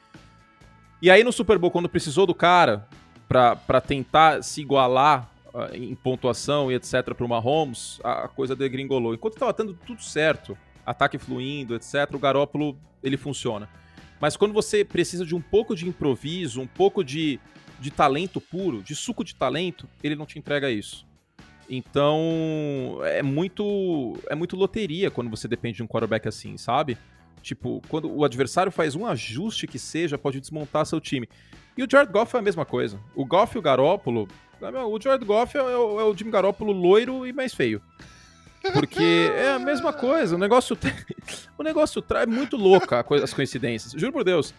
E 1.02 1.10
aí 1.12 1.24
no 1.24 1.32
Super 1.32 1.58
Bowl, 1.58 1.72
quando 1.72 1.90
precisou 1.90 2.26
do 2.26 2.34
cara 2.34 2.88
para 3.28 3.82
tentar 3.82 4.44
se 4.44 4.62
igualar 4.62 5.30
uh, 5.54 5.74
em 5.74 5.96
pontuação 5.96 6.72
e 6.72 6.76
etc 6.76 7.14
para 7.14 7.26
o 7.26 7.30
Mahomes, 7.30 8.00
a, 8.04 8.26
a 8.26 8.28
coisa 8.28 8.56
degringolou. 8.56 9.14
Enquanto 9.14 9.34
estava 9.34 9.54
tendo 9.54 9.74
tudo 9.74 10.02
certo, 10.02 10.58
ataque 10.86 11.18
fluindo, 11.18 11.76
etc, 11.76 12.14
o 12.14 12.20
Garópolo 12.20 12.78
ele 13.04 13.18
funciona. 13.18 13.70
Mas 14.20 14.38
quando 14.38 14.54
você 14.54 14.86
precisa 14.86 15.26
de 15.26 15.34
um 15.34 15.42
pouco 15.42 15.76
de 15.76 15.88
improviso, 15.88 16.62
um 16.62 16.68
pouco 16.68 17.04
de 17.04 17.40
de 17.82 17.90
talento 17.90 18.40
puro, 18.40 18.84
de 18.84 18.96
suco 18.96 19.24
de 19.24 19.34
talento, 19.34 19.90
ele 20.04 20.16
não 20.16 20.28
te 20.28 20.38
entrega 20.38 20.70
isso. 20.70 21.04
Então, 21.70 23.00
é 23.04 23.22
muito 23.22 24.18
é 24.30 24.36
muito 24.36 24.56
loteria 24.56 25.10
quando 25.10 25.30
você 25.30 25.48
depende 25.48 25.78
de 25.78 25.84
um 25.84 25.88
quarterback 25.88 26.28
assim, 26.28 26.58
sabe? 26.58 26.98
Tipo, 27.42 27.82
quando 27.88 28.12
o 28.12 28.24
adversário 28.24 28.72
faz 28.72 28.96
um 28.96 29.06
ajuste 29.06 29.66
que 29.68 29.80
seja, 29.80 30.18
pode 30.18 30.40
desmontar 30.40 30.86
seu 30.86 31.00
time. 31.00 31.28
E 31.76 31.84
o 31.84 31.88
Jared 31.90 32.12
Goff 32.12 32.36
é 32.36 32.40
a 32.40 32.42
mesma 32.42 32.66
coisa. 32.66 33.00
O 33.16 33.26
Goff 33.26 33.56
e 33.56 33.60
o 33.60 33.62
Garópolo, 33.62 34.28
o 34.62 35.02
Jared 35.02 35.26
Goff 35.26 35.58
é 35.58 35.62
o, 35.62 36.00
é 36.00 36.04
o 36.04 36.16
Jimmy 36.16 36.32
Garoppolo 36.32 36.72
loiro 36.72 37.26
e 37.26 37.34
mais 37.34 37.54
feio. 37.54 37.82
Porque 38.74 39.32
é 39.36 39.54
a 39.54 39.60
mesma 39.60 39.92
coisa, 39.92 40.36
o 40.36 40.38
negócio 40.38 40.78
o 41.58 41.64
negócio 41.64 42.04
é 42.16 42.26
muito 42.28 42.58
louca 42.58 43.04
as 43.24 43.34
coincidências. 43.34 43.94
Juro 43.94 44.14
por 44.14 44.24
Deus, 44.24 44.54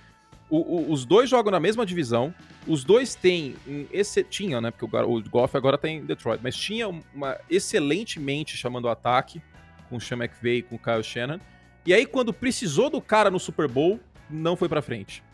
o, 0.53 0.59
o, 0.59 0.93
os 0.93 1.07
dois 1.07 1.31
jogam 1.31 1.51
na 1.51 1.59
mesma 1.59 1.87
divisão, 1.87 2.35
os 2.67 2.85
dois 2.85 3.15
têm 3.15 3.57
um 3.67 3.87
esse, 3.91 4.23
tinham, 4.23 4.61
né? 4.61 4.71
Porque 4.71 4.85
o, 4.85 5.17
o 5.17 5.23
Goff 5.23 5.57
agora 5.57 5.79
tá 5.79 5.89
em 5.89 6.05
Detroit, 6.05 6.43
mas 6.43 6.55
tinha 6.55 6.87
uma 6.89 7.39
excelente 7.49 8.21
mente 8.21 8.55
chamando 8.55 8.85
o 8.85 8.91
ataque 8.91 9.41
com 9.89 9.97
o 9.97 10.01
Sean 10.01 10.19
McVay 10.19 10.59
e 10.59 10.63
com 10.63 10.77
o 10.77 10.79
Kyle 10.79 11.03
Shannon. 11.03 11.41
E 11.87 11.95
aí, 11.95 12.05
quando 12.05 12.35
precisou 12.35 12.91
do 12.91 13.01
cara 13.01 13.31
no 13.31 13.41
Super 13.41 13.67
Bowl, 13.67 13.99
não 14.29 14.55
foi 14.55 14.69
pra 14.69 14.83
frente. 14.83 15.25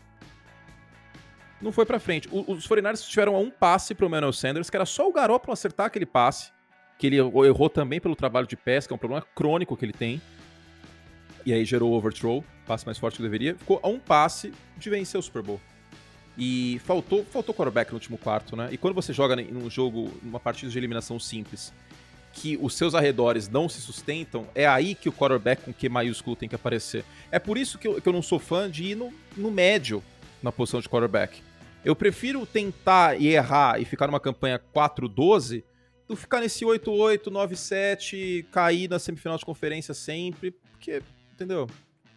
Não 1.61 1.73
foi 1.73 1.85
pra 1.85 1.99
frente. 1.99 2.29
O, 2.31 2.53
os 2.53 2.65
49ers 2.65 3.05
tiveram 3.05 3.35
um 3.35 3.51
passe 3.51 3.93
pro 3.93 4.09
Manuel 4.09 4.31
Sanders, 4.31 4.69
que 4.69 4.77
era 4.77 4.85
só 4.85 5.09
o 5.09 5.11
Garoppolo 5.11 5.51
acertar 5.51 5.87
aquele 5.87 6.05
passe, 6.05 6.53
que 6.97 7.07
ele 7.07 7.17
errou 7.17 7.69
também 7.69 7.99
pelo 7.99 8.15
trabalho 8.15 8.47
de 8.47 8.55
pesca, 8.55 8.93
é 8.93 8.95
um 8.95 8.97
problema 8.97 9.25
crônico 9.35 9.75
que 9.75 9.83
ele 9.83 9.91
tem. 9.91 10.21
E 11.45 11.53
aí 11.53 11.65
gerou 11.65 11.91
o 11.91 11.95
overthrow, 11.95 12.43
passe 12.65 12.85
mais 12.85 12.97
forte 12.97 13.17
que 13.17 13.23
deveria. 13.23 13.55
Ficou 13.55 13.79
a 13.81 13.87
um 13.87 13.99
passe 13.99 14.53
de 14.77 14.89
vencer 14.89 15.19
o 15.19 15.23
Super 15.23 15.41
Bowl. 15.41 15.61
E 16.37 16.79
faltou, 16.85 17.25
faltou 17.25 17.53
quarterback 17.53 17.91
no 17.91 17.95
último 17.95 18.17
quarto, 18.17 18.55
né? 18.55 18.69
E 18.71 18.77
quando 18.77 18.93
você 18.93 19.11
joga 19.11 19.35
num 19.35 19.69
jogo, 19.69 20.11
numa 20.23 20.39
partida 20.39 20.71
de 20.71 20.77
eliminação 20.77 21.19
simples, 21.19 21.73
que 22.31 22.57
os 22.61 22.75
seus 22.75 22.95
arredores 22.95 23.49
não 23.49 23.67
se 23.67 23.81
sustentam, 23.81 24.47
é 24.55 24.65
aí 24.65 24.95
que 24.95 25.09
o 25.09 25.11
quarterback 25.11 25.63
com 25.63 25.73
Q 25.73 25.89
maiúsculo 25.89 26.35
tem 26.35 26.47
que 26.47 26.55
aparecer. 26.55 27.03
É 27.31 27.39
por 27.39 27.57
isso 27.57 27.77
que 27.77 27.87
eu, 27.87 28.01
que 28.01 28.07
eu 28.07 28.13
não 28.13 28.21
sou 28.21 28.39
fã 28.39 28.69
de 28.69 28.85
ir 28.85 28.95
no, 28.95 29.11
no 29.35 29.51
médio 29.51 30.03
na 30.41 30.51
posição 30.51 30.79
de 30.79 30.87
quarterback. 30.87 31.41
Eu 31.83 31.95
prefiro 31.95 32.45
tentar 32.45 33.19
e 33.19 33.27
errar 33.27 33.81
e 33.81 33.85
ficar 33.85 34.07
numa 34.07 34.19
campanha 34.19 34.61
4-12 34.73 35.63
do 36.07 36.15
ficar 36.15 36.41
nesse 36.41 36.65
8-8, 36.65 37.25
9-7, 37.25 38.45
cair 38.51 38.89
na 38.89 38.97
semifinal 38.97 39.37
de 39.37 39.45
conferência 39.45 39.93
sempre, 39.93 40.51
porque, 40.51 41.03
entendeu? 41.39 41.67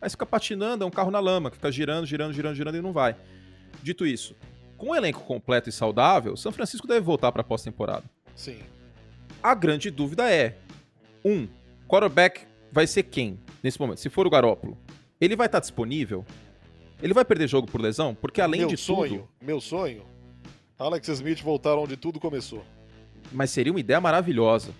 Aí 0.01 0.09
você 0.09 0.14
fica 0.14 0.27
patinando, 0.27 0.83
é 0.83 0.87
um 0.87 0.91
carro 0.91 1.11
na 1.11 1.20
lama, 1.20 1.49
que 1.51 1.57
fica 1.57 1.70
girando, 1.70 2.05
girando, 2.05 2.33
girando, 2.33 2.55
girando 2.57 2.77
e 2.77 2.83
não 2.83 2.93
vai. 2.93 3.14
Dito 3.83 4.05
isso, 4.05 4.35
com 4.77 4.91
o 4.91 4.97
elenco 4.97 5.20
completo 5.20 5.68
e 5.68 5.73
saudável, 5.73 6.37
São 6.37 6.51
Francisco 6.51 6.89
deve 6.89 7.01
voltar 7.01 7.31
para 7.31 7.43
a 7.43 7.45
pós-temporada. 7.45 8.05
Sim. 8.35 8.59
A 9.41 9.55
grande 9.55 9.91
dúvida 9.91 10.29
é: 10.29 10.59
um, 11.25 11.47
quarterback 11.89 12.43
vai 12.70 12.87
ser 12.87 13.05
quem 13.05 13.39
nesse 13.62 13.81
momento? 13.81 14.01
Se 14.01 14.11
for 14.11 14.27
o 14.27 14.31
Garópolo, 14.31 14.77
ele 15.20 15.37
vai 15.37 15.47
estar 15.47 15.61
disponível? 15.61 16.25
Ele 17.01 17.14
vai 17.14 17.25
perder 17.25 17.49
jogo 17.49 17.70
por 17.70 17.81
lesão? 17.81 18.14
Porque 18.14 18.41
além 18.41 18.61
meu 18.61 18.68
de 18.68 18.77
sonho, 18.77 19.20
tudo. 19.20 19.29
Meu 19.41 19.61
sonho, 19.61 20.05
Alex 20.79 21.09
Smith 21.09 21.41
voltar 21.43 21.77
onde 21.77 21.97
tudo 21.97 22.18
começou. 22.18 22.64
Mas 23.31 23.51
seria 23.51 23.73
uma 23.73 23.81
ideia 23.81 24.01
maravilhosa. 24.01 24.73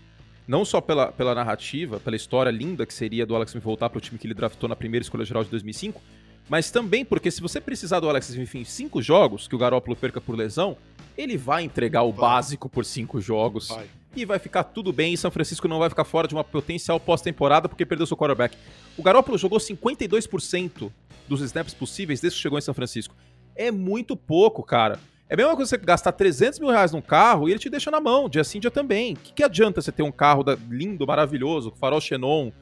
Não 0.47 0.65
só 0.65 0.81
pela, 0.81 1.13
pela 1.13 1.35
narrativa, 1.35 2.01
pela 2.01 2.17
história 2.17 2.51
linda 2.51 2.85
que 2.85 2.93
seria 2.93 3.25
do 3.25 3.35
Alex 3.35 3.53
Smith 3.53 3.65
voltar 3.65 3.89
para 3.89 3.99
o 3.99 4.01
time 4.01 4.19
que 4.19 4.27
ele 4.27 4.35
draftou 4.35 4.69
na 4.69 4.77
primeira 4.77 5.03
escolha 5.03 5.25
geral 5.25 5.45
de 5.45 5.51
2005, 5.51 6.01
mas 6.49 6.71
também 6.71 7.05
porque 7.05 7.31
se 7.31 7.41
você 7.41 7.61
precisar 7.61 8.01
do 8.01 8.09
Alex 8.09 8.31
Smith 8.31 8.55
em 8.55 8.65
cinco 8.65 9.01
jogos, 9.01 9.47
que 9.47 9.55
o 9.55 9.59
Garoppolo 9.59 9.97
perca 9.97 10.21
por 10.21 10.37
lesão, 10.37 10.77
ele 11.17 11.37
vai 11.37 11.63
entregar 11.63 12.03
o 12.03 12.13
vai. 12.13 12.21
básico 12.21 12.69
por 12.69 12.85
cinco 12.85 13.21
jogos. 13.21 13.69
Vai. 13.69 13.87
E 14.15 14.25
vai 14.27 14.39
ficar 14.39 14.65
tudo 14.65 14.93
bem 14.93 15.15
e 15.15 15.17
São 15.17 15.31
Francisco 15.31 15.67
não 15.67 15.79
vai 15.79 15.89
ficar 15.89 16.05
fora 16.05 16.29
de 16.29 16.35
uma 16.35 16.45
potencial 16.45 17.01
pós-temporada 17.01 17.69
porque 17.69 17.87
perdeu 17.87 18.07
seu 18.07 18.17
quarterback. 18.17 18.57
O 18.99 19.03
Garoppolo 19.03 19.39
jogou 19.39 19.59
52% 19.59 20.91
dos 21.27 21.41
snaps 21.41 21.73
possíveis 21.73 22.21
desde 22.21 22.37
que 22.37 22.43
chegou 22.43 22.59
em 22.59 22.63
São 22.63 22.75
Francisco. 22.75 23.15
É 23.57 23.71
muito 23.71 24.15
pouco, 24.15 24.63
cara. 24.63 24.99
É 25.33 25.35
a 25.35 25.37
mesma 25.39 25.57
coisa 25.57 25.71
você 25.71 25.79
gastar 25.79 26.13
300 26.13 26.59
mil 26.59 26.69
reais 26.69 26.93
num 26.93 27.01
carro 27.01 27.49
e 27.49 27.53
ele 27.53 27.59
te 27.59 27.71
deixa 27.71 27.91
na 27.91 27.99
mão, 27.99 28.29
dia 28.29 28.45
sim, 28.45 28.61
dia 28.61 28.71
também. 28.71 29.15
O 29.15 29.17
que, 29.17 29.33
que 29.33 29.43
adianta 29.43 29.81
você 29.81 29.91
ter 29.91 30.03
um 30.03 30.13
carro 30.13 30.45
lindo, 30.69 31.07
maravilhoso, 31.07 31.73
farol 31.81 32.03
xenon, 32.03 32.53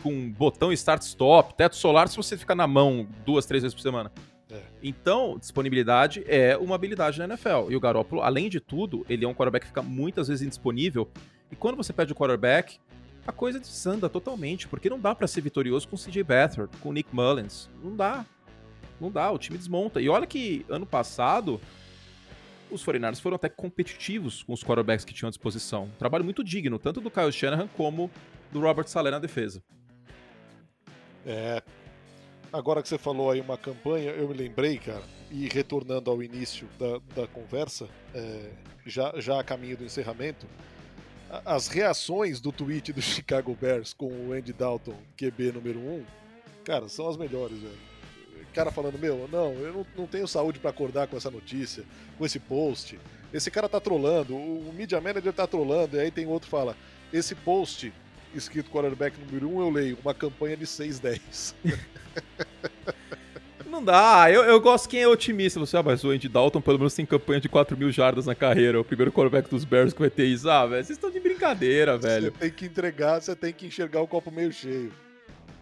com 0.00 0.30
botão 0.30 0.72
start-stop, 0.72 1.54
teto 1.54 1.74
solar, 1.74 2.06
se 2.06 2.16
você 2.16 2.36
ficar 2.36 2.54
na 2.54 2.68
mão 2.68 3.04
duas, 3.26 3.46
três 3.46 3.64
vezes 3.64 3.74
por 3.74 3.80
semana. 3.80 4.12
É. 4.48 4.60
Então, 4.80 5.36
disponibilidade 5.40 6.22
é 6.28 6.56
uma 6.56 6.76
habilidade 6.76 7.18
na 7.18 7.24
NFL. 7.24 7.68
E 7.68 7.74
o 7.74 7.80
Garoppolo, 7.80 8.22
além 8.22 8.48
de 8.48 8.60
tudo, 8.60 9.04
ele 9.08 9.24
é 9.24 9.28
um 9.28 9.34
quarterback 9.34 9.64
que 9.64 9.70
fica 9.70 9.82
muitas 9.82 10.28
vezes 10.28 10.46
indisponível. 10.46 11.10
E 11.50 11.56
quando 11.56 11.76
você 11.76 11.92
pede 11.92 12.12
o 12.12 12.14
quarterback, 12.14 12.78
a 13.26 13.32
coisa 13.32 13.58
desanda 13.58 14.08
totalmente, 14.08 14.68
porque 14.68 14.88
não 14.88 15.00
dá 15.00 15.16
para 15.16 15.26
ser 15.26 15.40
vitorioso 15.40 15.88
com 15.88 15.96
o 15.96 15.98
CJ 15.98 16.22
Beathard, 16.22 16.70
com 16.80 16.90
o 16.90 16.92
Nick 16.92 17.12
Mullins. 17.12 17.68
Não 17.82 17.96
dá. 17.96 18.24
Não 19.00 19.10
dá, 19.10 19.32
o 19.32 19.38
time 19.38 19.58
desmonta. 19.58 20.00
E 20.00 20.08
olha 20.08 20.28
que 20.28 20.64
ano 20.68 20.86
passado 20.86 21.60
os 22.70 22.84
49ers 22.84 23.20
foram 23.20 23.36
até 23.36 23.48
competitivos 23.48 24.42
com 24.42 24.52
os 24.52 24.62
quarterbacks 24.62 25.04
que 25.04 25.14
tinham 25.14 25.28
à 25.28 25.30
disposição. 25.30 25.84
Um 25.84 25.98
trabalho 25.98 26.24
muito 26.24 26.42
digno, 26.44 26.78
tanto 26.78 27.00
do 27.00 27.10
Kyle 27.10 27.32
Shanahan 27.32 27.68
como 27.68 28.10
do 28.52 28.60
Robert 28.60 28.88
Saleh 28.88 29.10
na 29.10 29.18
defesa. 29.18 29.62
É. 31.26 31.62
Agora 32.52 32.82
que 32.82 32.88
você 32.88 32.96
falou 32.96 33.30
aí 33.30 33.40
uma 33.40 33.58
campanha, 33.58 34.10
eu 34.12 34.28
me 34.28 34.34
lembrei, 34.34 34.78
cara, 34.78 35.02
e 35.30 35.46
retornando 35.48 36.10
ao 36.10 36.22
início 36.22 36.66
da, 36.78 37.22
da 37.22 37.28
conversa, 37.28 37.86
é, 38.14 38.50
já, 38.86 39.12
já 39.18 39.38
a 39.38 39.44
caminho 39.44 39.76
do 39.76 39.84
encerramento, 39.84 40.46
as 41.44 41.68
reações 41.68 42.40
do 42.40 42.50
tweet 42.50 42.92
do 42.92 43.02
Chicago 43.02 43.54
Bears 43.60 43.92
com 43.92 44.06
o 44.06 44.32
Andy 44.32 44.54
Dalton, 44.54 44.96
QB 45.16 45.52
número 45.52 45.78
1, 45.78 46.04
cara, 46.64 46.88
são 46.88 47.06
as 47.08 47.18
melhores, 47.18 47.58
velho. 47.58 47.87
Cara 48.52 48.70
falando, 48.70 48.98
meu, 48.98 49.28
não, 49.30 49.52
eu 49.54 49.72
não, 49.72 49.86
não 49.96 50.06
tenho 50.06 50.26
saúde 50.26 50.58
para 50.58 50.70
acordar 50.70 51.06
com 51.06 51.16
essa 51.16 51.30
notícia, 51.30 51.84
com 52.16 52.24
esse 52.24 52.38
post. 52.38 52.98
Esse 53.32 53.50
cara 53.50 53.68
tá 53.68 53.80
trolando, 53.80 54.34
o, 54.34 54.68
o 54.68 54.72
media 54.72 55.00
manager 55.00 55.32
tá 55.32 55.46
trolando, 55.46 55.96
e 55.96 56.00
aí 56.00 56.10
tem 56.10 56.26
outro 56.26 56.46
que 56.46 56.50
fala, 56.50 56.76
esse 57.12 57.34
post 57.34 57.92
escrito 58.34 58.70
quarterback 58.70 59.18
número 59.20 59.48
1, 59.48 59.60
eu 59.60 59.70
leio, 59.70 59.98
uma 60.02 60.14
campanha 60.14 60.56
de 60.56 60.66
6-10. 60.66 61.54
Não 63.66 63.84
dá, 63.84 64.30
eu, 64.30 64.44
eu 64.44 64.58
gosto 64.60 64.88
quem 64.88 65.02
é 65.02 65.08
otimista. 65.08 65.60
Você, 65.60 65.76
ah, 65.76 65.82
mas 65.82 66.02
o 66.02 66.10
Andy 66.10 66.28
Dalton 66.28 66.60
pelo 66.60 66.78
menos 66.78 66.94
tem 66.94 67.04
campanha 67.04 67.40
de 67.40 67.48
4 67.48 67.76
mil 67.76 67.92
jardas 67.92 68.24
na 68.24 68.34
carreira. 68.34 68.80
O 68.80 68.84
primeiro 68.84 69.12
quarterback 69.12 69.48
dos 69.50 69.64
Bears 69.64 69.92
que 69.92 70.00
vai 70.00 70.10
ter 70.10 70.24
isso. 70.24 70.48
Ah, 70.48 70.66
velho, 70.66 70.82
vocês 70.82 70.96
estão 70.96 71.10
de 71.10 71.20
brincadeira, 71.20 71.98
velho. 71.98 72.32
Você 72.32 72.38
tem 72.38 72.50
que 72.50 72.64
entregar, 72.64 73.20
você 73.20 73.36
tem 73.36 73.52
que 73.52 73.66
enxergar 73.66 74.00
o 74.00 74.08
copo 74.08 74.30
meio 74.30 74.50
cheio. 74.50 74.90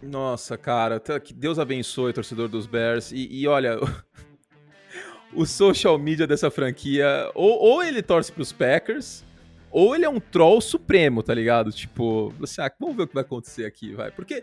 Nossa, 0.07 0.57
cara, 0.57 1.01
que 1.21 1.35
Deus 1.35 1.59
abençoe, 1.59 2.13
torcedor 2.13 2.49
dos 2.49 2.67
Bears. 2.67 3.13
E, 3.13 3.29
e 3.31 3.47
olha, 3.49 3.79
o 5.35 5.45
social 5.45 5.99
media 5.99 6.27
dessa 6.27 6.51
franquia, 6.51 7.31
ou, 7.35 7.59
ou 7.59 7.83
ele 7.83 8.03
torce 8.03 8.31
pros 8.31 8.53
Packers, 8.53 9.25
ou 9.71 9.95
ele 9.95 10.05
é 10.05 10.09
um 10.09 10.21
troll 10.21 10.61
supremo, 10.61 11.23
tá 11.23 11.35
ligado? 11.35 11.71
Tipo, 11.73 12.33
assim, 12.43 12.63
ah, 12.63 12.73
vamos 12.79 12.97
ver 12.97 13.03
o 13.03 13.07
que 13.09 13.15
vai 13.15 13.23
acontecer 13.23 13.67
aqui, 13.67 13.93
vai. 13.95 14.11
Porque, 14.11 14.43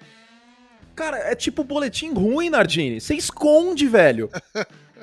cara, 0.95 1.18
é 1.18 1.34
tipo 1.34 1.64
boletim 1.64 2.14
ruim, 2.14 2.49
Nardini. 2.49 2.99
Você 2.99 3.16
esconde, 3.16 3.88
velho. 3.88 4.30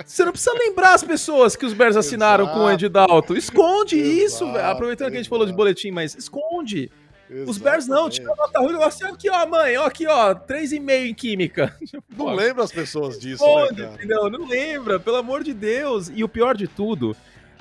Você 0.05 0.25
não 0.25 0.33
precisa 0.33 0.53
lembrar 0.55 0.95
as 0.95 1.05
pessoas 1.05 1.57
que 1.57 1.67
os 1.67 1.75
Bears 1.75 1.97
assinaram 1.97 2.45
Exato. 2.45 2.59
com 2.59 2.65
o 2.65 2.69
Andy 2.69 2.89
Dalton. 2.89 3.35
Esconde 3.35 3.99
Exato. 3.99 4.25
isso, 4.25 4.53
velho. 4.53 4.67
Aproveitando 4.67 5.07
Exato. 5.07 5.11
que 5.11 5.17
a 5.17 5.23
gente 5.23 5.29
falou 5.29 5.47
de 5.47 5.53
boletim, 5.53 5.91
mas 5.91 6.15
esconde. 6.15 6.91
Exatamente. 7.31 7.51
Os 7.51 7.59
Bears 7.59 7.87
não, 7.87 8.11
tipo, 8.11 8.27
nota 8.27 8.59
ruim, 8.59 8.83
assim, 8.83 9.05
aqui 9.05 9.31
ó, 9.31 9.47
mãe, 9.47 9.77
ó, 9.77 9.87
aqui 9.87 10.05
ó, 10.05 10.35
3,5 10.35 11.07
em 11.07 11.15
química. 11.15 11.77
Não 12.17 12.35
lembra 12.35 12.65
as 12.65 12.73
pessoas 12.73 13.19
disso, 13.19 13.45
né, 13.73 13.97
Não, 14.05 14.29
não 14.29 14.47
lembra, 14.47 15.01
pelo 15.01 15.17
amor 15.17 15.43
de 15.43 15.55
Deus. 15.55 16.11
E 16.15 16.23
o 16.23 16.29
pior 16.29 16.57
de 16.57 16.67
tudo 16.67 17.17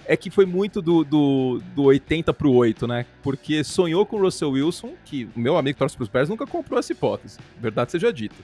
é 0.05 0.17
que 0.17 0.29
foi 0.29 0.45
muito 0.45 0.81
do, 0.81 1.03
do, 1.03 1.61
do 1.75 1.83
80 1.83 2.33
pro 2.33 2.51
8, 2.51 2.87
né? 2.87 3.05
Porque 3.21 3.63
sonhou 3.63 4.05
com 4.05 4.17
o 4.17 4.21
Russell 4.21 4.51
Wilson, 4.51 4.95
que 5.05 5.29
o 5.35 5.39
meu 5.39 5.55
amigo 5.55 5.77
torce 5.77 5.95
pros 5.95 6.09
Bears 6.09 6.27
nunca 6.27 6.47
comprou 6.47 6.79
essa 6.79 6.91
hipótese. 6.91 7.37
Verdade 7.59 7.91
seja 7.91 8.11
dita. 8.11 8.35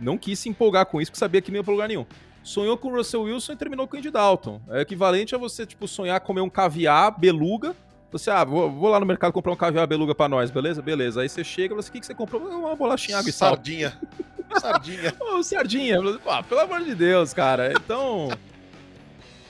Não 0.00 0.16
quis 0.16 0.38
se 0.38 0.48
empolgar 0.48 0.86
com 0.86 1.00
isso, 1.00 1.12
porque 1.12 1.20
sabia 1.20 1.42
que 1.42 1.50
não 1.50 1.58
ia 1.58 1.64
pra 1.64 1.72
lugar 1.72 1.86
nenhum. 1.86 2.06
Sonhou 2.42 2.76
com 2.76 2.88
o 2.88 2.96
Russell 2.96 3.22
Wilson 3.22 3.52
e 3.52 3.56
terminou 3.56 3.86
com 3.86 3.94
o 3.94 3.98
Andy 3.98 4.10
Dalton. 4.10 4.60
É 4.70 4.80
equivalente 4.80 5.34
a 5.34 5.38
você, 5.38 5.64
tipo, 5.64 5.86
sonhar 5.86 6.18
comer 6.20 6.40
um 6.40 6.50
caviar 6.50 7.16
beluga. 7.16 7.76
Você, 8.12 8.30
ah, 8.30 8.44
vou, 8.44 8.70
vou 8.70 8.90
lá 8.90 9.00
no 9.00 9.06
mercado 9.06 9.32
comprar 9.32 9.52
um 9.52 9.56
caviar 9.56 9.86
beluga 9.86 10.14
pra 10.14 10.28
nós, 10.28 10.50
beleza? 10.50 10.82
Beleza. 10.82 11.22
Aí 11.22 11.28
você 11.28 11.42
chega 11.42 11.66
e 11.66 11.68
fala 11.70 11.80
assim, 11.80 11.88
o 11.88 11.92
que, 11.92 12.00
que 12.00 12.06
você 12.06 12.14
comprou? 12.14 12.42
Uma 12.42 12.76
bolachinha 12.76 13.18
água 13.18 13.30
e 13.30 13.32
sal. 13.32 13.54
Sardinha. 13.54 13.98
Sardinha. 14.60 15.14
Ô, 15.18 15.42
sardinha. 15.42 15.98
Ah, 16.26 16.42
pelo 16.42 16.60
amor 16.60 16.82
de 16.82 16.94
Deus, 16.94 17.32
cara. 17.32 17.72
Então... 17.72 18.28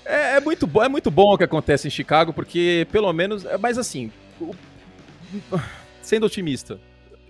É, 0.04 0.36
é, 0.36 0.40
muito 0.40 0.66
bom, 0.66 0.82
é 0.82 0.88
muito 0.88 1.10
bom 1.10 1.34
o 1.34 1.38
que 1.38 1.44
acontece 1.44 1.88
em 1.88 1.90
Chicago, 1.90 2.32
porque 2.32 2.86
pelo 2.90 3.12
menos. 3.12 3.44
É, 3.44 3.56
mas 3.56 3.78
assim, 3.78 4.10
sendo 6.00 6.26
otimista, 6.26 6.80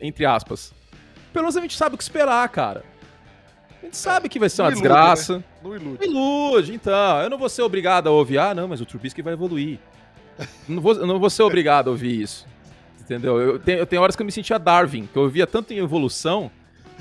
entre 0.01 0.25
aspas, 0.25 0.73
pelo 1.33 1.45
menos 1.45 1.57
a 1.57 1.61
gente 1.61 1.77
sabe 1.77 1.95
o 1.95 1.99
que 1.99 2.03
esperar, 2.03 2.49
cara. 2.49 2.83
A 3.83 3.85
gente 3.85 3.97
sabe 3.97 4.29
que 4.29 4.39
vai 4.39 4.49
ser 4.49 4.63
uma 4.63 4.71
ilude, 4.71 4.83
desgraça. 4.83 5.39
Né? 5.39 5.45
Não 5.63 5.77
ilude. 5.77 5.99
Não 5.99 6.07
ilude, 6.07 6.75
então. 6.75 7.21
Eu 7.21 7.29
não 7.29 7.37
vou 7.37 7.49
ser 7.49 7.63
obrigado 7.63 8.07
a 8.07 8.11
ouvir, 8.11 8.39
ah, 8.39 8.55
não, 8.55 8.69
mas 8.69 8.81
o 8.81 8.87
Trubisky 8.87 9.21
vai 9.21 9.35
evoluir. 9.35 9.79
Não, 10.69 10.83
vou, 10.83 10.95
não 11.07 11.19
vou 11.19 11.31
ser 11.31 11.43
obrigado 11.43 11.89
a 11.89 11.91
ouvir 11.91 12.21
isso. 12.21 12.47
Entendeu? 13.01 13.41
Eu 13.41 13.59
tenho, 13.59 13.79
eu 13.79 13.87
tenho 13.87 14.03
horas 14.03 14.15
que 14.17 14.23
eu 14.23 14.27
me 14.27 14.33
sentia 14.33 14.59
Darwin, 14.59 15.09
que 15.13 15.19
eu 15.19 15.29
via 15.29 15.47
tanto 15.47 15.73
em 15.73 15.79
evolução 15.79 16.51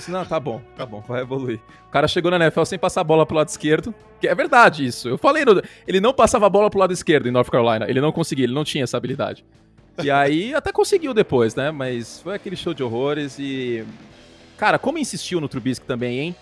Disse, 0.02 0.10
não, 0.10 0.26
tá 0.26 0.40
bom, 0.40 0.62
tá 0.76 0.84
bom, 0.84 1.04
vai 1.08 1.22
evoluir. 1.22 1.60
O 1.88 1.92
cara 1.92 2.08
chegou 2.08 2.32
na 2.32 2.38
NFL 2.38 2.64
sem 2.64 2.80
passar 2.80 3.02
a 3.02 3.04
bola 3.04 3.24
pro 3.24 3.36
lado 3.36 3.50
esquerdo. 3.50 3.94
Que 4.20 4.28
é 4.28 4.34
verdade 4.34 4.86
isso. 4.86 5.08
Eu 5.08 5.18
falei, 5.18 5.46
no, 5.46 5.62
ele 5.88 6.00
não 6.00 6.14
passava 6.14 6.48
a 6.48 6.50
bola 6.50 6.70
pro 6.70 6.80
lado 6.80 6.92
esquerdo 6.92 7.28
em 7.28 7.32
North 7.32 7.50
Carolina. 7.50 7.86
Ele 7.88 8.02
não 8.02 8.12
conseguia, 8.12 8.46
ele 8.46 8.54
não 8.54 8.64
tinha 8.64 8.84
essa 8.84 8.98
habilidade. 8.98 9.46
E 10.02 10.10
aí 10.10 10.56
até 10.56 10.72
conseguiu 10.72 11.14
depois, 11.14 11.54
né? 11.54 11.70
Mas 11.70 12.20
foi 12.22 12.36
aquele 12.36 12.56
show 12.56 12.74
de 12.74 12.82
horrores 12.82 13.38
e. 13.38 13.86
Cara, 14.58 14.80
como 14.80 14.98
insistiu 14.98 15.42
no 15.42 15.48
Trubisky 15.48 15.86
também, 15.86 16.20
hein? 16.20 16.36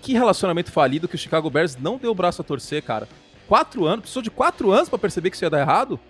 Que 0.00 0.12
relacionamento 0.12 0.72
falido 0.72 1.06
que 1.06 1.14
o 1.14 1.18
Chicago 1.18 1.50
Bears 1.50 1.76
não 1.76 1.98
deu 1.98 2.10
o 2.10 2.14
braço 2.14 2.40
a 2.40 2.44
torcer, 2.44 2.82
cara. 2.82 3.08
Quatro 3.46 3.84
anos, 3.84 4.00
precisou 4.00 4.22
de 4.22 4.30
quatro 4.30 4.72
anos 4.72 4.88
para 4.88 4.98
perceber 4.98 5.30
que 5.30 5.36
isso 5.36 5.44
ia 5.44 5.50
dar 5.50 5.60
errado? 5.60 6.00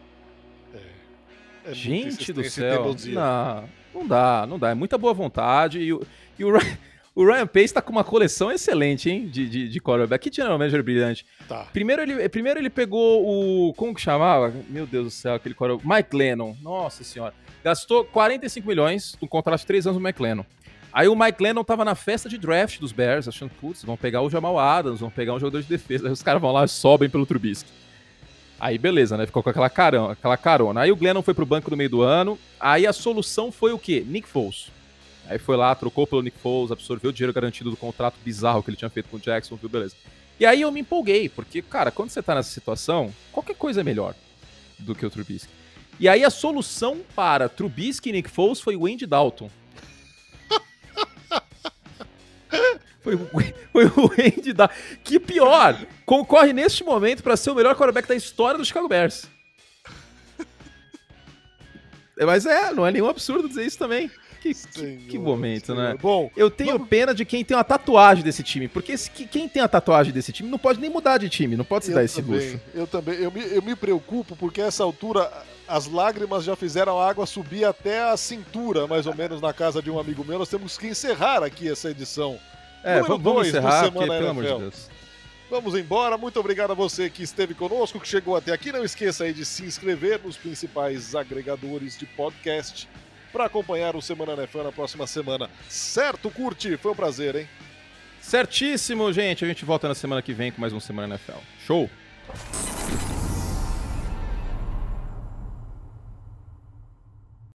É, 1.68 1.74
Gente 1.74 2.32
do 2.32 2.42
céu. 2.44 2.94
Não, 3.08 3.68
não 3.94 4.06
dá, 4.06 4.46
não 4.48 4.58
dá. 4.58 4.70
É 4.70 4.74
muita 4.74 4.96
boa 4.96 5.12
vontade. 5.12 5.80
E, 5.80 5.88
e 6.38 6.44
o, 6.44 6.50
Ryan, 6.50 6.78
o 7.14 7.24
Ryan 7.24 7.46
Pace 7.46 7.74
tá 7.74 7.82
com 7.82 7.92
uma 7.92 8.04
coleção 8.04 8.50
excelente, 8.50 9.10
hein? 9.10 9.28
De, 9.28 9.48
de, 9.48 9.68
de 9.68 9.80
quarterback. 9.80 10.30
Que 10.30 10.34
general 10.34 10.58
manager 10.58 10.82
brilhante. 10.82 11.26
Tá. 11.46 11.66
Primeiro 11.72 12.02
ele, 12.02 12.28
primeiro 12.28 12.58
ele 12.58 12.70
pegou 12.70 13.24
o. 13.68 13.74
Como 13.74 13.94
que 13.94 14.00
chamava? 14.00 14.52
Meu 14.68 14.86
Deus 14.86 15.04
do 15.04 15.10
céu, 15.10 15.34
aquele 15.34 15.54
quarterback. 15.54 15.86
Mike 15.86 16.16
Lennon. 16.16 16.56
Nossa 16.62 17.04
senhora. 17.04 17.34
Gastou 17.62 18.04
45 18.04 18.66
milhões 18.66 19.16
no 19.20 19.28
contrato 19.28 19.60
de 19.60 19.66
3 19.66 19.88
anos 19.88 20.00
do 20.00 20.04
Mike 20.04 20.22
Lennon. 20.22 20.44
Aí 20.92 21.06
o 21.06 21.14
Mike 21.14 21.42
Lennon 21.42 21.62
tava 21.62 21.84
na 21.84 21.94
festa 21.94 22.28
de 22.28 22.38
draft 22.38 22.80
dos 22.80 22.92
Bears, 22.92 23.28
achando, 23.28 23.50
putz, 23.60 23.84
vão 23.84 23.96
pegar 23.96 24.22
o 24.22 24.30
Jamal 24.30 24.58
Adams, 24.58 25.00
vão 25.00 25.10
pegar 25.10 25.34
um 25.34 25.38
jogador 25.38 25.60
de 25.60 25.68
defesa. 25.68 26.06
Aí 26.06 26.12
os 26.12 26.22
caras 26.22 26.40
vão 26.40 26.50
lá 26.50 26.64
e 26.64 26.68
sobem 26.68 27.10
pelo 27.10 27.26
Trubisky. 27.26 27.70
Aí 28.60 28.76
beleza, 28.76 29.16
né? 29.16 29.26
Ficou 29.26 29.42
com 29.42 29.50
aquela 29.50 29.70
carona, 29.70 30.12
aquela 30.12 30.36
carona. 30.36 30.80
Aí 30.80 30.90
o 30.90 30.96
Glennon 30.96 31.22
foi 31.22 31.34
pro 31.34 31.46
banco 31.46 31.70
no 31.70 31.76
meio 31.76 31.90
do 31.90 32.02
ano. 32.02 32.38
Aí 32.58 32.86
a 32.86 32.92
solução 32.92 33.52
foi 33.52 33.72
o 33.72 33.78
quê? 33.78 34.04
Nick 34.06 34.28
Foles. 34.28 34.70
Aí 35.28 35.38
foi 35.38 35.56
lá, 35.56 35.74
trocou 35.74 36.06
pelo 36.06 36.22
Nick 36.22 36.38
Foles, 36.38 36.72
absorveu 36.72 37.10
o 37.10 37.12
dinheiro 37.12 37.32
garantido 37.32 37.70
do 37.70 37.76
contrato 37.76 38.16
bizarro 38.24 38.62
que 38.62 38.70
ele 38.70 38.76
tinha 38.76 38.88
feito 38.88 39.08
com 39.08 39.18
o 39.18 39.20
Jackson, 39.20 39.56
viu? 39.56 39.68
Beleza. 39.68 39.94
E 40.40 40.46
aí 40.46 40.62
eu 40.62 40.72
me 40.72 40.80
empolguei, 40.80 41.28
porque, 41.28 41.60
cara, 41.60 41.90
quando 41.90 42.10
você 42.10 42.22
tá 42.22 42.34
nessa 42.34 42.50
situação, 42.50 43.12
qualquer 43.32 43.56
coisa 43.56 43.80
é 43.80 43.84
melhor 43.84 44.14
do 44.78 44.94
que 44.94 45.04
o 45.04 45.10
Trubisky. 45.10 45.52
E 46.00 46.08
aí 46.08 46.24
a 46.24 46.30
solução 46.30 47.00
para 47.14 47.48
Trubisky 47.48 48.08
e 48.08 48.12
Nick 48.12 48.30
Foles 48.30 48.60
foi 48.60 48.76
o 48.76 48.86
Andy 48.86 49.04
Dalton. 49.04 49.50
foi, 53.08 53.14
o, 53.14 53.28
foi 53.72 53.84
o 53.86 54.12
Andy 54.12 54.52
Dalton. 54.52 54.74
Que 55.02 55.18
pior, 55.18 55.78
concorre 56.04 56.52
neste 56.52 56.84
momento 56.84 57.22
para 57.22 57.36
ser 57.36 57.50
o 57.50 57.54
melhor 57.54 57.74
quarterback 57.74 58.08
da 58.08 58.14
história 58.14 58.58
do 58.58 58.64
Chicago 58.64 58.88
Bears. 58.88 59.26
Mas 62.20 62.44
é, 62.46 62.72
não 62.72 62.84
é 62.84 62.90
nenhum 62.90 63.08
absurdo 63.08 63.48
dizer 63.48 63.64
isso 63.64 63.78
também. 63.78 64.10
Que, 64.40 64.54
que, 64.54 64.96
que, 65.08 65.18
momento, 65.18 65.66
senhor. 65.66 65.78
né? 65.78 65.96
Bom, 66.00 66.30
eu 66.36 66.48
tenho 66.48 66.72
vamos... 66.74 66.88
pena 66.88 67.12
de 67.12 67.24
quem 67.24 67.44
tem 67.44 67.56
uma 67.56 67.64
tatuagem 67.64 68.22
desse 68.22 68.42
time, 68.42 68.68
porque 68.68 68.92
esse, 68.92 69.10
quem 69.10 69.48
tem 69.48 69.60
a 69.60 69.66
tatuagem 69.66 70.12
desse 70.12 70.32
time 70.32 70.48
não 70.48 70.58
pode 70.58 70.80
nem 70.80 70.88
mudar 70.88 71.18
de 71.18 71.28
time, 71.28 71.56
não 71.56 71.64
pode 71.64 71.86
se 71.86 71.90
eu 71.90 71.96
dar 71.96 72.04
esse 72.04 72.22
também, 72.22 72.52
luxo. 72.52 72.60
Eu 72.72 72.86
também, 72.86 73.16
eu 73.16 73.32
me, 73.32 73.40
eu 73.40 73.62
me 73.62 73.74
preocupo 73.74 74.36
porque 74.36 74.62
a 74.62 74.66
essa 74.66 74.84
altura 74.84 75.28
as 75.66 75.86
lágrimas 75.86 76.44
já 76.44 76.54
fizeram 76.54 77.00
a 77.00 77.08
água 77.08 77.26
subir 77.26 77.64
até 77.64 78.00
a 78.00 78.16
cintura, 78.16 78.86
mais 78.86 79.06
ou 79.06 79.14
menos, 79.14 79.40
na 79.40 79.52
casa 79.52 79.82
de 79.82 79.90
um 79.90 79.98
amigo 79.98 80.24
meu. 80.24 80.38
Nós 80.38 80.48
temos 80.48 80.78
que 80.78 80.86
encerrar 80.86 81.42
aqui 81.42 81.68
essa 81.68 81.90
edição. 81.90 82.38
É, 82.82 83.00
vamos, 83.02 83.48
encerrar, 83.48 83.90
porque, 83.90 84.08
pelo 84.08 84.28
amor 84.28 84.44
de 84.44 84.58
Deus. 84.58 84.88
Vamos 85.50 85.74
embora. 85.74 86.18
Muito 86.18 86.38
obrigado 86.38 86.72
a 86.72 86.74
você 86.74 87.08
que 87.08 87.22
esteve 87.22 87.54
conosco, 87.54 87.98
que 87.98 88.06
chegou 88.06 88.36
até 88.36 88.52
aqui. 88.52 88.70
Não 88.70 88.84
esqueça 88.84 89.24
aí 89.24 89.32
de 89.32 89.44
se 89.44 89.64
inscrever 89.64 90.20
nos 90.22 90.36
principais 90.36 91.14
agregadores 91.14 91.98
de 91.98 92.04
podcast 92.06 92.88
para 93.32 93.46
acompanhar 93.46 93.96
o 93.96 94.02
Semana 94.02 94.34
NFL 94.34 94.62
na 94.62 94.72
próxima 94.72 95.06
semana. 95.06 95.48
Certo, 95.68 96.30
curte? 96.30 96.76
Foi 96.76 96.92
um 96.92 96.96
prazer, 96.96 97.34
hein? 97.34 97.48
Certíssimo, 98.20 99.12
gente. 99.12 99.44
A 99.44 99.48
gente 99.48 99.64
volta 99.64 99.88
na 99.88 99.94
semana 99.94 100.20
que 100.20 100.32
vem 100.32 100.52
com 100.52 100.60
mais 100.60 100.72
um 100.72 100.80
Semana 100.80 101.14
NFL. 101.14 101.38
Show! 101.66 101.88